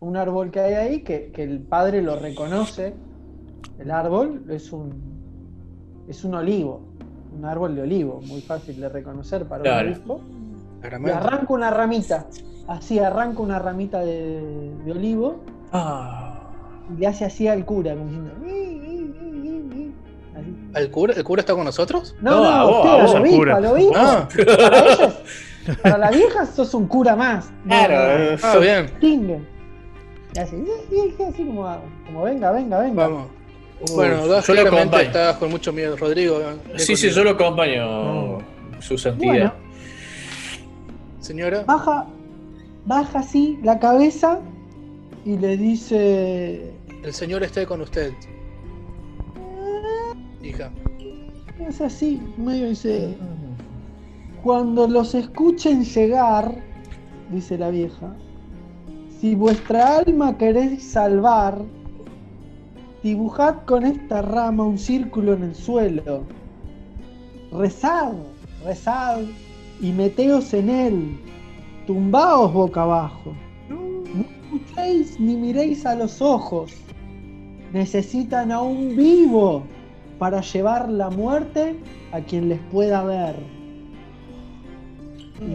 [0.00, 2.94] Un árbol que hay ahí que, que el padre lo reconoce.
[3.78, 5.12] El árbol es un
[6.08, 6.82] es un olivo,
[7.36, 9.86] un árbol de olivo, muy fácil de reconocer para Claro.
[9.88, 10.20] un obispo.
[10.82, 12.26] Y arranca una ramita,
[12.68, 15.36] así arranca una ramita de, de olivo
[15.72, 16.50] Ah.
[16.92, 18.30] y le hace así al cura, como diciendo.
[20.74, 22.14] ¿El cura, ¿El cura está con nosotros?
[22.20, 23.56] No, No, no, vos, usted, a al vos, al obispo, cura.
[23.56, 23.92] al obispo.
[23.96, 25.14] Ah, Para ellos,
[25.82, 27.50] para la vieja sos un cura más.
[27.66, 28.38] Claro.
[28.42, 28.90] ah, bien.
[28.98, 29.40] Tingue.
[30.34, 31.68] Y así, como,
[32.06, 33.06] como venga, venga, venga.
[33.06, 33.26] Vamos.
[33.94, 35.96] Bueno, yo lo claramente estás con mucho miedo.
[35.96, 36.40] Rodrigo.
[36.76, 38.38] Sí, sí, yo lo acompaño,
[38.80, 39.32] su santidad.
[39.32, 39.52] Bueno.
[41.20, 42.06] Señora, Baja,
[42.84, 44.40] baja así la cabeza
[45.24, 46.72] y le dice.
[47.04, 48.12] el señor esté con usted.
[50.42, 50.70] Hija.
[51.68, 53.14] Es así, medio dice.
[54.42, 56.52] Cuando los escuchen llegar,
[57.30, 58.16] dice la vieja,
[59.20, 61.58] si vuestra alma queréis salvar,
[63.02, 66.24] dibujad con esta rama un círculo en el suelo.
[67.52, 68.12] Rezad,
[68.64, 69.20] rezad
[69.80, 71.20] y meteos en él.
[71.86, 73.34] Tumbaos boca abajo.
[73.68, 76.72] No escuchéis ni miréis a los ojos.
[77.72, 79.64] Necesitan a un vivo
[80.18, 81.76] para llevar la muerte
[82.12, 83.34] a quien les pueda ver.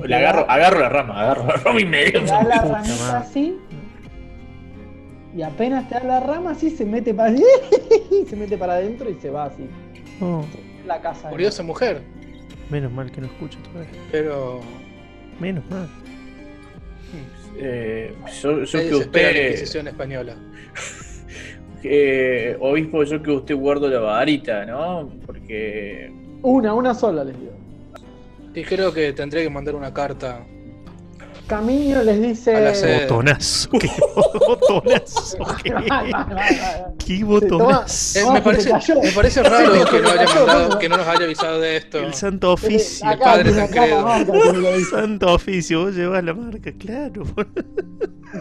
[0.06, 3.58] Le agarro, agarro la rama, agarro la rama y me te da la ramita así.
[5.38, 7.32] Y apenas te da la rama así, se mete para
[8.28, 9.70] se mete para adentro y se va así.
[10.20, 10.44] Oh,
[10.88, 11.28] La casa.
[11.28, 12.02] de- Curiosa mujer.
[12.72, 13.92] menos mal que no escucho todavía.
[14.12, 14.62] Pero.
[15.40, 15.88] Menos mal.
[17.60, 20.36] Eh, yo, que la usted, Inquisición española.
[21.84, 25.08] eh, obispo, yo que usted guardo la varita, ¿no?
[25.24, 26.12] Porque
[26.42, 27.52] Una, una sola les digo.
[28.56, 30.44] Y creo que tendré que mandar una carta.
[31.48, 33.02] Camino les dice.
[33.04, 33.70] Botonazo.
[33.72, 33.89] Qué
[34.45, 35.38] botonazo.
[35.64, 35.74] Qué,
[37.06, 38.30] qué Eh, botonazo.
[38.30, 38.74] Ah, me, parece,
[39.41, 42.00] me raro que no, haya mandado- que no nos haya avisado de esto.
[42.00, 43.08] El santo oficio.
[43.08, 45.86] Acá padre me lo El santo oficio.
[45.86, 47.24] Vos llevás la marca, claro.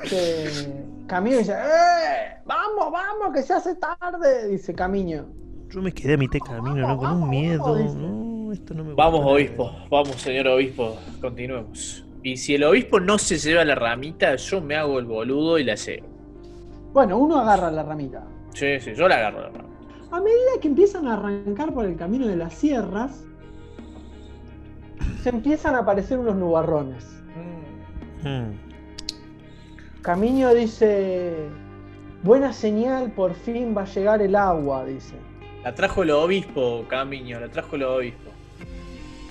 [0.03, 0.69] Dice,
[1.07, 2.39] Camino dice, ¡eh!
[2.45, 4.49] ¡Vamos, vamos, que se hace tarde!
[4.49, 5.27] Dice Camino.
[5.71, 6.97] Yo me quedé a mitad de camino, ¿no?
[6.97, 7.79] Con un miedo.
[7.79, 12.06] No, esto no me gusta vamos, obispo, vamos, señor obispo, continuemos.
[12.27, 15.63] Y si el obispo no se lleva la ramita, yo me hago el boludo y
[15.63, 16.09] la llevo.
[16.93, 18.25] Bueno, uno agarra la ramita.
[18.53, 19.77] Sí, sí, yo la agarro la ramita.
[20.11, 23.23] A medida que empiezan a arrancar por el camino de las sierras,
[25.23, 27.07] se empiezan a aparecer unos nubarrones.
[28.25, 30.03] Mm.
[30.03, 31.47] Camino dice,
[32.25, 35.15] buena señal, por fin va a llegar el agua, dice.
[35.63, 38.33] La trajo el obispo, Camiño, la trajo el obispo.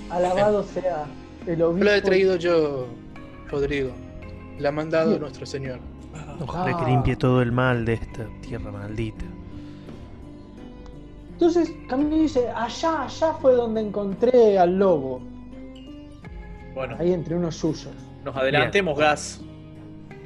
[0.10, 1.08] Alabado sea
[1.48, 1.86] el No obispo.
[1.86, 2.88] la he traído yo,
[3.50, 3.92] Rodrigo.
[4.60, 5.22] La ha mandado Bien.
[5.22, 5.80] nuestro señor.
[6.40, 6.90] Ojalá que Ah.
[6.90, 9.26] limpie todo el mal de esta tierra maldita.
[11.34, 15.22] Entonces Camino dice, allá, allá fue donde encontré al lobo.
[16.74, 17.90] Bueno, Ahí entre unos suyos.
[18.24, 19.42] nos adelantemos, gas.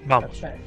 [0.07, 0.29] Vamos.
[0.31, 0.63] Perfecto.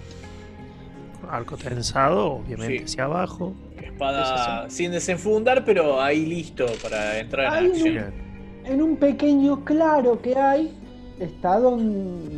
[1.30, 2.84] Arco tensado, obviamente Sí.
[2.84, 3.54] hacia abajo.
[3.80, 7.88] Espada sin desenfundar, pero ahí listo para entrar en acción.
[7.94, 8.31] Bien.
[8.64, 10.72] En un pequeño claro que hay,
[11.18, 11.62] están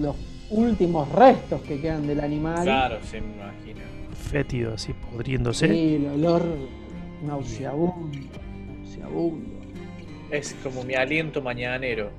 [0.01, 0.17] los
[0.51, 2.63] últimos restos que quedan del animal.
[2.63, 3.83] Claro, se me imagina.
[4.15, 5.69] Fétido así, podriéndose.
[5.69, 6.43] Sí, el olor
[7.23, 8.19] nauseabundo.
[8.67, 9.51] Nauseabundo.
[10.31, 12.11] Es como mi aliento mañanero.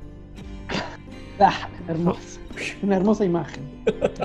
[1.38, 2.40] Ah, hermosa.
[2.82, 3.62] Una hermosa imagen.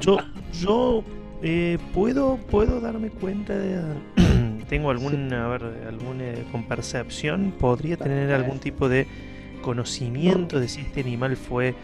[0.01, 0.19] Yo,
[0.61, 1.03] yo
[1.43, 3.81] eh, puedo, puedo darme cuenta de.
[4.69, 9.09] Tengo algún, a ver, algún eh, con percepción, podría tener algún tipo de
[9.61, 11.75] conocimiento de si este animal fue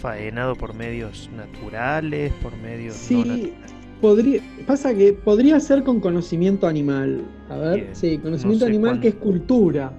[0.00, 3.52] faenado por medios naturales, por medios no Sí, naturales.
[4.00, 7.22] podría, pasa que podría ser con conocimiento animal.
[7.48, 9.92] A ver, Bien, sí, conocimiento no sé animal cuán- que es cultura.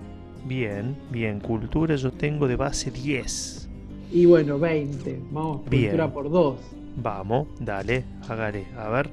[0.45, 3.67] Bien, bien, cultura yo tengo de base 10.
[4.11, 5.19] Y bueno, 20.
[5.31, 5.85] Vamos, Bien.
[5.85, 6.59] cultura por 2.
[6.97, 8.65] Vamos, dale, hagaré.
[8.77, 9.09] A ver,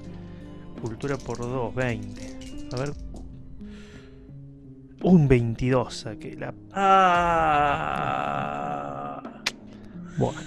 [0.81, 2.23] cultura por 2, 20.
[2.73, 2.93] A ver.
[5.05, 6.55] Un 22 saqué la.
[7.95, 9.23] Ah.
[10.19, 10.39] Bueno,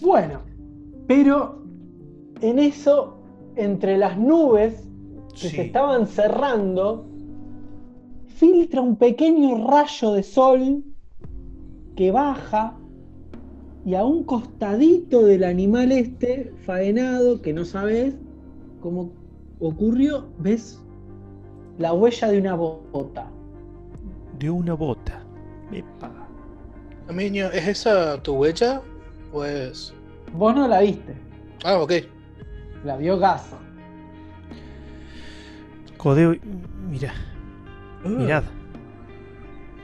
[0.00, 0.40] Bueno,
[1.06, 1.62] pero
[2.40, 3.18] en eso,
[3.56, 4.88] entre las nubes
[5.32, 5.56] que Sí.
[5.56, 7.04] se estaban cerrando,
[8.28, 10.82] filtra un pequeño rayo de sol
[11.94, 12.74] que baja
[13.84, 18.14] y a un costadito del animal este, faenado, que no sabes
[18.80, 19.10] cómo
[19.60, 20.80] ocurrió, ves
[21.78, 23.30] la huella de una bota.
[24.42, 25.22] De una bota.
[25.70, 26.10] Epa.
[27.06, 28.82] Camiño, ¿es esa tu huella?
[29.32, 29.94] ¿O es.?
[30.32, 31.14] Vos no la viste,
[31.64, 31.92] Ah, ok.
[32.84, 33.44] la vio Gas.
[35.96, 36.34] Codeo,
[36.90, 37.12] mira,
[38.04, 38.42] Uh, mirad.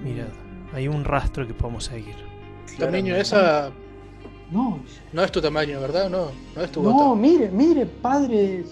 [0.02, 0.26] Mirad.
[0.74, 2.16] Hay un rastro que podemos seguir.
[2.76, 3.20] Claramente.
[3.20, 3.70] esa
[4.50, 4.80] No,
[5.12, 6.10] no es tu tamaño, ¿verdad?
[6.10, 7.20] No, no es tu no, bota.
[7.20, 8.64] mire, mire, padre,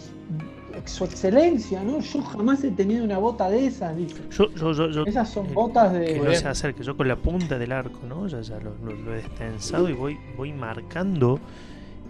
[0.87, 2.01] su excelencia, ¿no?
[2.01, 4.16] Yo jamás he tenido una bota de esas, dice.
[4.30, 5.05] Yo, yo, yo, yo.
[5.05, 6.16] Esas son eh, botas que de.
[6.18, 6.37] no bien.
[6.41, 8.26] se acerque, yo con la punta del arco, ¿no?
[8.28, 11.39] Ya, ya lo, lo- lo he destensado y voy, voy marcando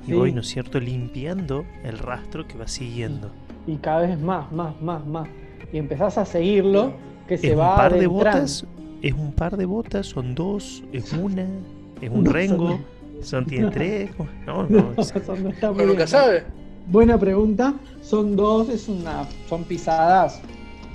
[0.05, 0.13] y Sí.
[0.13, 3.31] voy, ¿no es cierto?, limpiando el rastro que va siguiendo.
[3.67, 5.29] Y cada vez más, más, más, más.
[5.73, 6.93] Y empezás a seguirlo,
[7.27, 8.15] que se ¿Es un va par de adentrando.
[8.41, 8.67] botas?
[9.03, 10.07] ¿Es un par de botas?
[10.07, 10.85] ¿Son dos?
[10.93, 11.47] ¿Es una?
[12.01, 12.69] ¿Es un No, rengo?
[12.69, 14.11] son- ¿Son tiene tres?
[14.47, 16.09] No, no, No, no está muy Uno nunca bien.
[16.09, 16.45] sabe.
[16.87, 17.75] Buena pregunta.
[18.03, 20.41] Son dos, es una, son pisadas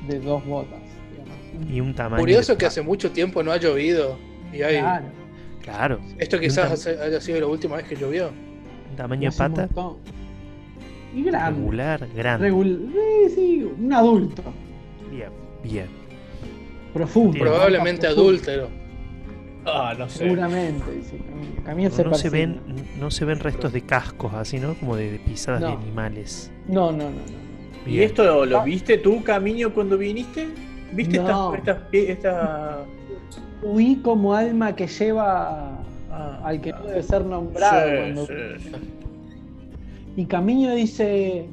[0.07, 0.79] de dos botas.
[1.11, 1.71] digamos.
[1.71, 2.19] y un tamaño.
[2.21, 4.17] Curioso de que hace mucho tiempo no ha llovido.
[4.53, 4.79] Y hay.
[4.79, 5.05] Claro.
[5.61, 8.29] Claro, Esto quizás tam- haya sido la última vez que llovió.
[8.89, 9.69] un tamaño de pata.
[11.15, 11.59] Y grande.
[11.59, 12.49] regular, grande.
[12.51, 14.41] Regul- eh, sí, un adulto.
[15.11, 15.29] Bien,
[15.63, 15.87] bien.
[16.93, 17.37] Profundo.
[17.39, 18.69] Probablemente adúltero.
[19.65, 20.19] Ah, no sé.
[20.19, 21.63] Seguramente, dice Camilo.
[21.63, 22.61] Camilo No, se no se ven,
[22.99, 24.73] no se ven restos de cascos así, ¿no?
[24.75, 26.51] Como de, de pisadas de animales.
[26.67, 27.89] No, no, no, no.
[27.91, 28.63] ¿Y esto lo Ah.
[28.63, 30.47] viste tú, Camino, cuando viniste?
[30.93, 31.53] ¿Viste No.
[31.55, 32.79] estas estas pie- esta-
[33.63, 35.77] Huí como alma que lleva
[36.11, 37.81] ah, al que no debe ser nombrado.
[37.89, 38.33] sí, cuando- sí.
[40.17, 41.45] Y Camino dice,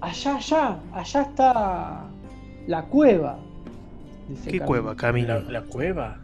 [0.00, 2.04] allá, allá, allá está
[2.66, 3.38] la cueva.
[4.28, 4.66] Dice ¿Qué Camino.
[4.66, 5.28] cueva, Camino?
[5.40, 6.19] La, la cueva.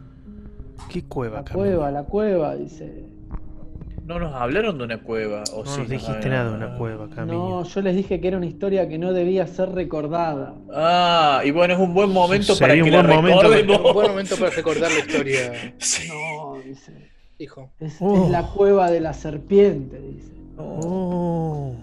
[0.89, 3.03] ¿Qué cueva, La cueva, la cueva, dice.
[4.05, 5.43] No nos hablaron de una cueva.
[5.53, 7.49] ¿o No sí nos dijiste nada de una cueva, Camino.
[7.49, 10.53] No, yo les dije que era una historia que no debía ser recordada.
[10.73, 13.85] Ah, y bueno, es un buen momento para que un la buen momento para- recordemos.
[13.87, 16.07] Un buen momento para recordar la historia, Sí.
[16.07, 17.11] No, dice.
[17.37, 17.69] hijo.
[17.81, 18.23] Es, Oh.
[18.25, 20.31] es la cueva de la serpiente, dice.
[20.57, 21.75] Oh.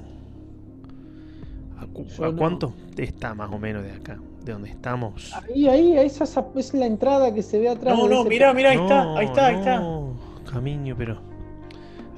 [1.78, 2.36] ¿A, cu- Yo a no.
[2.36, 4.18] cuánto está más o menos de acá?
[4.44, 5.32] ¿De donde estamos?
[5.48, 7.96] Ahí, ahí, esa es, es la entrada que se ve atrás.
[7.96, 9.80] No, no, mira, mira, ahí está, No, ahí está, ahí está.
[9.80, 10.14] no,
[10.52, 11.18] Camino, pero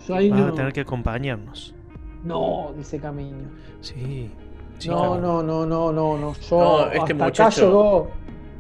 [0.09, 0.47] Yo ahí vas no.
[0.49, 1.73] a tener que acompañarnos.
[2.25, 3.37] No, dice Camino.
[3.81, 4.29] Sí.
[4.79, 6.35] sí, no, no, no, no, no, no.
[6.35, 8.11] Yo No, este hasta acá muchacho- llegó.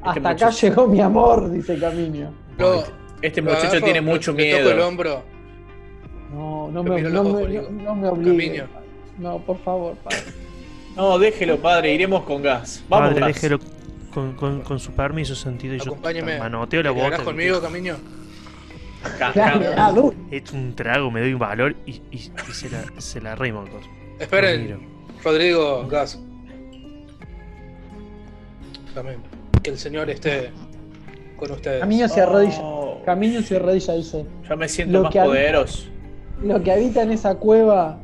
[0.03, 2.31] hasta acá llegó mi amor, dice Camino.
[2.59, 2.85] Lo-
[3.21, 4.89] Este muchacho agarro, tiene mucho le toco el miedo.
[4.89, 5.23] hombro.
[6.33, 7.49] No, no Me me, no me,
[7.83, 8.65] no, no me.
[9.19, 10.19] No, por favor, padre.
[10.97, 12.83] No, déjelo, padre, iremos con gas.
[12.89, 13.35] Vamos, Padre, gas.
[13.35, 13.59] déjelo
[14.13, 16.39] con, con, con su permiso sentido y yo Acompáñeme.
[16.39, 17.25] manoteo la ¿Te quedarás bota.
[17.31, 17.97] conmigo, Camiño?
[20.31, 22.03] He hecho un trago, me doy un valor y, y-
[22.49, 23.65] y se la, se la rimo
[24.19, 24.81] Esperen.
[25.23, 26.19] Rodrigo Gas.
[28.95, 29.19] También.
[29.63, 30.51] Que el señor esté
[31.37, 31.81] con ustedes.
[31.81, 32.59] Camino se arrodilla.
[32.63, 35.85] Oh, Camino se arrodilla y dice: ya me siento Lo más poderoso.
[36.43, 37.99] Lo que habita en esa cueva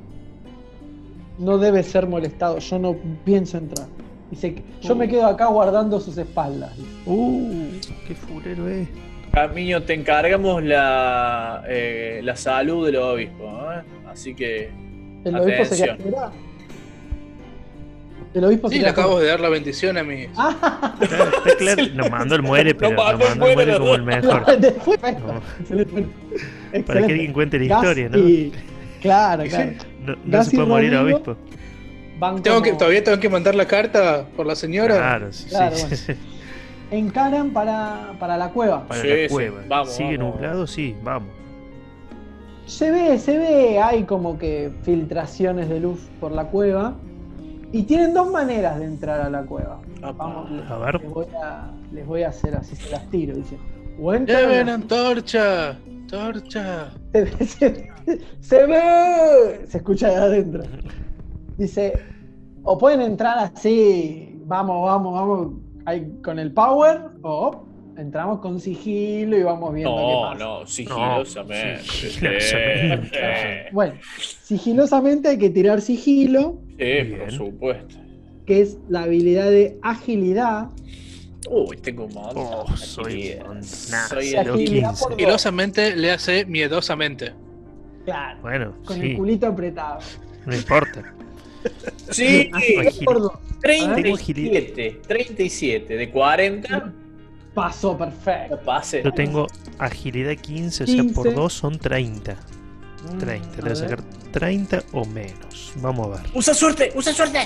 [1.38, 2.58] no debe ser molestado.
[2.58, 3.86] Yo no pienso entrar.
[4.30, 6.72] Dice: que Yo me quedo acá guardando sus espaldas.
[7.06, 7.66] Uh,
[8.06, 8.88] qué fulero es.
[9.32, 13.82] Camino, te encargamos la, eh, la salud del obispo, ¿eh?
[14.10, 14.70] Así que.
[15.24, 15.96] El obispo se Atención.
[15.98, 16.32] queda.
[18.34, 20.24] El obispo Sí, se le acabo de dar la bendición a mi.
[20.36, 21.82] Ah, Claro, está claro.
[21.94, 24.56] Nos mandó el muere, pero Nos mandó el muere muere, como el mejor.
[24.58, 25.40] Después, No.
[25.60, 26.06] Excelente.
[26.86, 28.18] Para que alguien cuente la Gas historia, ¿no?
[28.18, 28.52] y-
[29.02, 29.72] Claro, claro.
[30.24, 31.16] No, se puede morir Rodrigo.
[31.18, 31.36] obispo.
[32.18, 34.94] Van Tengo que, todavía tengo que mandar la carta por la señora.
[34.96, 35.86] Claro, sí, Claro, sí.
[36.07, 36.20] bueno.
[36.92, 38.86] Encaran para, para la cueva.
[38.86, 39.61] Para Sí, la sí, cueva.
[39.68, 40.34] vamos, ¿Sigue vamos.
[40.34, 40.66] nublado?
[40.66, 41.30] Sí, vamos.
[42.66, 46.94] Se ve, se ve, hay como que filtraciones de luz por la cueva.
[47.72, 49.80] Y tienen dos maneras de entrar a la cueva.
[50.00, 51.00] Vamos, les, A ver.
[51.00, 53.34] les voy a, les voy a hacer así, se las tiro.
[53.34, 53.57] Dice,
[53.98, 55.70] o entran Lleven a- antorcha.
[55.70, 56.90] Antorcha.
[57.12, 57.90] se, ve, se,
[58.40, 60.62] se ve, se escucha de adentro.
[61.59, 61.92] Dice,
[62.62, 65.53] o pueden entrar así, vamos, vamos, vamos,
[65.84, 67.64] ahí con el power, o
[67.96, 70.44] entramos con sigilo y vamos viendo qué No, pasa.
[70.44, 71.76] no, sigilosamente.
[71.76, 73.11] No, sigilosamente.
[73.18, 73.74] sí.
[73.74, 73.94] Bueno,
[74.42, 77.18] sigilosamente hay que tirar sigilo, Sí, Bien.
[77.18, 77.96] por supuesto.
[78.46, 80.68] que es la habilidad de agilidad.
[81.48, 82.44] Uy, tengo un montón.
[82.44, 83.34] Oh, soy
[84.09, 85.05] Soy el- lo agilidad 15.
[85.05, 87.32] por- Sigilosamente le hace miedosamente.
[88.05, 89.98] Claro, Bueno, con el sí, culito apretado.
[90.46, 91.14] no importa.
[92.11, 92.50] Sí,
[93.07, 93.32] dos.
[93.61, 95.00] 37.
[95.07, 96.92] 37 de 40.
[97.55, 98.59] Pasó perfecto.
[98.64, 99.00] Pase.
[99.05, 99.46] Yo tengo
[99.78, 101.14] agilidad 15, o sea, 15.
[101.14, 102.36] por 2 son 30.
[103.20, 105.72] 30, a te voy a sacar 30 o menos.
[105.76, 106.30] Vamos a ver.
[106.34, 107.38] Usa suerte, usa suerte.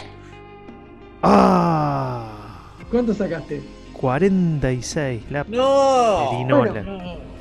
[1.22, 2.72] ¡Ah!
[2.90, 3.62] ¿Cuánto sacaste?
[3.92, 6.28] 46, la No.
[6.30, 6.70] perinola.
[6.72, 6.98] Bueno.
[6.98, 7.35] No.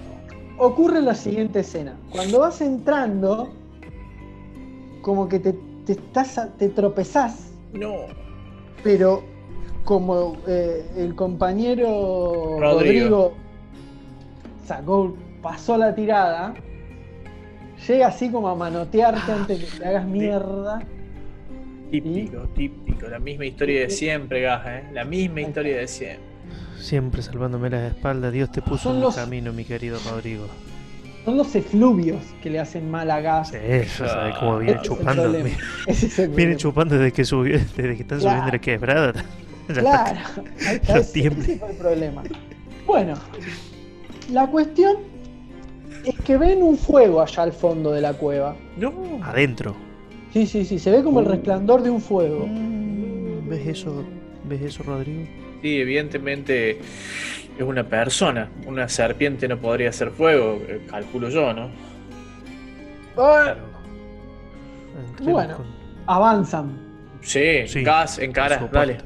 [0.57, 1.95] Ocurre la siguiente escena.
[2.11, 3.49] Cuando vas entrando,
[5.01, 5.53] como que te,
[5.85, 7.93] te estás, a- te tropezás, No.
[8.83, 9.23] pero
[9.83, 12.61] como eh, el compañero Rodrigo.
[12.61, 13.33] Rodrigo.
[14.65, 16.55] sacó, pasó la tirada,
[17.87, 20.81] llega así como a manotearte antes que te hagas mierda.
[21.91, 23.07] Típico, típico.
[23.07, 24.83] La misma historia de siempre, Gaja, ¿eh?
[24.91, 26.25] La misma historia de siempre.
[26.85, 30.45] Siempre salvándome las espaldas, Dios te puso en los- el camino, mi querido Rodrigo.
[31.25, 33.49] Son los efluvios que le hacen mal a Gas.
[33.49, 33.57] Sí,
[33.97, 35.23] ya sabes cómo viene chupando.
[35.87, 36.57] es el Viene problema.
[36.57, 38.37] chupando desde que subió, desde que están Claro.
[38.37, 39.13] subiendo la quebrada.
[39.67, 40.19] Claro,
[40.67, 41.43] ahí está, ese, tiembla.
[41.43, 42.21] ese fue el problema.
[42.85, 43.15] Bueno,
[44.31, 44.97] la cuestión
[46.05, 48.55] es que ven un fuego allá al fondo de la cueva.
[48.77, 48.93] No.
[49.23, 49.75] Adentro.
[50.31, 51.31] Sí, sí, sí, se ve como el Uh.
[51.31, 52.45] resplandor de un fuego.
[52.45, 54.03] Mm, ¿Ves eso?
[54.47, 55.23] ¿Ves eso, Rodrigo?
[55.65, 56.77] Sí, evidentemente
[57.57, 58.51] es una persona.
[58.67, 61.71] Una serpiente no podría hacer fuego, eh, calculo yo, ¿no?
[63.17, 63.55] Ah,
[65.23, 65.57] Bueno.
[65.57, 65.71] con- Sí,
[66.05, 66.77] Avanzan.
[67.83, 68.97] gas Sí, en cara, dale.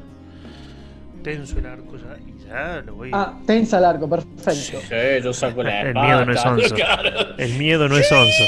[1.23, 2.17] Tenso el arco ya.
[2.27, 3.11] Y ya lo voy.
[3.13, 4.51] Ah, tensa el arco, perfecto.
[4.81, 6.05] Sí, yo saco la El espada.
[6.07, 6.75] miedo no es onzo.
[6.75, 7.09] claro.
[7.37, 8.43] El miedo no es onzo.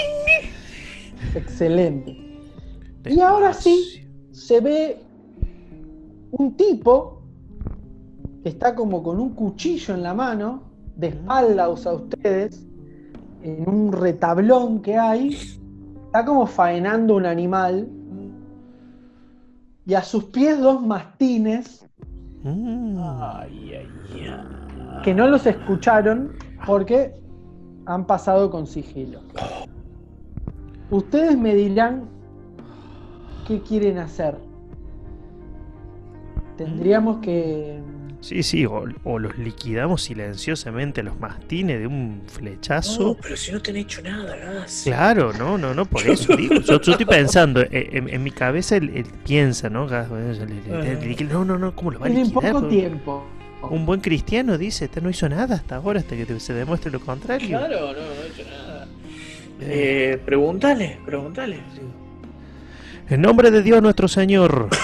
[1.34, 2.18] Excelente.
[3.06, 4.06] Y ahora sí.
[4.34, 4.98] Se ve
[6.32, 7.21] un tipo
[8.44, 10.64] que está como con un cuchillo en la mano,
[10.96, 12.66] de espaldas a ustedes,
[13.44, 15.38] en un retablón que hay.
[16.06, 17.88] Está como faenando un animal.
[19.86, 21.82] Y a sus pies dos mastines
[22.44, 22.98] Mm.
[23.00, 23.88] Ay, ay,
[24.28, 25.02] ay.
[25.04, 26.32] que no los escucharon
[26.66, 27.14] porque
[27.86, 29.20] han pasado con sigilo.
[30.90, 32.06] Ustedes me dirán
[33.48, 34.38] qué quieren hacer.
[36.58, 37.82] Tendríamos que...
[38.22, 43.04] Sí, sí, o, o los liquidamos silenciosamente a los mastines de un flechazo.
[43.04, 44.82] No, pero si no te han hecho nada, gas.
[44.86, 46.56] Claro, no, no, no, por eso digo.
[46.62, 49.88] Yo, yo estoy pensando, eh, en, en mi cabeza él, él piensa, ¿no?
[49.88, 52.28] Gas, bueno, ya le- le- le- le- No, no, no, ¿cómo lo va a Tienen
[52.28, 52.54] liquidar?
[52.54, 53.26] poco tiempo.
[53.70, 56.92] Un buen cristiano dice, este no hizo nada hasta ahora, hasta que te- se demuestre
[56.92, 57.48] lo contrario.
[57.58, 58.88] Claro, no, no he hecho nada.
[59.62, 61.60] Eh, pregúntale, pregúntale.
[63.10, 64.70] En nombre de Dios nuestro Señor.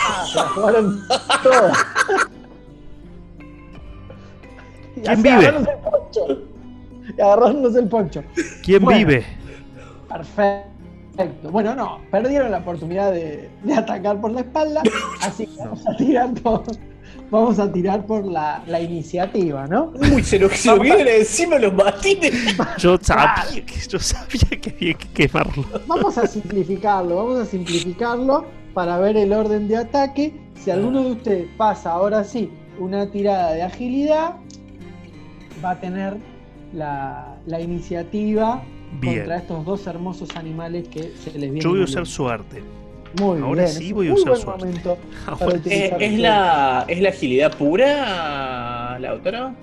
[5.01, 5.35] ¿Quién vive?
[5.47, 6.41] agarrándose el poncho.
[7.17, 8.23] Y agarrándose el poncho.
[8.63, 8.97] ¿Quién Bueno.
[8.99, 9.25] vive?
[10.09, 10.67] Perfecto.
[11.51, 14.83] Bueno, no, perdieron la oportunidad de, de atacar por la espalda,
[15.21, 16.63] así que vamos a tirar por,
[17.31, 19.93] vamos a tirar por la, la iniciativa, ¿no?
[20.13, 22.31] Uy, se lo, se lo vienen encima los matines.
[22.77, 25.65] Yo sabía que, yo sabía que había que quemarlo.
[25.87, 28.45] Vamos a simplificarlo, vamos a simplificarlo
[28.75, 30.35] para ver el orden de ataque.
[30.63, 34.35] Si alguno de ustedes pasa ahora sí una tirada de agilidad,
[35.63, 36.17] va a tener
[36.73, 38.61] la, la iniciativa
[39.01, 39.17] Bien.
[39.19, 41.61] contra estos dos hermosos animales que se les vienen.
[41.61, 42.11] Yo voy a usar hombro.
[42.11, 42.63] suerte.
[43.21, 44.65] Muy ahora bien, sí voy a usar suerte.
[44.65, 44.97] momento
[45.27, 45.59] Ahora.
[45.65, 49.55] Eh, ¿es, la, ¿Es la agilidad pura, la autora?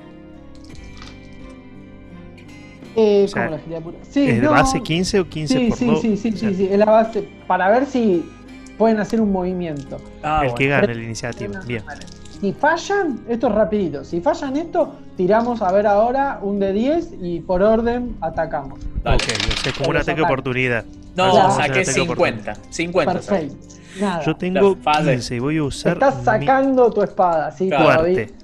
[2.97, 3.97] Eh, O sea, como la agilidad pura.
[4.09, 6.01] Sí, ¿Es de no, base 15 o 15 sí, por sí, 2?
[6.01, 8.24] sí, sí, sí, sí, es la base para ver si
[8.78, 10.01] pueden hacer un movimiento.
[10.22, 10.55] Ah, el bueno.
[10.57, 11.61] que gana la iniciativa.
[11.66, 11.82] Bien.
[12.45, 14.05] Si fallan, esto es rapidito.
[14.05, 18.78] Si fallan esto, tiramos a ver ahora un de 10 y por orden atacamos.
[19.03, 19.16] Dale.
[19.16, 20.24] Ok, o sea, como un ataque de sacar.
[20.30, 20.84] oportunidad.
[21.16, 21.51] No, Claro.
[21.53, 22.55] saqué 50.
[22.68, 23.22] 50.
[23.22, 23.47] saqué.
[23.47, 23.66] Perfecto.
[23.99, 24.22] Nada.
[24.26, 25.12] Yo tengo La fase.
[25.12, 28.03] 15 y voy a usar Estás mi sacando tu espada, sí, Claro.
[28.03, 28.34] suerte.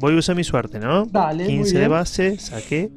[0.00, 1.06] Voy a usar mi suerte, ¿no?
[1.06, 2.90] Dale, muy 15 de base, saqué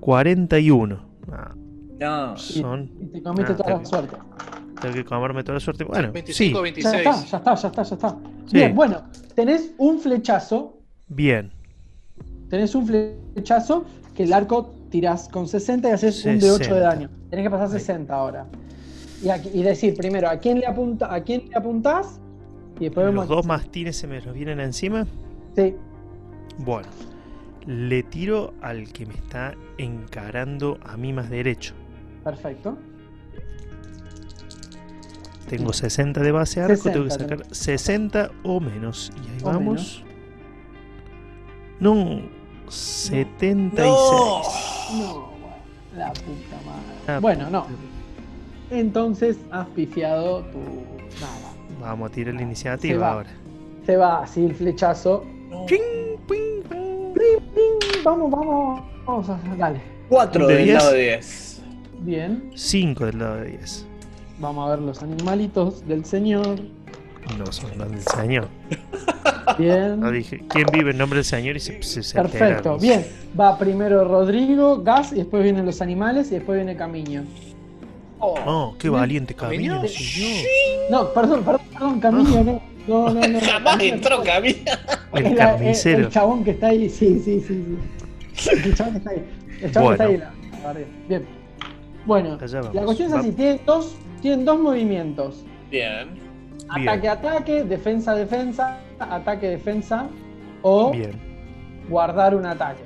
[0.00, 0.98] 41.
[1.30, 1.54] Ah,
[2.00, 2.36] No.
[2.36, 2.90] son.
[3.00, 4.16] Y te comiste Ah, toda la suerte.
[4.80, 5.84] Tengo que comerme toda la suerte.
[5.84, 6.92] Bueno, 25, sí, 26.
[6.92, 8.08] Ya está, ya está, ya está, ya está.
[8.46, 8.52] Sí.
[8.56, 9.02] Bien, bueno,
[9.34, 10.78] tenés un flechazo.
[11.08, 11.52] bien.
[12.48, 16.64] Tenés un flechazo que el arco tirás con 60 y haces un de 8 de
[16.64, 16.80] 60.
[16.80, 17.10] daño.
[17.28, 18.46] Tenés que pasar 60 ahora.
[19.22, 22.20] Y, aquí- y decir primero a quién le apunta, a quién le apuntás
[22.78, 23.28] y después Los vemos.
[23.28, 25.06] dos mastines se me los vienen encima.
[25.56, 25.74] Sí,
[26.58, 26.86] Bueno,
[27.66, 31.74] le tiro al que me está encarando a mí más derecho.
[32.22, 32.76] perfecto.
[35.48, 39.12] Tengo 60 de base arco, tengo que 60 sacar 60 o menos.
[39.16, 40.04] Y ahí O vamos.
[41.78, 42.20] No,
[42.68, 43.86] 76.
[43.86, 44.42] No.
[44.98, 45.56] No, bueno,
[45.96, 46.82] la puta madre.
[47.08, 47.66] Ah, Bueno, no.
[48.70, 50.58] Entonces has pifiado tu.
[51.20, 51.52] Nada.
[51.80, 53.12] Vamos a tirar la Se iniciativa va.
[53.12, 53.30] ahora.
[53.84, 55.24] Se va así el flechazo.
[55.68, 57.12] Ping, ping, ping.
[57.14, 58.02] ¡Ping!
[58.04, 58.82] Vamos, vamos.
[59.06, 59.38] Vamos a.
[59.56, 59.80] Dale.
[60.08, 60.76] 4 ¿De del 10?
[60.78, 61.62] lado de 10.
[62.00, 62.50] Bien.
[62.54, 63.85] 5 del lado de 10.
[64.38, 66.58] Vamos a ver los animalitos del señor.
[67.38, 68.46] No son los del Señor.
[69.58, 69.98] Bien.
[69.98, 71.56] No dije, ¿quién vive en nombre del Señor?
[71.56, 73.04] Y se, se, se Perfecto, bien.
[73.38, 77.24] Va primero Rodrigo, Gas, y después vienen los animales, y después viene Camiño.
[78.18, 79.00] Oh, qué Bien.
[79.00, 79.76] valiente camino.
[79.76, 79.88] ¿Camino?
[79.88, 80.46] señor.
[80.90, 82.62] No, perdón, perdón, perdón, Camiño, no.
[82.86, 83.40] No, no, no.
[83.44, 84.58] Jamás entró Camino.
[85.14, 85.98] El Es la- carnicero.
[86.06, 87.78] El chabón que está ahí, sí, sí, sí.
[88.34, 88.50] sí.
[88.50, 89.24] El chabón que está ahí.
[89.62, 90.08] El chabón Bueno.
[90.08, 90.62] que está ahí.
[90.62, 90.80] la- la.
[91.08, 91.26] Bien.
[92.06, 92.38] Bueno,
[92.72, 93.96] la cuestión es así: tienen dos,
[94.26, 96.08] tienen dos movimientos: Bien.
[96.74, 96.88] Bien.
[96.88, 100.08] ataque, ataque, defensa, defensa, ataque, defensa,
[100.62, 101.12] o Bien.
[101.88, 102.82] guardar un ataque.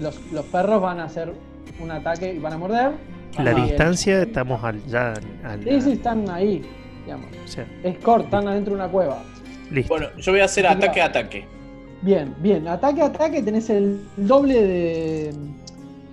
[0.00, 1.32] Los, los perros van a hacer
[1.80, 2.90] un ataque y van a morder.
[3.38, 3.64] La Ajá.
[3.66, 5.62] distancia, estamos al, ya al.
[5.62, 6.62] Sí, sí, están ahí.
[7.04, 7.26] Digamos.
[7.46, 9.22] sea, Es corto, están adentro de una cueva.
[9.70, 9.94] listo.
[9.94, 11.44] Bueno, yo voy a hacer ataque a ataque.
[12.02, 12.66] Bien, bien.
[12.66, 15.34] Ataque, ataque, tenés el doble de.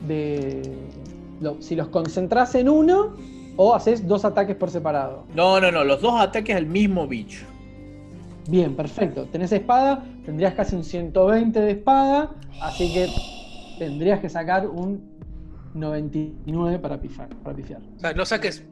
[0.08, 0.72] de
[1.42, 3.16] lo- si los concentrás en uno,
[3.58, 5.26] o haces dos ataques por separado.
[5.34, 7.46] No, no, no, los dos ataques al mismo bicho.
[8.48, 9.26] Bien, perfecto.
[9.26, 12.32] Tenés espada, tendrías casi un 120 de espada,
[12.62, 13.08] así que
[13.80, 15.02] tendrías que sacar un
[15.74, 17.82] 99 para pifar, para pifiar.
[17.96, 18.64] O sea, no saques,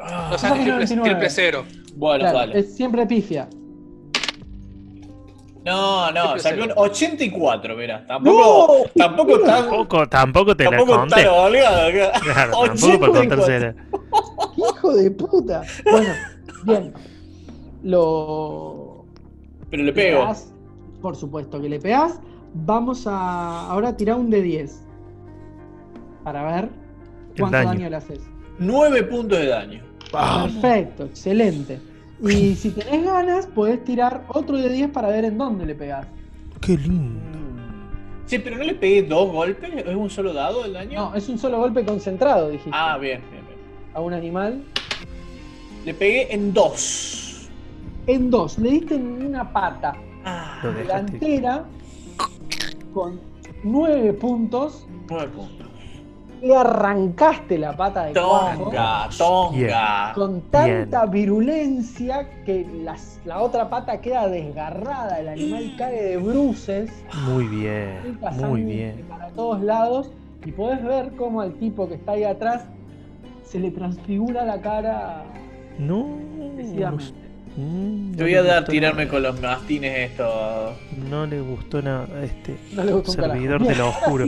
[0.00, 1.10] Ah, no saques triple, 99.
[1.10, 1.64] triple cero.
[1.96, 2.58] bueno, Claro, dale.
[2.60, 3.48] es siempre pifia.
[5.64, 6.74] No, no, saqué un cero.
[6.76, 8.06] 84, mira.
[8.06, 9.46] Tampoco, tampoco tan.
[9.68, 11.14] Tampoco, tampoco te la Tampoco conté.
[11.16, 12.20] tan oleado acá.
[12.22, 13.28] Claro, tampoco para 84.
[13.28, 13.74] contársela.
[14.54, 15.62] ¡Qué hijo de puta!
[15.90, 16.10] Bueno,
[16.64, 16.94] bien.
[17.82, 19.04] Lo.
[19.70, 20.20] Pero le pego.
[20.20, 20.52] pegás,
[21.02, 22.20] por supuesto que le pegás.
[22.54, 24.80] Vamos a ahora tirar un de 10.
[26.24, 26.68] Para ver
[27.38, 27.68] cuánto daño.
[27.70, 27.90] daño.
[27.90, 28.20] le haces.
[28.58, 29.82] 9 puntos de daño.
[30.10, 31.78] Perfecto, excelente.
[32.22, 36.06] Y si tenés ganas, podés tirar otro de 10 para ver en dónde le pegás.
[36.60, 37.20] Qué lindo.
[38.26, 41.10] Sí, pero no le pegué dos golpes, ¿es un solo dado el daño?
[41.10, 42.70] No, es un solo golpe concentrado, dijiste.
[42.74, 43.58] Ah, bien, bien, bien.
[43.94, 44.62] A un animal.
[45.84, 47.48] Le pegué en dos.
[48.06, 49.94] En dos, le diste en una pata
[50.24, 51.64] Ah, delantera
[52.92, 53.18] con
[53.64, 54.86] 9 puntos.
[55.08, 55.67] 9 puntos.
[56.42, 60.12] Le arrancaste la pata de cuajo Tonga, tonga.
[60.14, 65.18] con tanta virulencia que las- la otra pata queda desgarrada.
[65.20, 66.90] El animal cae de bruces.
[67.26, 69.04] Muy bien, muy bien.
[69.08, 70.10] Para todos lados.
[70.46, 72.62] Y podés ver cómo al tipo que está ahí atrás
[73.44, 75.24] se le transfigura la cara
[75.78, 76.06] No.
[77.56, 79.10] Mm, Te no voy a dar tirarme nada.
[79.10, 80.74] con los mastines estos.
[81.10, 84.26] No le gustó nada a este No le gustó servidor de lo oscuro.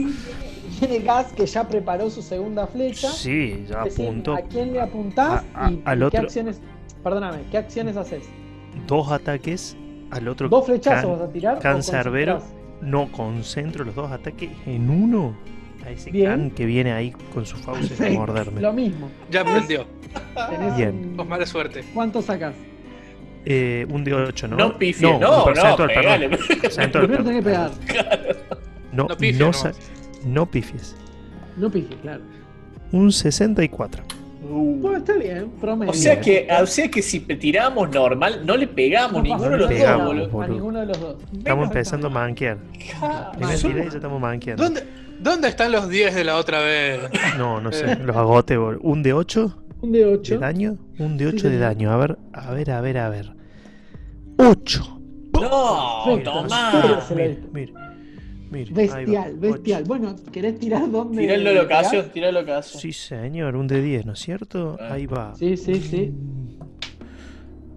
[0.81, 3.09] Sí, Viene Gas que ya preparó su segunda flecha.
[3.09, 4.33] Sí, ya apuntó.
[4.35, 5.43] ¿A quién le apuntás?
[5.53, 6.19] A- a- y, al y otro.
[6.19, 6.61] qué acciones.
[7.03, 8.23] Perdóname, ¿qué acciones haces?
[8.87, 9.75] Dos ataques
[10.11, 10.49] al otro.
[10.49, 11.59] ¿Dos flechazos can- vas a tirar?
[11.59, 12.41] cancerbero.
[12.81, 15.35] No, concentro los dos ataques en uno.
[15.85, 16.29] A ese Bien.
[16.29, 18.61] can que viene ahí con sus fauces a morderme.
[18.61, 19.09] Lo mismo.
[19.31, 19.85] Ya aprendió.
[20.77, 21.15] Bien.
[21.27, 21.83] mala suerte.
[21.93, 22.53] ¿Cuánto sacas?
[23.45, 24.55] Eh, un de 8, ¿no?
[24.57, 26.03] No, pifie, no, no, percentual, perdón.
[26.03, 26.29] pegale.
[26.61, 27.71] Percentual, Primero tenés que perdón.
[27.87, 28.37] pegar.
[28.91, 29.69] No, No pifies, no, no.
[30.25, 30.95] No pifies.
[31.57, 32.21] No pique, claro.
[32.91, 34.03] Un 64.
[34.43, 34.75] Uh.
[34.81, 35.91] Bueno, está bien, promedio.
[35.91, 39.51] O sea que, o sea que si tiramos normal, no le pegamos No ninguno pasa
[39.51, 40.41] de los pegamos, dos, boludo.
[40.41, 41.15] A ninguno de los dos.
[41.37, 42.57] Estamos empezando a manquear.
[42.79, 44.63] Y ya estamos manqueando.
[44.63, 44.83] ¿Dónde,
[45.19, 47.01] ¿Dónde están los 10 de la otra vez?
[47.37, 48.57] No, no sé, los agote.
[48.57, 48.81] boludo.
[48.81, 50.39] Un de 8 Un de de 8.
[50.39, 50.77] daño.
[50.97, 51.59] Un de Sí, 8 de señor.
[51.59, 51.91] daño.
[51.91, 53.35] A ver, a ver, a ver, a ver.
[54.37, 54.99] 8.
[55.33, 57.01] No, tomá.
[57.07, 57.90] se lo
[58.51, 59.81] Mire, Bestial, bestial.
[59.81, 59.87] ocho.
[59.87, 61.37] Bueno, ¿querés tirar dónde?
[61.37, 62.13] Locación, pegás?
[62.13, 62.81] tirá la locación.
[62.81, 64.77] Sí, señor, un de 10, ¿no es cierto?
[64.79, 64.93] Ah.
[64.93, 65.33] Ahí va.
[65.35, 66.13] Sí, sí, sí.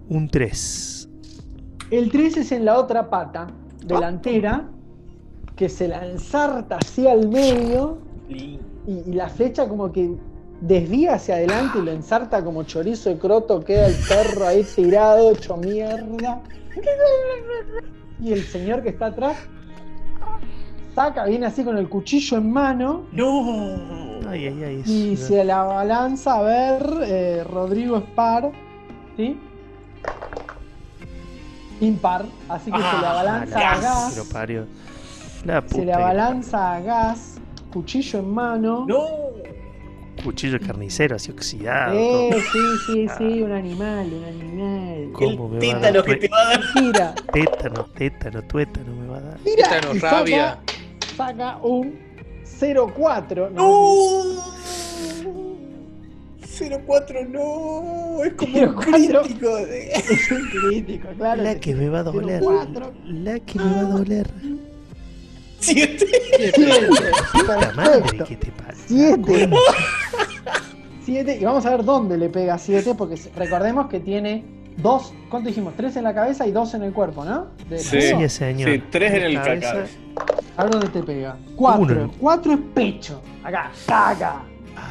[0.09, 1.09] Un 3.
[1.91, 3.47] El 3 es en la otra pata,
[3.85, 4.67] delantera,
[5.55, 10.11] que se la ensarta hacia el medio y, y la flecha como que
[10.59, 15.31] desvía hacia adelante y lo ensarta como chorizo de croto, queda el perro ahí tirado,
[15.31, 16.41] hecho mierda.
[18.21, 19.35] Y el señor que está atrás
[20.95, 23.85] saca, viene así con el cuchillo en mano No.
[24.29, 24.83] Ay, ay, ay.
[24.85, 28.51] y se la balanza a ver eh, Rodrigo Spar,
[29.17, 29.37] ¿sí?
[31.81, 33.83] Impar, así que se Ah, la balanza la a gas.
[33.83, 34.11] gas.
[34.13, 34.65] Pero parió.
[35.45, 35.75] La puta.
[35.75, 37.35] Se le que- abalanza a gas,
[37.71, 38.85] cuchillo en mano.
[38.87, 39.05] No.
[40.23, 41.93] Cuchillo carnicero, así oxidado.
[41.99, 42.39] Eh, todo.
[42.41, 45.09] sí, sí, sí, un animal, un animal.
[45.11, 47.15] ¿Cómo me El va a dar tétano que te va a dar.
[47.33, 49.37] Tétano, tétano, tuétano me va a dar.
[49.39, 49.69] tira.
[49.69, 50.49] Tétano, rabia.
[50.51, 50.63] Saca,
[51.15, 51.97] saca un
[52.43, 53.51] 0-4.
[53.51, 54.43] No.
[56.87, 58.23] 04 no.
[58.23, 59.21] Es como un 04.
[59.23, 59.55] crítico.
[59.57, 61.43] de- Es un crítico, claro.
[61.43, 62.41] La que me va a doler.
[62.41, 62.91] 0-4.
[63.05, 64.29] La que me va a doler.
[65.59, 66.05] Siete.
[66.53, 66.69] Siete.
[67.33, 68.73] Puta madre que te pasa.
[68.87, 69.49] Siete.
[71.05, 71.37] 7.
[71.41, 74.43] Y vamos a ver dónde le pega 7, porque recordemos que tiene
[74.77, 75.73] dos, ¿cuánto dijimos?
[75.75, 77.47] Tres en la cabeza y dos en el cuerpo, ¿no?
[77.69, 78.01] De Sí.
[78.01, 78.69] Sí, señor.
[78.71, 79.73] Sí, tres en el Cabeza.
[79.73, 79.85] cacao.
[80.57, 81.37] A ver dónde te pega.
[81.55, 81.83] Cuatro.
[82.03, 82.11] Uno.
[82.19, 83.21] Cuatro es pecho.
[83.43, 84.43] Acá, acá.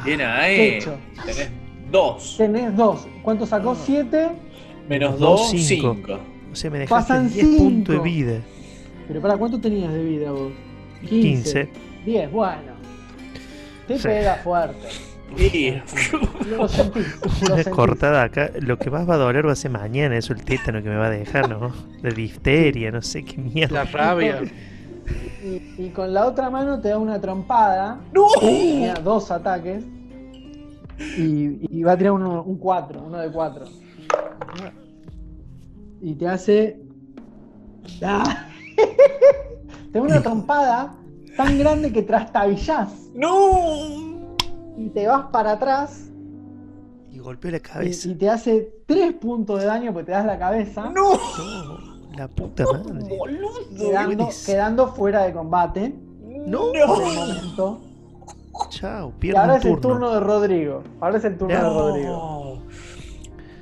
[0.03, 0.71] Bien ahí.
[0.73, 0.95] Pecho.
[1.25, 1.49] Tenés
[1.91, 2.35] dos.
[2.37, 3.07] Tenés dos.
[3.23, 3.75] ¿Cuánto sacó?
[3.75, 4.29] Siete.
[4.87, 5.95] Menos Dos, dos, cinco.
[5.95, 6.19] cinco.
[6.51, 8.33] O sea, me dejaste Pasan 10 puntos de vida.
[9.07, 10.51] Pero para ¿cuánto tenías de vida vos?
[11.09, 11.69] 15.
[12.05, 12.73] 10, bueno.
[13.87, 14.03] Te Sí.
[14.07, 14.87] pega fuerte.
[15.31, 16.67] Lo lo
[17.53, 18.51] Una cortada acá.
[18.59, 20.17] Lo que más va a doler va a ser mañana.
[20.17, 21.73] Eso el tétano que me va a dejar, ¿no?
[22.01, 23.83] De difteria, no sé qué mierda.
[23.83, 24.41] La rabia.
[25.43, 27.99] Y, y con la otra mano te da una trompada.
[28.13, 28.27] ¡No!
[28.39, 29.83] Tenía dos ataques.
[31.17, 33.65] Y, y va a tirar uno, un 4, uno de 4.
[36.01, 36.79] Y te hace.
[38.01, 38.47] ¡Ah!
[39.91, 40.95] te da una trompada
[41.35, 44.14] tan grande que trastabillás ¡No!
[44.77, 46.09] Y te vas para atrás
[47.11, 48.07] Y golpeó la y, cabeza.
[48.09, 51.13] y te hace 3 puntos de daño porque te das la cabeza, ¡No!
[51.13, 51.77] No,
[52.17, 53.17] la puta madre.
[53.17, 53.49] ¡Boludo!
[53.77, 55.95] quedando, quedando fuera de combate
[56.47, 56.71] ¡No!
[57.55, 57.77] por.
[58.69, 60.11] Chao, Y pierdo ahora un es el turno.
[60.13, 60.83] de Rodrigo.
[61.01, 61.61] Ahora es el turno de.
[61.61, 62.44] Rodrigo.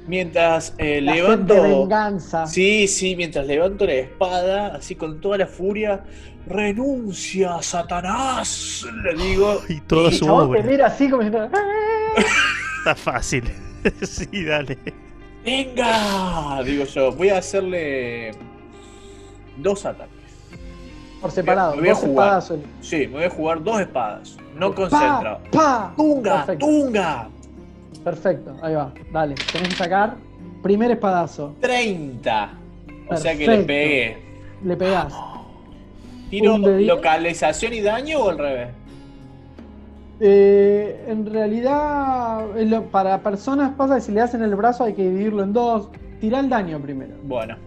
[0.07, 1.53] Mientras eh, La levanto.
[1.53, 2.45] sed de venganza.
[2.47, 6.03] Sí, sí, mientras levanto la espada, así con toda la furia,
[6.45, 9.61] renuncia, Satanás, le digo.
[9.69, 10.69] Y toda El su chabón te obra.
[10.71, 12.21] mira así como diciendo, "Ah".
[12.79, 13.43] Está fácil.
[14.01, 14.77] sí, dale.
[15.45, 16.61] ¡Venga!
[16.63, 18.31] Digo yo, voy a hacerle
[19.57, 20.11] dos ataques.
[21.21, 21.75] por separado.
[21.75, 22.27] Me voy a dos jugar.
[22.27, 22.59] espadazos.
[22.81, 25.39] Sí, me voy a jugar dos espadas, no Pa, concentrado.
[25.51, 25.93] pa.
[25.95, 26.45] ¡Tunga!
[26.45, 26.65] Perfecto.
[26.65, 27.29] ¡Tunga!
[28.03, 28.93] Perfecto, ahí va.
[29.11, 30.15] Dale, tenés que sacar.
[30.61, 31.55] Primer espadazo.
[31.61, 32.53] 30.
[33.09, 34.17] O sea que le pegué.
[34.63, 35.13] Le pegás.
[36.29, 38.69] ¿Tiro localización y daño o al revés?
[40.19, 42.45] Eh, en realidad,
[42.91, 45.89] para personas pasa que si le hacen el brazo hay que dividirlo en dos.
[46.19, 47.13] Tirá el daño primero.
[47.23, 47.57] Bueno.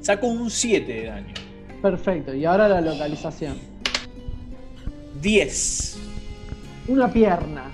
[0.00, 1.34] Saco un 7 de daño.
[1.80, 2.34] Perfecto.
[2.34, 3.56] Y ahora la localización.
[5.20, 5.98] 10.
[6.88, 7.64] Una pierna.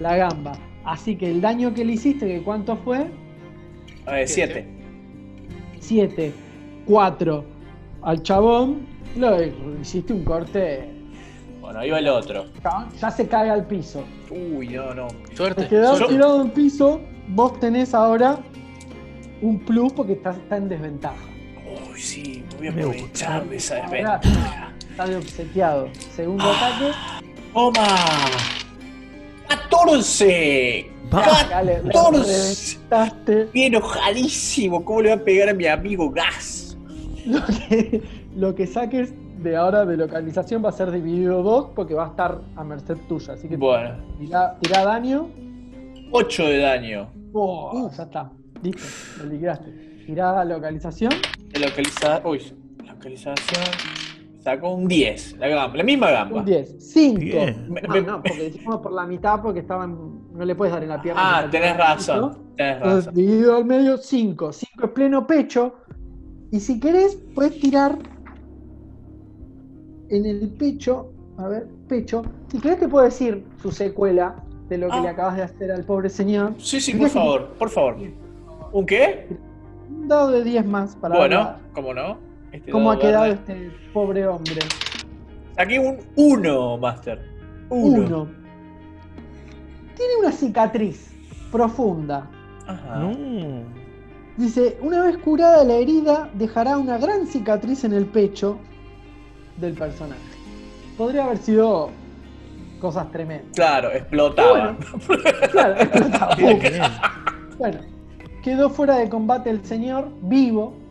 [0.00, 0.52] La gamba.
[0.84, 3.06] Así que el daño que le hiciste, que cuánto fue?
[4.26, 4.66] 7.
[5.80, 6.32] 7,
[6.86, 7.44] 4
[8.02, 8.80] al chabón,
[9.16, 9.36] lo
[9.80, 10.90] hiciste un corte.
[11.60, 12.44] Bueno, ahí va el otro.
[13.00, 14.04] Ya se cae al piso.
[14.30, 15.08] Uy, no, no.
[15.34, 15.62] Suerte.
[15.62, 18.38] Te quedás Yo- tirado en piso, vos tenés ahora
[19.40, 21.16] un plus porque estás está en desventaja.
[21.90, 24.72] Uy, sí, me voy a aprovechar de esa desventaja.
[24.90, 25.88] está de obsequiado.
[26.14, 26.66] Segundo Ah.
[26.68, 27.24] ataque,
[27.54, 27.86] ¡Toma!
[29.70, 30.86] ¡14!
[31.14, 31.46] Va.
[31.48, 32.78] dale, le 14.
[32.88, 33.44] reventaste.
[33.52, 34.84] Bien enojadísimo.
[34.84, 36.76] ¿Cómo le va a pegar a mi amigo Gas?
[37.26, 38.02] Lo que,
[38.36, 42.08] lo que saques de ahora de localización va a ser dividido dos porque va a
[42.08, 43.34] estar a merced tuya.
[43.34, 45.30] Así que Bueno, tirá, tirá daño.
[46.10, 47.10] 8 de daño.
[47.32, 48.30] Oh, ya está.
[48.62, 48.82] Listo,
[49.18, 49.70] lo liquidaste.
[50.06, 51.12] Tirá localización.
[51.48, 52.22] De localiza...
[52.24, 52.40] Uy,
[52.86, 53.64] localización.
[54.44, 55.38] Sacó un 10.
[55.38, 56.40] La gamba, la misma gamba.
[56.40, 56.76] Un 10.
[56.92, 57.18] 5.
[57.18, 57.66] Bien.
[57.70, 60.20] Me- No, porque dijimos por la mitad porque estaban.
[60.34, 61.38] No le puedes dar en la pierna.
[61.38, 62.38] Ah, tenés razón.
[62.56, 63.14] Tenés Entonces, razón.
[63.14, 64.52] dividido al medio, 5.
[64.52, 65.76] 5 es pleno pecho.
[66.50, 67.98] Y si querés, puedes tirar
[70.10, 71.10] en el pecho.
[71.38, 72.22] A ver, pecho.
[72.48, 74.36] Si querés, te puedo decir su secuela
[74.68, 75.00] de lo que Ah.
[75.00, 76.52] le acabas de hacer al pobre señor.
[76.58, 77.96] Sí, sí, por favor, por favor.
[78.72, 79.26] ¿Un qué?
[79.90, 82.18] Un dado de 10 más para Bueno, ¿cómo no?
[82.54, 83.34] Este cómo ha dado quedado verde.
[83.40, 84.60] este pobre hombre.
[85.56, 87.20] Saqué un 1, Master.
[87.68, 88.02] 1.
[88.04, 88.28] Uno.
[89.96, 91.12] Tiene una cicatriz
[91.50, 92.30] profunda.
[92.64, 92.98] Ajá.
[93.00, 93.64] No.
[94.36, 98.58] Dice, una vez curada la herida, dejará una gran cicatriz en el pecho
[99.56, 100.20] del personaje.
[100.96, 101.90] Podría haber sido
[102.80, 103.50] cosas tremendas.
[103.54, 104.76] Claro, explotaba.
[105.50, 106.36] Claro, explotaba.
[107.58, 107.80] Bueno,
[108.44, 110.83] quedó fuera de combate el señor, vivo.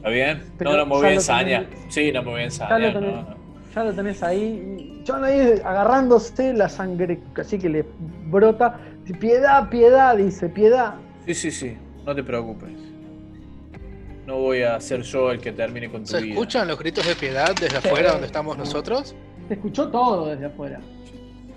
[0.00, 0.42] ¿Está bien?
[0.58, 1.62] Pero no, no me ya voy a lo ensañar.
[1.66, 3.36] tenés- Sí, no me voy a Ya lo tenés, no, no.
[3.74, 5.02] ya lo tenés ahí.
[5.06, 7.84] John ahí agarrándose la sangre, así que le
[8.28, 8.78] brota.
[9.18, 10.94] Piedad, piedad, dice, piedad.
[11.26, 11.76] Sí, sí, sí.
[12.06, 12.70] No te preocupes.
[14.26, 16.32] No voy a ser yo el que termine con tu ¿Se vida.
[16.34, 19.14] escuchan los gritos de piedad desde afuera donde estamos nosotros?
[19.48, 20.80] Se escuchó todo desde afuera.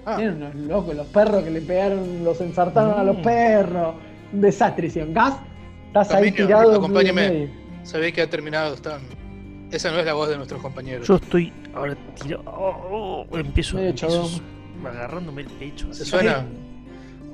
[0.06, 3.22] Ah, Tienen unos locos, los perros que le pegaron, los ensartaron a los Mm.
[3.22, 3.96] perros.
[4.34, 5.14] Un desastre, hicieron.
[5.14, 5.36] Gas,
[5.88, 6.72] estás ahí tirado.
[6.72, 7.50] en acompáñeme.
[8.00, 8.74] Ve que ha terminado.
[8.74, 9.02] Están...
[9.72, 11.08] Esa no es la voz de nuestros compañeros.
[11.08, 12.44] Yo estoy ahora tirado.
[12.46, 14.30] Oh, oh, empiezo, Medio empiezo
[14.86, 15.92] agarrándome el pecho.
[15.94, 16.46] ¿Se suena?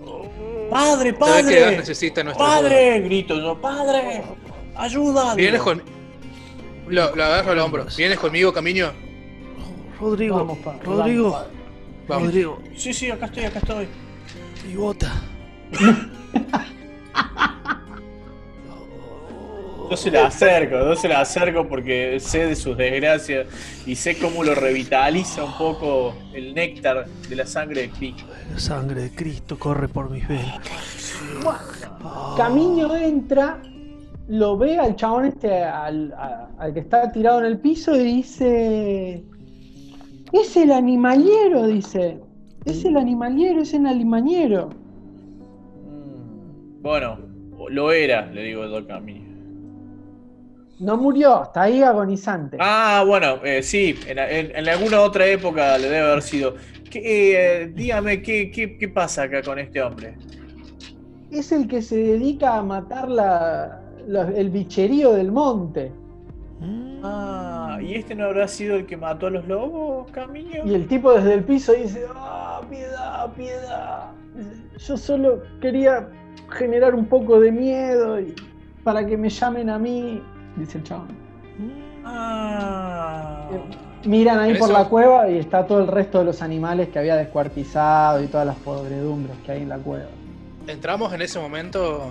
[0.06, 0.26] Oh,
[0.70, 1.78] ¡Padre, padre!
[1.78, 3.02] necesita ¡Padre!
[3.02, 3.60] Grito yo.
[3.60, 4.24] ¡Padre!
[4.76, 5.36] ¡Ayuda!
[5.36, 5.82] ¿Vienes con.?
[6.88, 7.86] Lo, lo agarro al hombro.
[7.98, 8.92] ¿Vienes conmigo, Camino?
[10.00, 11.48] Rodrigo, Vamos, pa, Rodrigo, vamos,
[12.08, 12.28] Vamos.
[12.28, 13.88] Rodrigo, Sí, sí, acá estoy, acá estoy.
[14.72, 15.12] y bota.
[19.90, 23.48] Yo se la acerco, yo se la acerco porque sé de sus desgracias
[23.88, 28.24] y sé cómo lo revitaliza un poco el néctar de la sangre de Cristo.
[28.52, 30.60] La sangre de Cristo corre por mis venas.
[32.38, 33.62] Camino entra,
[34.28, 38.04] lo ve al chabón este, al, a- al que está tirado en el piso y
[38.04, 39.26] dice...
[40.32, 42.20] Es el animaliero, dice.
[42.66, 44.70] Es el animaliero, es el animaliero.
[45.82, 47.18] Mm, Bueno,
[47.70, 49.29] lo era, le digo yo Camino.
[50.80, 52.58] No murió, está ahí agonizante.
[52.60, 56.56] Ah, bueno, eh, sí, en, en- en alguna otra época le debe haber sido.
[56.90, 57.02] ¿Qué,
[57.64, 60.16] eh, dígame, ¿qué, qué, qué pasa acá con este hombre?
[61.32, 65.92] Es el que se dedica a matar la, la- el bicherío del monte.
[67.02, 70.66] Ah, ¿y este no habrá sido el que mató a los lobos, Camino?
[70.66, 74.12] Y el tipo desde el piso dice, ah, piedad, piedad.
[74.78, 76.10] Yo solo quería
[76.50, 78.34] generar un poco de miedo y
[78.84, 80.22] para que me llamen a mí,
[80.60, 81.08] dice el chabón.
[82.06, 83.48] Ah.
[84.06, 87.00] Miran ahí por Eso- la cueva y está todo el resto de los animales que
[87.00, 90.08] había descuartizado y todas las podredumbres que hay en la cueva.
[90.68, 92.10] Entramos en ese momento.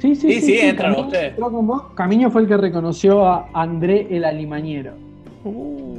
[0.00, 1.30] Sí, sí, Sí, sí, entran Camino ustedes.
[1.30, 1.82] entró con vos.
[1.94, 4.94] Camino fue el que reconoció a André el alimañero.
[5.44, 5.98] Uh.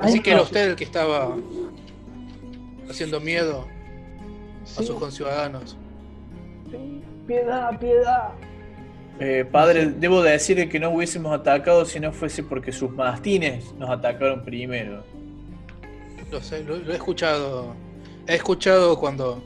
[0.00, 1.34] Así que era usted el que estaba
[2.88, 3.64] haciendo miedo
[4.62, 5.76] a Sí, sus conciudadanos.
[6.70, 8.28] sí, piedad, piedad.
[9.20, 13.72] Eh, padre, debo de decirle que no hubiésemos atacado si no fuese porque sus mastines
[13.78, 15.04] nos atacaron primero.
[16.32, 17.74] Lo sé, lo, lo he escuchado.
[18.26, 19.42] He escuchado cuando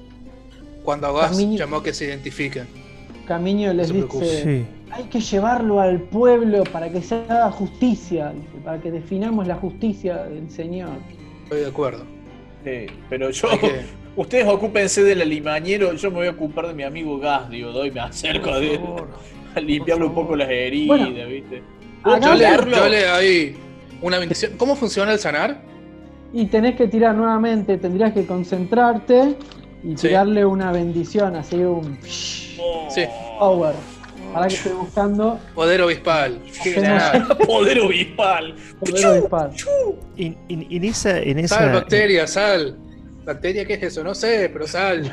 [0.84, 2.66] cuando Gas Camino- llamó que se identifiquen.
[3.26, 4.24] Camino les preocupe.
[4.26, 4.66] dice, Sí.
[4.90, 8.32] hay que llevarlo al pueblo para que se haga justicia,
[8.62, 10.90] para que definamos la justicia del Señor.
[11.44, 12.04] Estoy de acuerdo.
[12.64, 13.48] Sí, pero yo,
[14.16, 17.90] ustedes ocúpense del alimañero, yo me voy a ocupar de mi amigo Gas, digo, doy,
[17.90, 19.08] me acerco Por de favor.
[19.08, 21.28] a limpiarle un poco las heridas, Bueno.
[21.28, 21.62] ¿viste?
[22.02, 23.56] Acá yo, le, yo le doy
[24.02, 24.52] una bendición.
[24.58, 25.62] ¿Cómo funciona el sanar?
[26.32, 29.36] Y tenés que tirar nuevamente, tendrías que concentrarte
[29.82, 30.08] y Sí.
[30.08, 33.04] tirarle una bendición, así un Sí.
[33.38, 33.74] power.
[34.32, 36.40] Para que estoy buscando Poder obispal.
[37.46, 38.54] Poder obispal.
[38.80, 39.50] poder obispal.
[40.16, 42.76] En, en- en esa, en Sal, bacteria, sal.
[43.24, 44.02] ¿Bacteria qué es eso?
[44.02, 45.10] No sé, pero sal.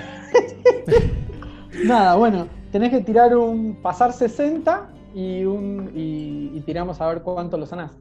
[1.83, 7.21] Nada, bueno, tenés que tirar un pasar 60 y un y, y tiramos a ver
[7.21, 7.91] cuánto lo sanás.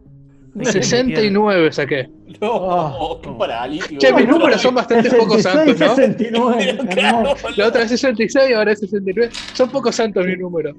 [0.55, 2.09] hay que 69 saqué.
[2.41, 3.21] No, Oh.
[3.21, 3.99] qué paralítico.
[4.01, 5.95] Che, mis números son bastante pocos santos, ¿no?
[5.97, 7.35] 69, Claro.
[7.57, 9.31] La otra es 66 y ahora es 69.
[9.55, 10.73] Son pocos santos mi número.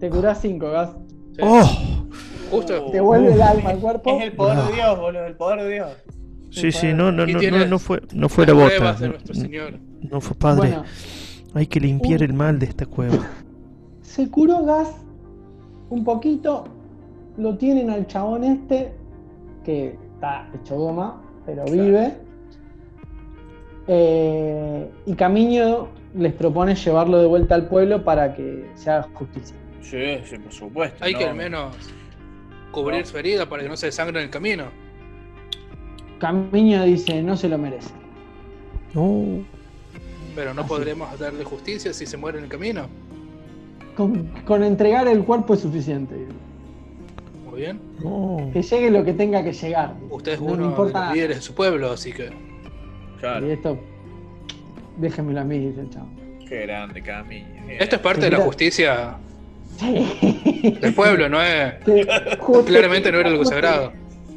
[0.00, 0.90] Te curás 5, gas.
[1.34, 1.40] Sí.
[1.42, 2.06] ¡Oh!
[2.50, 2.90] Justo.
[2.92, 4.18] Te vuelve el alma al cuerpo.
[4.18, 5.88] Es el poder de Dios, boludo, el poder de Dios.
[6.50, 8.92] Sí, sí, no, no, no, no, fue, no fue la bota.
[8.94, 9.78] de No,
[10.10, 10.68] no fue padre.
[10.68, 10.84] Bueno,
[11.56, 13.18] Hay que limpiar un- el mal de esta cueva.
[14.02, 14.94] se curó gas
[15.90, 16.64] un poquito.
[17.38, 18.92] Lo tienen al chabón este,
[19.64, 22.14] que está hecho goma, pero vive.
[23.88, 29.56] Eh, y Camino les propone llevarlo de vuelta al pueblo para que se haga justicia.
[29.80, 31.04] Sí, sí, por supuesto.
[31.04, 31.18] Hay no.
[31.18, 31.74] que al menos
[32.72, 33.06] cubrir No.
[33.06, 34.64] su herida para que no se desangre en el camino.
[36.18, 37.90] Camino dice, no se lo merece.
[38.94, 39.44] No.
[40.36, 40.68] Pero no Así.
[40.68, 42.86] podremos darle justicia si se muere en el camino.
[43.96, 46.14] Con, con entregar el cuerpo es suficiente.
[47.44, 47.80] Muy bien.
[48.04, 48.50] No.
[48.52, 49.94] Que llegue lo que tenga que llegar.
[50.10, 52.30] Usted es no uno de importa los líderes de su pueblo, así que.
[53.18, 53.78] Claro, Y esto,
[54.98, 56.10] déjenmelo a mí, dice el chabón.
[56.46, 57.46] qué grande, Camino.
[57.78, 59.16] Esto es parte de la justicia
[59.78, 60.76] Sí.
[60.80, 61.74] del pueblo, no es.
[62.66, 63.92] Claramente no era algo sagrado.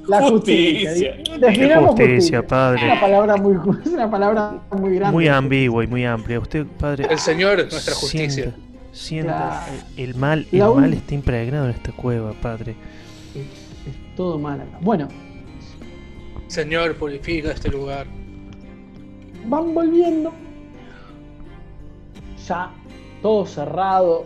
[0.09, 0.89] La justicia.
[0.89, 1.37] Justicia.
[1.39, 2.35] Definamos justicia, justicia.
[2.35, 2.97] Es una padre.
[2.99, 5.13] palabra muy, ju- es una palabra muy grande.
[5.13, 6.39] Muy ambigua y muy amplia.
[6.39, 7.05] Usted, padre.
[7.09, 8.53] El Señor es nuestra justicia.
[8.91, 9.65] Sienta, sienta,
[9.97, 12.75] el mal, el La mal está impregnado en esta cueva, padre.
[13.35, 13.41] Es,
[13.87, 14.77] es todo mal acá.
[14.81, 15.07] Bueno,
[16.47, 18.07] Señor, purifica este lugar.
[19.45, 20.33] van volviendo.
[22.47, 22.71] Ya
[23.21, 24.25] todo cerrado.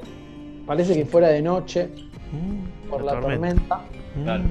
[0.66, 1.90] Parece que fuera de noche
[2.32, 3.82] Mm, por la tormenta.
[4.16, 4.24] Mm.
[4.24, 4.44] Claro.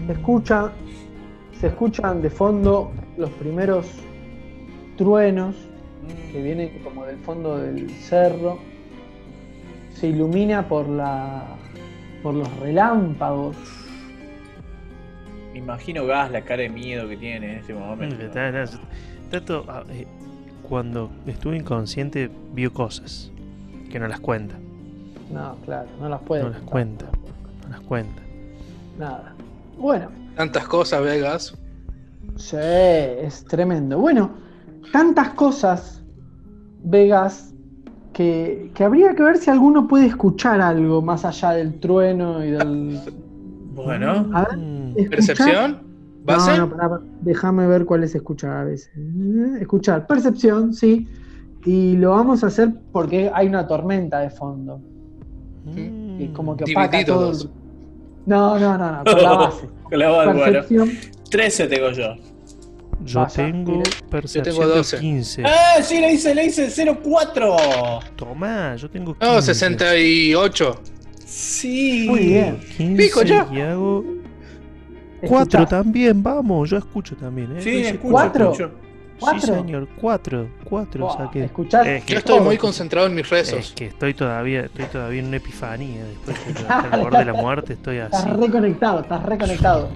[1.63, 3.87] Se escuchan, de fondo los primeros
[4.97, 5.55] truenos
[6.33, 8.59] que vienen como del fondo del cerro.
[9.95, 11.45] Se ilumina por la
[12.21, 13.57] por los relámpagos.
[15.53, 18.17] Me imagino Gas la cara de miedo que tiene en este Mm, momento.
[19.31, 20.09] Tato, ah, eh,
[20.69, 23.31] cuando estuve inconsciente, vio cosas
[23.89, 24.57] que no las cuenta.
[25.33, 26.43] No, claro, no las puede.
[26.43, 27.07] No las cuenta.
[27.63, 28.21] No las cuenta.
[28.99, 29.33] Nada.
[29.79, 31.55] Bueno, Tantas cosas, Vegas.
[32.37, 33.99] sí, es tremendo.
[33.99, 34.31] Bueno,
[34.93, 36.03] tantas cosas,
[36.85, 37.55] Vegas,
[38.13, 42.51] que, que habría que ver si alguno puede escuchar algo más allá del trueno y
[42.51, 43.01] del.
[43.75, 45.09] Bueno, A ver, Mm.
[45.09, 45.81] ¿Percepción?
[46.25, 46.51] ¿Base?
[46.53, 47.03] No, no, pará, pará.
[47.23, 48.91] déjame ver cuál es escuchar a veces.
[49.61, 51.09] Escuchar, percepción, sí.
[51.65, 54.79] Y lo vamos a hacer porque hay una tormenta de fondo.
[55.65, 56.21] mm.
[56.21, 57.51] Y como que opaca Divididos todo.
[58.27, 59.69] No, no, no, no, con la base.
[59.91, 60.45] clavado, bueno.
[60.45, 60.91] Percepción.
[61.31, 62.15] 13 tengo yo.
[63.05, 63.91] Yo Vaya, tengo mire.
[64.11, 64.99] percepción tengo de 12.
[65.01, 65.43] 15.
[65.45, 65.83] ¡Ah!
[65.83, 66.69] Sí, le hice, le hice
[67.03, 67.57] 04.
[68.17, 69.35] Tomá, yo tengo 15.
[69.35, 70.81] No, 68.
[71.27, 72.07] Sí.
[72.09, 72.61] Muy bien.
[72.77, 73.49] 15 Pico ya.
[73.53, 74.05] y hago
[75.27, 75.67] 4 Escuchá.
[75.67, 77.61] también, vamos, yo escucho también, ¿eh?
[77.63, 78.71] Sí, Yo hice escucho,
[79.23, 79.41] ¿Cuatro?
[79.41, 79.65] Sí, ¿Cuatro?
[79.65, 81.45] señor, 4, 4 Buah, saqué.
[81.45, 81.87] ¿Escuchás?
[81.87, 83.73] Es que Yo estoy muy concentrado en mis Es rezos.
[83.75, 86.05] que estoy todavía, estoy todavía en una epifanía.
[86.27, 88.17] Después de al borde de la muerte, estoy así.
[88.17, 89.89] Estás reconectado, estás reconectado.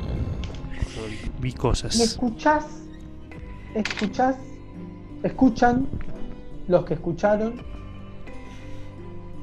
[1.41, 1.99] Vi cosas.
[2.01, 2.65] escuchás,
[3.75, 4.37] escuchás,
[5.23, 5.87] escuchan
[6.69, 7.61] los que escucharon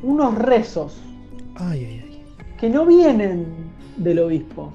[0.01, 0.97] unos rezos
[1.55, 2.25] Ay, ay, ay.
[2.59, 3.45] que no vienen
[3.97, 4.73] del obispo.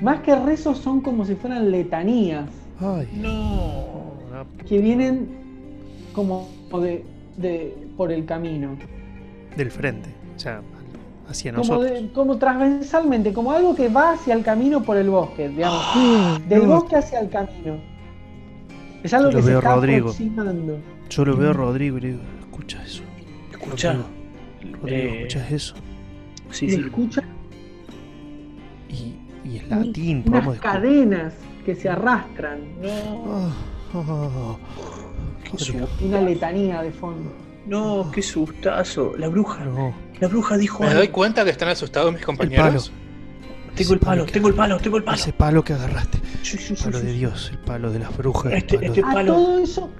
[0.00, 2.48] Más que rezos son como si fueran letanías
[2.80, 3.08] Ay.
[3.14, 4.16] No.
[4.68, 5.28] que vienen
[6.12, 6.48] como
[6.82, 7.04] de,
[7.36, 8.76] de- por el camino.
[9.56, 10.60] Del frente, o sea,
[11.28, 11.90] hacia Como, nosotros.
[12.02, 15.82] de- como transversalmente, como algo que va hacia el camino por el bosque, digamos.
[15.94, 17.78] Ah, Del no, bosque hacia el camino.
[19.02, 19.98] Es algo Yo que lo se veo está Rodrigo.
[20.10, 20.78] aproximando.
[21.08, 23.02] Yo lo veo a Rodrigo y le digo, escucha eso.
[23.52, 23.92] Escucha.
[23.92, 25.74] Rodrigo, Rodrigo, Eh, ¿escuchas eso?
[26.50, 27.22] Sí, escucha
[28.88, 29.14] Y,
[29.48, 31.34] y es latín, unas podemos cadenas
[31.66, 32.60] que se arrastran.
[32.80, 33.24] No.
[33.28, 33.52] Ah,
[33.94, 34.56] ah.
[36.00, 37.32] Una letanía de fondo.
[37.66, 39.14] No, qué sustazo.
[39.18, 39.64] La bruja.
[39.64, 39.92] no.
[40.20, 41.00] La bruja dijo ¿Me algo.
[41.00, 42.38] doy cuenta que están asustados mis El palo.
[42.38, 42.92] compañeros?
[43.74, 45.18] Tengo el palo, tengo el palo, tengo el palo.
[45.18, 46.18] Ese palo que agarraste.
[46.42, 47.18] Sí, sí, El sí, palo sí, de sí.
[47.18, 48.52] Dios, el palo de las brujas.
[48.52, 49.34] el Este- palo este de- A palo.
[49.34, 49.90] todo eso,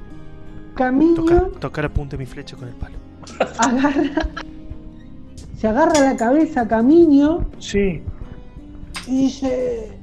[0.74, 2.96] Camino Tocar, tocar a punta mi flecha con el palo.
[3.58, 4.26] agarra.
[5.58, 8.02] Se agarra la cabeza Camino Sí.
[9.08, 9.95] y dice.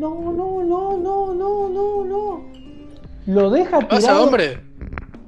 [0.00, 2.44] No, no, no, no, no, no, no.
[3.26, 4.24] Lo deja ¿Qué pasa, tirado.
[4.24, 4.60] hombre?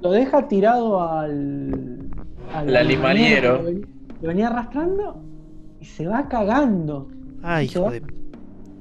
[0.00, 2.08] Lo deja tirado al.
[2.54, 2.68] Al
[3.62, 3.86] ven-
[4.22, 5.22] Lo venía arrastrando
[5.80, 7.08] y se va cagando.
[7.42, 7.92] Ay, ¿Se hijo va?
[7.92, 8.02] de.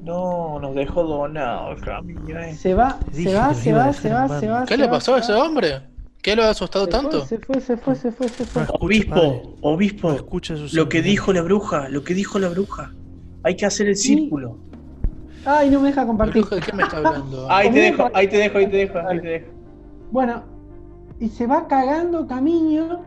[0.04, 2.40] No, nos dejó donado el camino.
[2.40, 2.54] eh.
[2.56, 4.66] Se va, se va, se va, se va, se va.
[4.66, 5.82] ¿Qué se le va, pasó a se ese hombre?
[6.24, 7.26] ¿Qué lo ha asustado Se tanto?
[7.26, 8.62] fue, se fue, se fue, se fue, se fue.
[8.64, 8.80] No escucha, padre.
[8.86, 9.16] Obispo,
[9.62, 10.12] No obispo.
[10.14, 12.94] escucha Lo que dijo la bruja, lo que dijo la bruja.
[13.44, 14.16] Hay que hacer el Sí.
[14.16, 14.58] círculo.
[15.46, 16.46] Ay, no me deja compartir.
[16.46, 17.48] ¿De qué me está hablando?
[17.52, 19.48] Ahí te dejo, ahí te dejo, ahí te dejo, ahí te dejo.
[20.12, 20.44] Bueno,
[21.20, 23.02] y se va cagando camino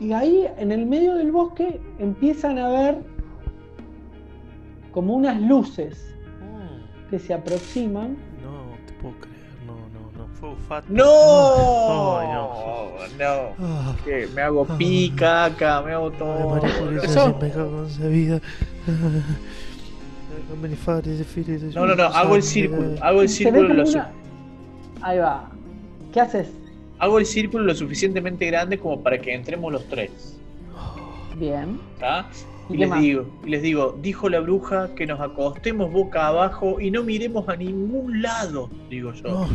[0.00, 2.98] y ahí en el medio del bosque empiezan a ver
[4.92, 6.02] como unas luces
[6.40, 8.16] Mm, que se aproximan.
[8.42, 9.36] No, te puedo creer.
[9.66, 10.28] No, no, no.
[10.34, 10.86] Fue Ufato.
[10.88, 12.18] ¡No!
[12.18, 12.28] Ay,
[13.18, 13.54] no.
[13.58, 14.28] Ah, ¿Qué?
[14.34, 16.48] Me hago pica acá, me hago Ay, todo.
[16.50, 17.38] María Teresa, ¿Eso?
[17.40, 18.40] se me cago en esa vida.
[21.74, 22.94] No No, no, hago el círculo.
[23.02, 24.10] Hago el Se círculo lo, una-
[25.02, 25.50] Ahí va.
[26.12, 26.48] ¿Qué haces?
[26.98, 30.38] hago el círculo lo suficientemente grande como para que entremos los tres.
[31.36, 31.78] Bien.
[32.00, 32.26] ¿tá?
[32.70, 33.00] ¿Y les más?
[33.00, 37.48] digo, y les digo, dijo la bruja que nos acostemos boca abajo y no miremos
[37.48, 39.22] a ningún lado, digo yo.
[39.28, 39.48] No,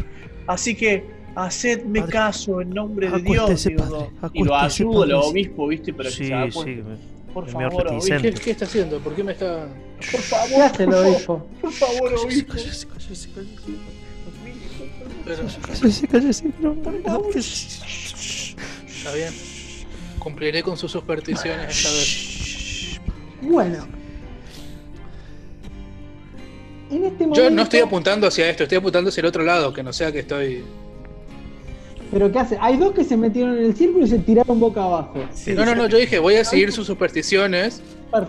[0.47, 1.03] Así que
[1.35, 3.63] hacedme Padre, caso en nombre de Dios.
[3.63, 5.93] digo y lo ayudo al obispo, ¿viste?
[5.93, 6.53] Para que sí, se haga sí.
[6.53, 6.89] cuenta.
[6.89, 8.15] me- Por favor, obispo.
[8.21, 8.99] ¿Qué, qué está haciendo?
[8.99, 9.67] ¿Por qué me está.?
[10.11, 11.47] Por favor, ¿Qué hace el por favor, obispo?
[11.61, 12.53] por favor, Cállese, obispo.
[12.53, 13.29] cállese, cállese,
[16.07, 16.47] cállese.
[18.87, 19.33] Está bien.
[20.19, 23.01] Cumpliré con sus supersticiones esta vez.
[23.41, 23.87] Bueno.
[26.91, 27.41] En este momento.
[27.41, 30.11] Yo no estoy apuntando hacia esto, estoy apuntando hacia el otro lado, que no sea
[30.11, 30.63] que estoy.
[32.11, 32.57] ¿Pero qué hace?
[32.59, 35.13] Hay dos que se metieron en el círculo y se tiraron boca abajo.
[35.55, 37.81] No, no, no, yo dije, voy a seguir sus supersticiones,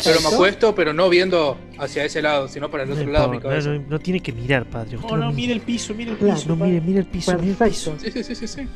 [0.05, 3.29] pero me acuesto, pero no viendo hacia ese lado, sino para el No otro lado
[3.29, 3.71] mi cabeza.
[3.71, 4.97] no, no tiene que mirar, padre.
[4.97, 5.53] usted No, no, mire.
[5.53, 6.49] el piso, mire el Claro, piso.
[6.57, 7.95] No, mire, mire el piso, mire el piso.
[7.99, 8.69] Sí, sí, sí, sí, sí.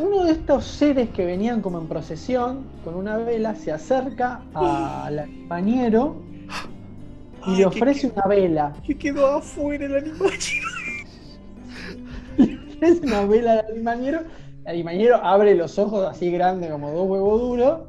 [0.00, 5.24] Uno de estos seres que venían como en procesión con una vela se acerca al
[5.26, 6.16] compañero
[7.46, 8.72] y Ay, le que- ofrece una vela.
[8.84, 10.30] Que quedó afuera el animal.
[12.80, 14.20] Es una vela al animañero.
[14.64, 17.80] El animañero abre los ojos así grandes como dos huevos duros,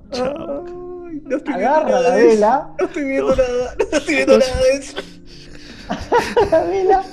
[1.24, 4.72] no estoy agarra la de vela, No estoy viendo nada, no estoy viendo nada de
[4.74, 4.98] eso.
[6.52, 7.04] la vela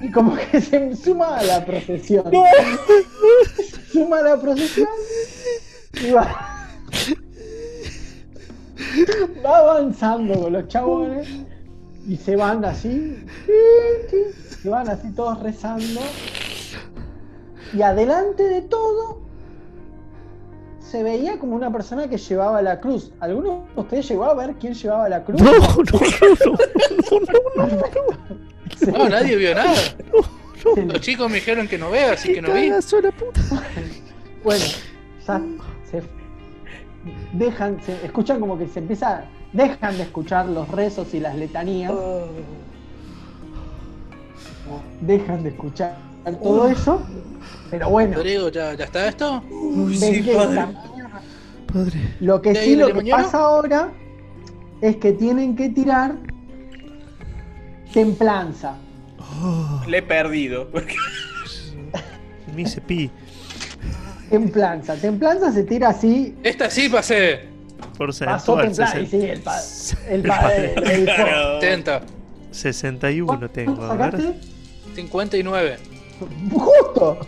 [0.00, 2.24] y como que se suma a la procesión.
[3.56, 4.88] Se suma a la procesión
[6.02, 6.64] y va.
[9.44, 11.28] Va avanzando con los chabones
[12.08, 13.24] y se van así.
[14.62, 16.00] Se van así todos rezando.
[17.72, 19.20] y adelante de todo
[20.80, 23.12] se veía como una persona que llevaba la cruz.
[23.20, 25.40] ¿Alguno de ustedes llegó a ver quién llevaba la cruz?
[25.42, 25.66] No, no, no,
[27.56, 27.76] no, no,
[28.92, 29.74] no, No, nadie vio nada.
[30.86, 32.68] Los chicos me dijeron que no vea, así que no vi.
[32.70, 33.40] cagazo la puta.
[34.42, 34.64] Bueno,
[35.26, 35.42] ya
[35.90, 36.02] se
[37.34, 41.92] dejan, se escuchan como que se empieza, dejan de escuchar los rezos y las letanías,
[45.00, 45.96] dejan de escuchar
[46.42, 47.02] todo eso,
[47.70, 49.42] pero bueno, Rodrigo, ¿ya, ¿ya está esto?
[49.50, 50.68] ven que la-
[51.72, 52.00] Padre.
[52.20, 53.90] lo que ¿De ahí sí lo que pasa ahora
[54.80, 56.14] es que tienen que tirar
[57.92, 58.74] templanza.
[59.42, 60.68] Oh, Le he perdido.
[62.54, 63.10] me hice pi.
[64.30, 67.48] Templanza, templanza se tira así, Esta sí pasé.
[67.98, 68.20] Por pasó
[69.00, 69.60] y sí, el, pa-
[70.08, 70.74] el, El pa- padre.
[70.76, 71.60] el- el- Claro.
[71.60, 72.02] 70,
[72.52, 74.10] 61 tengo, a ver.
[74.12, 74.34] ¿Sacaste?
[74.94, 75.76] 59.
[76.52, 77.18] Justo.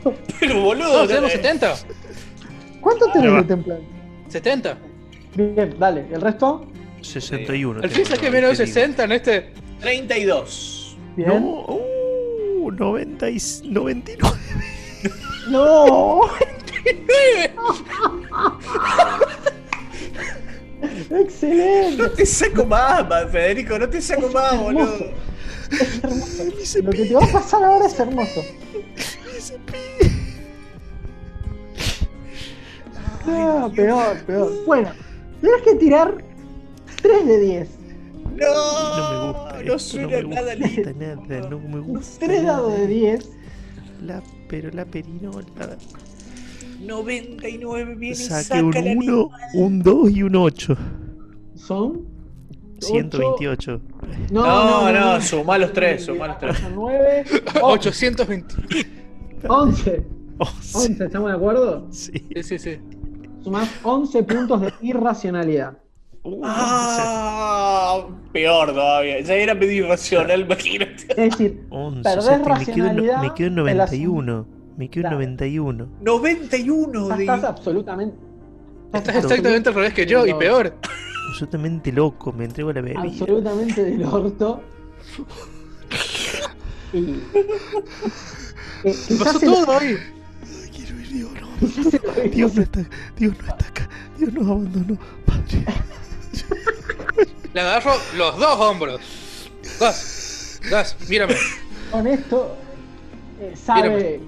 [0.41, 1.75] Pero boludo, No, tenemos eh, 70.
[2.81, 3.85] ¿Cuánto Ahí tenés de templanza?
[4.29, 4.79] 70.
[5.35, 6.67] Bien, dale, el resto.
[7.03, 7.81] 61.
[7.83, 8.67] Al fin tengo, saqué menos lindo.
[8.67, 9.53] 60 en este.
[9.81, 10.97] 32.
[11.17, 11.29] Bien.
[11.29, 11.37] No,
[11.67, 14.37] uh, 90 y 99.
[15.49, 16.21] No.
[20.83, 21.97] Excelente.
[22.03, 24.97] No te saco más, Federico, no te saco más, boludo.
[25.71, 26.45] Es hermoso.
[26.83, 28.43] Lo que te va a pasar ahora es hermoso.
[29.67, 30.07] Pi.
[33.27, 34.65] Ah, peor, peor.
[34.67, 34.91] Bueno,
[35.41, 36.25] tienes que tirar
[37.03, 37.69] 3 de 10.
[38.37, 39.63] No, No me gusta.
[39.65, 40.95] no suena no me nada gusta lindo.
[41.29, 42.27] nada, no me gusta.
[42.27, 43.29] 3 dados de 10
[44.03, 45.47] La, pero la perinola.
[46.81, 50.77] 99 viene y Saqué un saca la 1, un 2 y un 8.
[51.55, 52.09] son.
[52.79, 53.81] 128.
[54.33, 56.57] No, No, no, sumá los tres, sumá los tres.
[56.75, 57.25] 9,
[57.61, 58.55] 820.
[59.47, 60.07] 11.
[60.39, 61.87] Oh, sí, 11, ¿estamos de acuerdo?
[61.91, 62.13] sí.
[62.35, 62.79] Sí, sí, sí.
[63.45, 65.77] Sumás 11 puntos de irracionalidad.
[66.23, 69.21] Uh, Ah, peor todavía.
[69.21, 71.05] Ya era medio irracional, imagínate.
[71.11, 73.79] Es decir, 11, perdés o sea, que me quedo, en, racionalidad me quedo en en
[73.79, 74.47] la- 91.
[74.77, 75.17] Me quedo en Claro.
[75.19, 75.89] 91.
[76.01, 77.23] 91 ya de.
[77.25, 78.17] estás absolutamente.
[78.93, 80.75] Estás exactamente al revés que yo y peor.
[81.31, 83.03] Absolutamente loco, me entrego a la bebida.
[83.03, 84.61] absolutamente del orto.
[86.93, 87.21] Y.
[88.83, 89.97] eh, Pasó todo hoy.
[89.97, 91.49] Ay, quiero ir, Dios, no.
[92.31, 92.81] Dios no está,
[93.17, 93.89] Dios no está acá.
[94.19, 94.99] Dios nos abandonó.
[95.25, 95.65] Padre.
[97.55, 99.01] Le agarro los dos hombros.
[99.79, 101.35] Gas, gas, mírame.
[101.93, 102.57] Con esto
[103.41, 104.21] eh, sabe.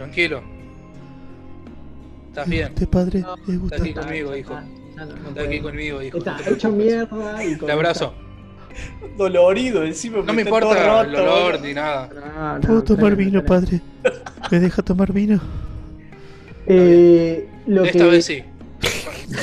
[0.00, 0.42] Tranquilo.
[2.28, 2.68] ¿Estás bien?
[2.68, 3.76] Usted, padre, No, gusta.
[3.76, 4.54] está aquí conmigo, hijo.
[4.96, 6.16] No, no Está aquí conmigo, hijo.
[6.16, 8.14] Está hecho mierda y Te abrazo.
[9.18, 10.22] Dolorido encima.
[10.24, 11.66] No me importa el roto, olor boludo.
[11.66, 12.06] ni nada.
[12.06, 13.82] esta- No, no, ¿Puedo tomar vino, padre?
[14.50, 15.38] ¿Me deja tomar vino?
[16.66, 18.42] Eh, lo Esta que, vez sí.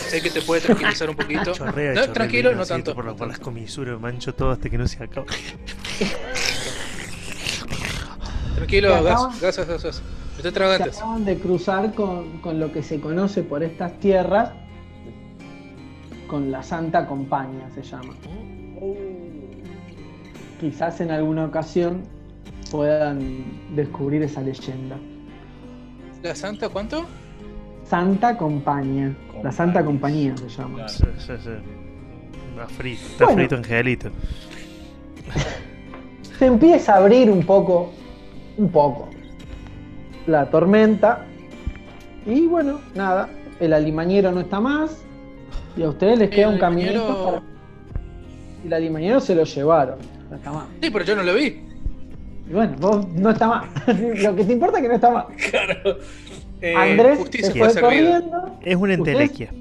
[0.09, 1.51] Sé que te puede tranquilizar un poquito.
[1.53, 2.95] Chorrea, No, chorrea tranquilo, vino, no tanto.
[2.95, 5.27] Por, la- por las comisuras, me mancho todo hasta que no se acaba.
[8.55, 10.01] Tranquilo, gas, gas,
[10.41, 10.49] se
[10.83, 14.51] acaban de cruzar con, con lo que se conoce por estas tierras,
[16.27, 18.13] con la Santa Compañía se llama.
[20.59, 22.03] Quizás en alguna ocasión
[22.71, 23.45] puedan
[23.75, 24.97] descubrir esa leyenda.
[26.23, 27.05] ¿La santa cuánto?
[27.85, 30.75] Santa Compañía, la Santa Compañía se llama.
[30.75, 30.89] Claro.
[30.89, 31.49] Sí, sí, sí.
[32.51, 33.39] Está frito, está Bueno.
[33.39, 34.09] frito Angelito.
[36.39, 37.91] Se empieza a abrir un poco,
[38.57, 39.09] un poco,
[40.27, 41.25] la tormenta.
[42.25, 43.29] Y bueno, nada,
[43.59, 45.03] el alimañero no está más.
[45.75, 47.41] Y a ustedes les queda El un caminito alimañero- para...
[48.63, 49.97] Y el alimañero se lo llevaron.
[50.29, 50.65] No está más.
[50.81, 51.61] Sí, pero yo no lo vi.
[52.49, 53.65] Y bueno, vos no está más.
[54.21, 55.25] lo que te importa es que no está más.
[55.51, 55.97] Claro.
[56.59, 58.57] Eh, Andrés se fue corriendo.
[58.63, 59.53] Es una entelequia.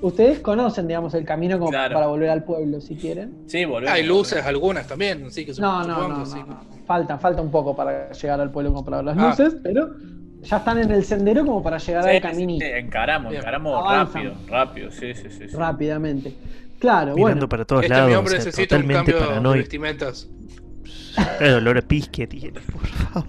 [0.00, 1.94] Ustedes conocen, digamos, el camino como Claro.
[1.94, 3.32] para volver al pueblo, si quieren.
[3.46, 3.94] Sí, volvemos.
[3.96, 6.38] Hay luces algunas también, así que No, supongo, no, no, no, sí.
[6.46, 6.73] no.
[6.86, 9.28] Falta, falta un poco para llegar al pueblo como para ver las Ah.
[9.30, 9.90] luces, pero
[10.42, 13.40] ya están en el sendero como para llegar Sí, al caminito sí, encaramos, Bien.
[13.42, 14.22] encaramos Avanzan.
[14.24, 15.48] rápido, rápido, sí, sí, sí.
[15.48, 15.56] sí.
[15.56, 16.34] rápidamente.
[16.78, 17.48] Claro, Mirando bueno.
[17.48, 18.08] para todos Este lados.
[18.10, 19.58] mi o hombre sea, necesita un totalmente cambio de paranoico.
[19.58, 20.28] vestimentas.
[21.40, 23.28] El olor a pis que tiene, por favor.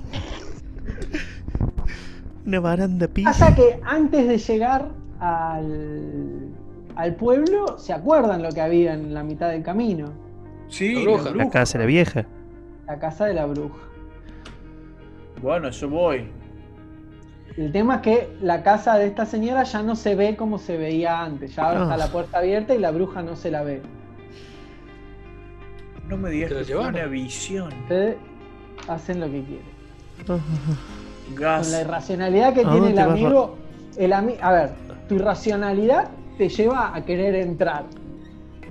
[2.45, 3.25] Una baranda pis.
[3.25, 6.49] Pasa que antes de llegar al,
[6.95, 10.11] al pueblo, ¿se acuerdan lo que había en la mitad del camino?
[10.67, 11.35] Sí, La la bruja.
[11.35, 12.25] La casa de la vieja.
[12.87, 13.79] La casa de la bruja.
[15.41, 16.29] Bueno, yo voy.
[17.57, 20.77] El tema es que la casa de esta señora ya no se ve como se
[20.77, 21.55] veía antes.
[21.55, 21.83] Ya Ah.
[21.83, 23.81] está la puerta abierta y la bruja no se la ve.
[26.07, 26.95] No me digas ¿Te la que fue llevaron?
[26.95, 27.73] una visión.
[27.83, 28.17] Ustedes
[28.87, 29.75] hacen lo que quieren.
[31.35, 33.55] Con la irracionalidad que ¿A tiene el amigo,
[33.97, 34.69] el ami- a ver,
[35.09, 37.85] tu irracionalidad te lleva a querer entrar.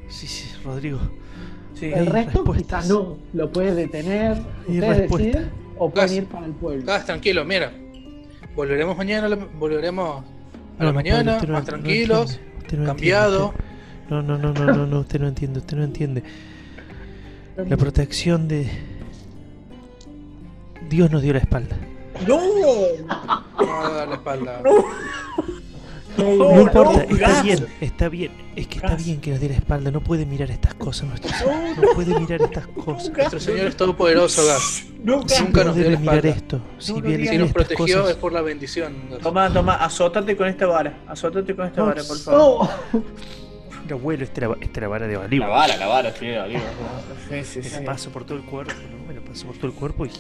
[0.09, 0.99] Sí, sí, Rodrigo.
[1.75, 1.91] Sí.
[1.93, 6.13] El resto quizás no, lo puedes detener, ustedes deciden, o pueden Gas.
[6.17, 6.85] ir para el pueblo.
[6.87, 7.73] Gas, tranquilo, mira.
[8.55, 12.41] Volveremos mañana, a la- volveremos a No, la no, mañana, padre, no- más no tranquilos,
[12.59, 13.47] usted no cambiado.
[13.53, 13.65] entiende,
[14.11, 16.23] No, no, no, no, no, no, usted no entiende, usted no entiende.
[17.57, 18.69] La protección de.
[20.89, 21.77] Dios nos dio la espalda.
[22.29, 22.39] ¡No!
[23.59, 24.61] No, dar la espalda.
[24.65, 24.73] No
[26.19, 28.31] no, importa, no, está bien, está bien.
[28.55, 29.91] Es que está bien que nos dé la espalda.
[29.91, 31.55] No puede mirar estas cosas, nuestro Señor.
[31.79, 33.11] No puede mirar estas cosas.
[33.17, 34.85] Nuestro Señor es todopoderoso, Gas.
[35.03, 35.41] Nunca.
[35.41, 36.37] Nunca no nos dio debe la mirar espalda.
[36.37, 36.61] esto.
[36.79, 37.33] Si No, no ve diga.
[37.33, 38.95] Si nos protegió cosas- es por la bendición.
[39.23, 41.01] Toma, toma, azótate con esta vara.
[41.09, 42.69] Azótate con esta vara, por favor.
[42.93, 43.03] No,
[43.85, 45.49] Pero abuelo, esta es la, esta es la vara de Bolívar.
[45.49, 46.49] La vara, la vara, sí, vara.
[46.49, 47.75] Sí, sí, Me sí.
[47.81, 49.07] la paso por todo el cuerpo, ¿no?
[49.09, 50.11] Me la paso por todo el cuerpo y.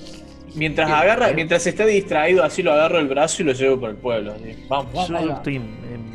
[0.56, 3.96] Mientras agarra, mientras está distraído, así lo agarro el brazo y lo llevo por el
[3.96, 4.34] pueblo.
[4.34, 4.64] así.
[4.68, 5.10] Vamos, vamos.
[5.24, 5.60] Yo estoy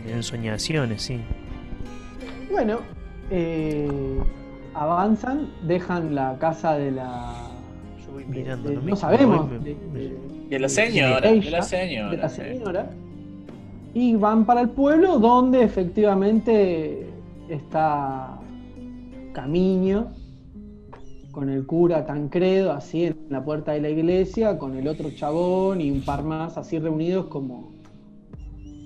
[0.10, 1.20] en, en- en soñaciones, sí.
[2.52, 2.80] bueno,
[3.32, 3.88] eh,
[4.74, 7.34] avanzan, dejan la casa de la...
[8.06, 10.18] Yo voy mirando, de- no me no sabemos, me- de- de-
[10.50, 12.10] De la señora, de ella, la señora.
[12.12, 12.90] de la señora,
[13.94, 17.08] y van para el pueblo donde efectivamente
[17.50, 18.36] está
[19.34, 20.08] Camino
[21.32, 25.80] con el cura Tancredo así en la puerta de la iglesia, con el otro chabón
[25.82, 27.72] y un par más así reunidos como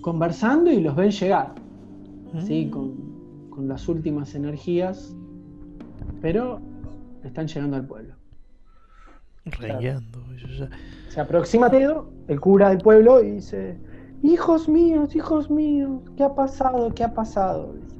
[0.04, 1.54] conversando y los ven llegar,
[2.38, 2.70] así Mm.
[2.70, 5.16] con, con las últimas energías,
[6.22, 6.60] pero
[7.24, 8.14] están llegando al pueblo.
[9.46, 10.20] Rayando.
[11.10, 13.78] Se aproxima Pedro, el cura del pueblo, y dice,
[14.24, 16.94] hijos míos, hijos míos, ¿qué ha pasado?
[16.94, 17.74] ¿Qué ha pasado?
[17.74, 17.96] Dice.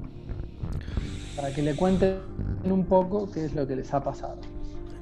[1.36, 2.18] Para que le cuenten
[2.66, 4.38] un poco qué es lo que les ha pasado.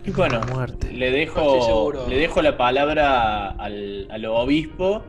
[0.05, 0.91] Y bueno, muerte.
[0.91, 5.01] le dejo, le dejo la palabra al, al obispo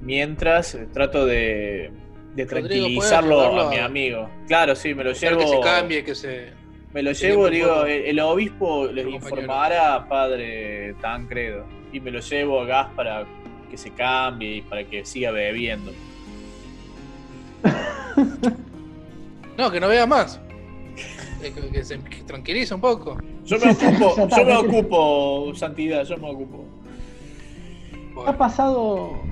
[0.00, 1.90] mientras trato de,
[2.34, 4.28] de Rodrigo, ¿puedes tranquilizarlo a mi amigo.
[4.46, 5.38] Claro, sí, me lo llevo.
[5.38, 6.60] que se cambie, que se.
[6.92, 11.64] Me lo llevo, digo, el, el obispo les informará a padre Tancredo.
[11.92, 13.24] Y me lo llevo a gas para
[13.70, 15.92] que se cambie y para que siga bebiendo.
[19.56, 20.40] No, que no vea más.
[21.42, 23.16] Eh, Que, que se que tranquilice un poco.
[23.46, 26.66] Yo me ocupo, yo me ocupo, Santidad, yo me ocupo.
[27.92, 29.22] ¿Qué ha pasado?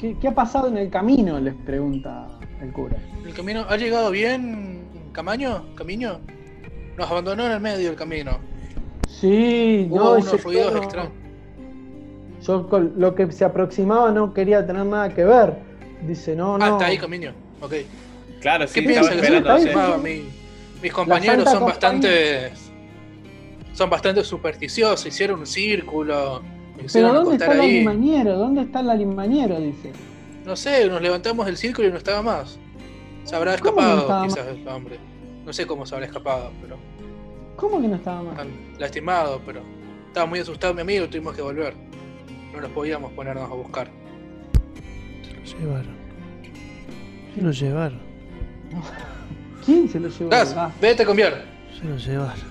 [0.00, 1.38] ¿Qué, qué ha pasado en el camino?
[1.38, 2.26] Les pregunta
[2.62, 2.96] el cura.
[3.24, 4.80] ¿El camino ha llegado bien,
[5.12, 5.74] Camaño?
[5.74, 6.20] ¿Camino?
[6.96, 8.38] Nos abandonó en el medio del camino.
[9.08, 11.12] Sí, Hubo no, unos ruidos extraños.
[12.46, 15.54] Yo con lo que se aproximaba no quería tener nada que ver.
[16.06, 16.64] Dice, no, no.
[16.64, 17.32] Ah, está ahí, Camino.
[17.60, 17.74] Ok.
[18.40, 19.08] Claro, sí, ¿Qué estaba
[19.58, 19.98] piensa que?
[20.02, 20.28] Mi-
[20.82, 21.66] mis compañeros son Compañía.
[21.66, 22.52] bastante.
[23.74, 25.04] Son bastante supersticiosos.
[25.06, 26.40] Hicieron un círculo.
[26.92, 28.36] Pero ¿dónde está el alimañero?
[28.38, 29.60] ¿Dónde está el alimañero?
[29.60, 29.92] Dice.
[30.44, 32.58] No sé, nos levantamos del círculo y no estaba más.
[33.24, 34.98] Se habrá ¿Cómo que no escapado, quizás, el hombre.
[35.44, 36.76] No sé cómo se habrá escapado, pero.
[37.56, 38.46] ¿Cómo que no estaba más?
[38.78, 39.60] Lastimado, pero.
[40.08, 41.74] Estaba muy asustado mi amigo y tuvimos que volver.
[42.52, 43.90] No nos podíamos ponernos a buscar.
[45.22, 45.94] Se lo llevaron.
[47.34, 48.00] Se lo llevaron.
[49.64, 50.30] ¿Quién se lo llevó?
[50.30, 51.44] Gas, Ah, vete a cambiar.
[51.78, 52.50] Se lo llevaron.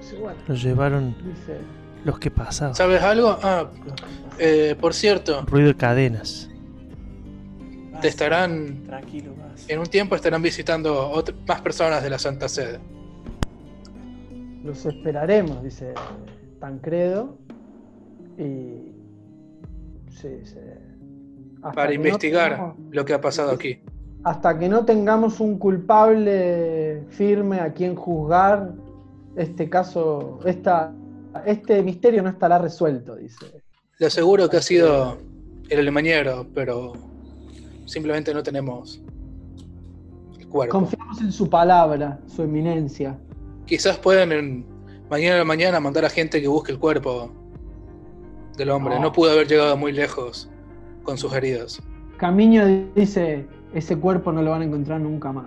[0.00, 1.58] dice, bueno, Lo llevaron dice,
[2.04, 2.74] los que pasaban.
[2.74, 3.36] ¿Sabes algo?
[3.42, 3.66] Ah,
[4.38, 6.48] eh, por cierto, Ruido de cadenas.
[8.00, 8.84] te estarán.
[8.84, 9.68] Tranquilo, gas.
[9.68, 12.78] En un tiempo estarán visitando ot- más personas de la Santa Sede.
[14.64, 15.94] los esperaremos, dice
[16.60, 17.36] Tancredo.
[18.38, 18.92] Y.
[20.10, 20.56] Sí, sí.
[21.62, 23.80] Para no investigar tengamos- lo que ha pasado aquí.
[24.24, 28.72] hasta que no tengamos un culpable firme a quien juzgar,
[29.36, 30.92] este caso, esta,
[31.46, 33.62] este misterio no estará resuelto, dice.
[33.98, 35.18] Le aseguro que ha sido
[35.68, 36.92] el alemañero, pero
[37.86, 39.02] simplemente no tenemos
[40.38, 40.72] el cuerpo.
[40.78, 43.18] Confiamos en su palabra, su eminencia.
[43.66, 44.66] Quizás pueden en-
[45.08, 47.30] mañana a la mañana mandar a gente que busque el cuerpo
[48.56, 48.94] del hombre.
[48.96, 49.02] No.
[49.02, 50.48] No pudo haber llegado muy lejos
[51.02, 51.80] con sus heridas.
[52.16, 55.46] Camino dice, ese cuerpo no lo van a encontrar nunca más.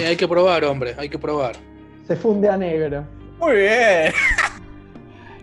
[0.00, 1.56] Y hay que probar, hombre, hay que probar.
[2.06, 3.04] Se funde a negro.
[3.40, 4.12] Muy bien.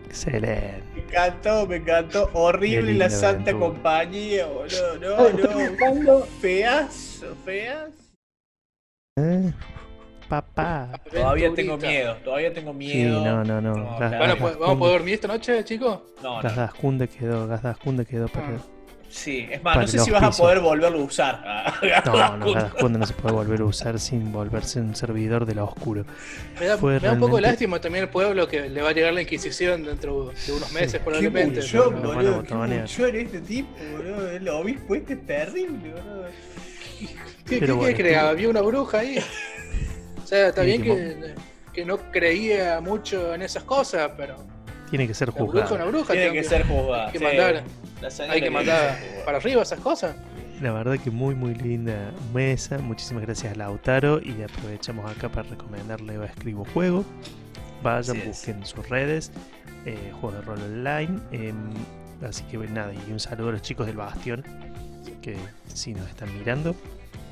[0.05, 0.83] Excelente.
[0.95, 2.29] Me encantó, me encantó.
[2.33, 3.59] Horrible la santa aventura.
[3.59, 4.97] compañía, boludo.
[4.99, 5.69] No, no.
[5.69, 7.89] buscando- Feas, feas.
[9.17, 9.51] ¿Eh?
[10.29, 10.91] Papá.
[11.09, 13.23] Todavía tengo miedo, todavía tengo Sí, miedo.
[13.23, 13.73] no, no, no.
[13.75, 13.97] No.
[13.97, 16.01] Bueno, ¿vamos a poder dormir esta noche, chicos?
[16.21, 16.49] No, no.
[16.49, 18.57] Daskunde quedó, Daskunde quedó para.
[19.09, 21.43] Sí, es más, no sé si vas a poder volverlo a usar.
[22.05, 26.05] No, no, no se puede volver a usar sin volverse un servidor de la oscuro.
[26.59, 26.75] Me da,
[27.13, 30.51] un poco lástima también el pueblo que le va a llegar la Inquisición dentro de
[30.51, 31.61] unos meses, probablemente.
[31.71, 32.43] boludo.
[32.43, 32.81] Qué botonear.
[32.81, 34.29] buchón este tipo, boludo.
[34.29, 36.25] El obispo este es terrible, boludo.
[37.45, 38.17] ¿Qué, Pero qué- bueno, qué creía?
[38.17, 39.19] estuvo- ¿Había una bruja ahí?
[40.21, 41.33] O sea, está bien que,
[41.71, 44.35] que no creía mucho en esas cosas, pero
[44.89, 45.91] Tiene que ser la bruja es una juzgado.
[45.91, 46.13] bruja.
[46.13, 47.05] Tiene que ser juzgada.
[47.07, 47.23] hay que sí.
[47.25, 47.63] mandar,
[48.29, 49.25] hay que mandar juzgada.
[49.25, 50.15] para arriba esas cosas.
[50.61, 52.77] La verdad que muy muy linda mesa.
[52.79, 57.05] Muchísimas gracias a Lautaro y aprovechamos acá para recomendarle a Escribo Juego.
[57.83, 58.27] Vayan, Así es.
[58.27, 59.31] busquen sus redes,
[59.85, 61.19] eh, juegos de rol online.
[61.31, 61.55] em,
[62.27, 64.43] así que nada, y un saludo a los chicos del Bastión
[65.21, 65.35] que
[65.67, 66.75] si nos están mirando.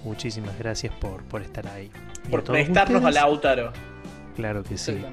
[0.03, 1.89] Muchísimas gracias por, por estar ahí.
[2.29, 3.71] Por prestarnos a Lautaro.
[4.35, 5.03] Claro que sí.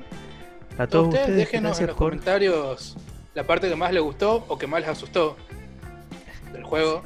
[0.79, 2.11] A todos ustedes, ustedes, déjenos en los por.
[2.11, 2.97] comentarios
[3.35, 5.37] la parte que más les gustó o que más les asustó
[6.53, 7.03] del juego.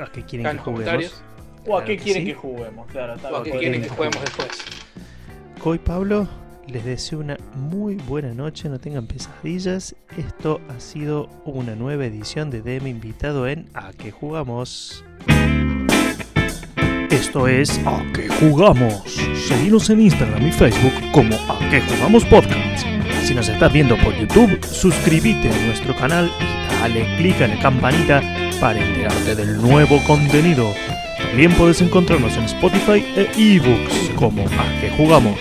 [0.00, 1.22] ¿A qué quieren Acá que juguemos?
[1.66, 2.28] O a Claro qué que quieren sí.
[2.28, 3.14] que juguemos, claro.
[3.30, 4.48] O a qué quieren que que juguemos después.
[5.62, 6.28] Coy Pablo,
[6.66, 9.94] les deseo una muy buena noche, no tengan pesadillas.
[10.16, 15.04] Esto ha sido una nueva edición de DM Invitado en A que jugamos.
[17.10, 19.02] Esto es A que jugamos.
[19.48, 22.89] Seguimos en Instagram y Facebook como A que jugamos podcast.
[23.30, 27.60] Si nos estás viendo por YouTube, suscríbete a nuestro canal y dale clic a la
[27.60, 28.20] campanita
[28.60, 30.74] para enterarte del nuevo contenido.
[31.16, 35.38] También puedes encontrarnos en Spotify e eBooks como A que jugamos.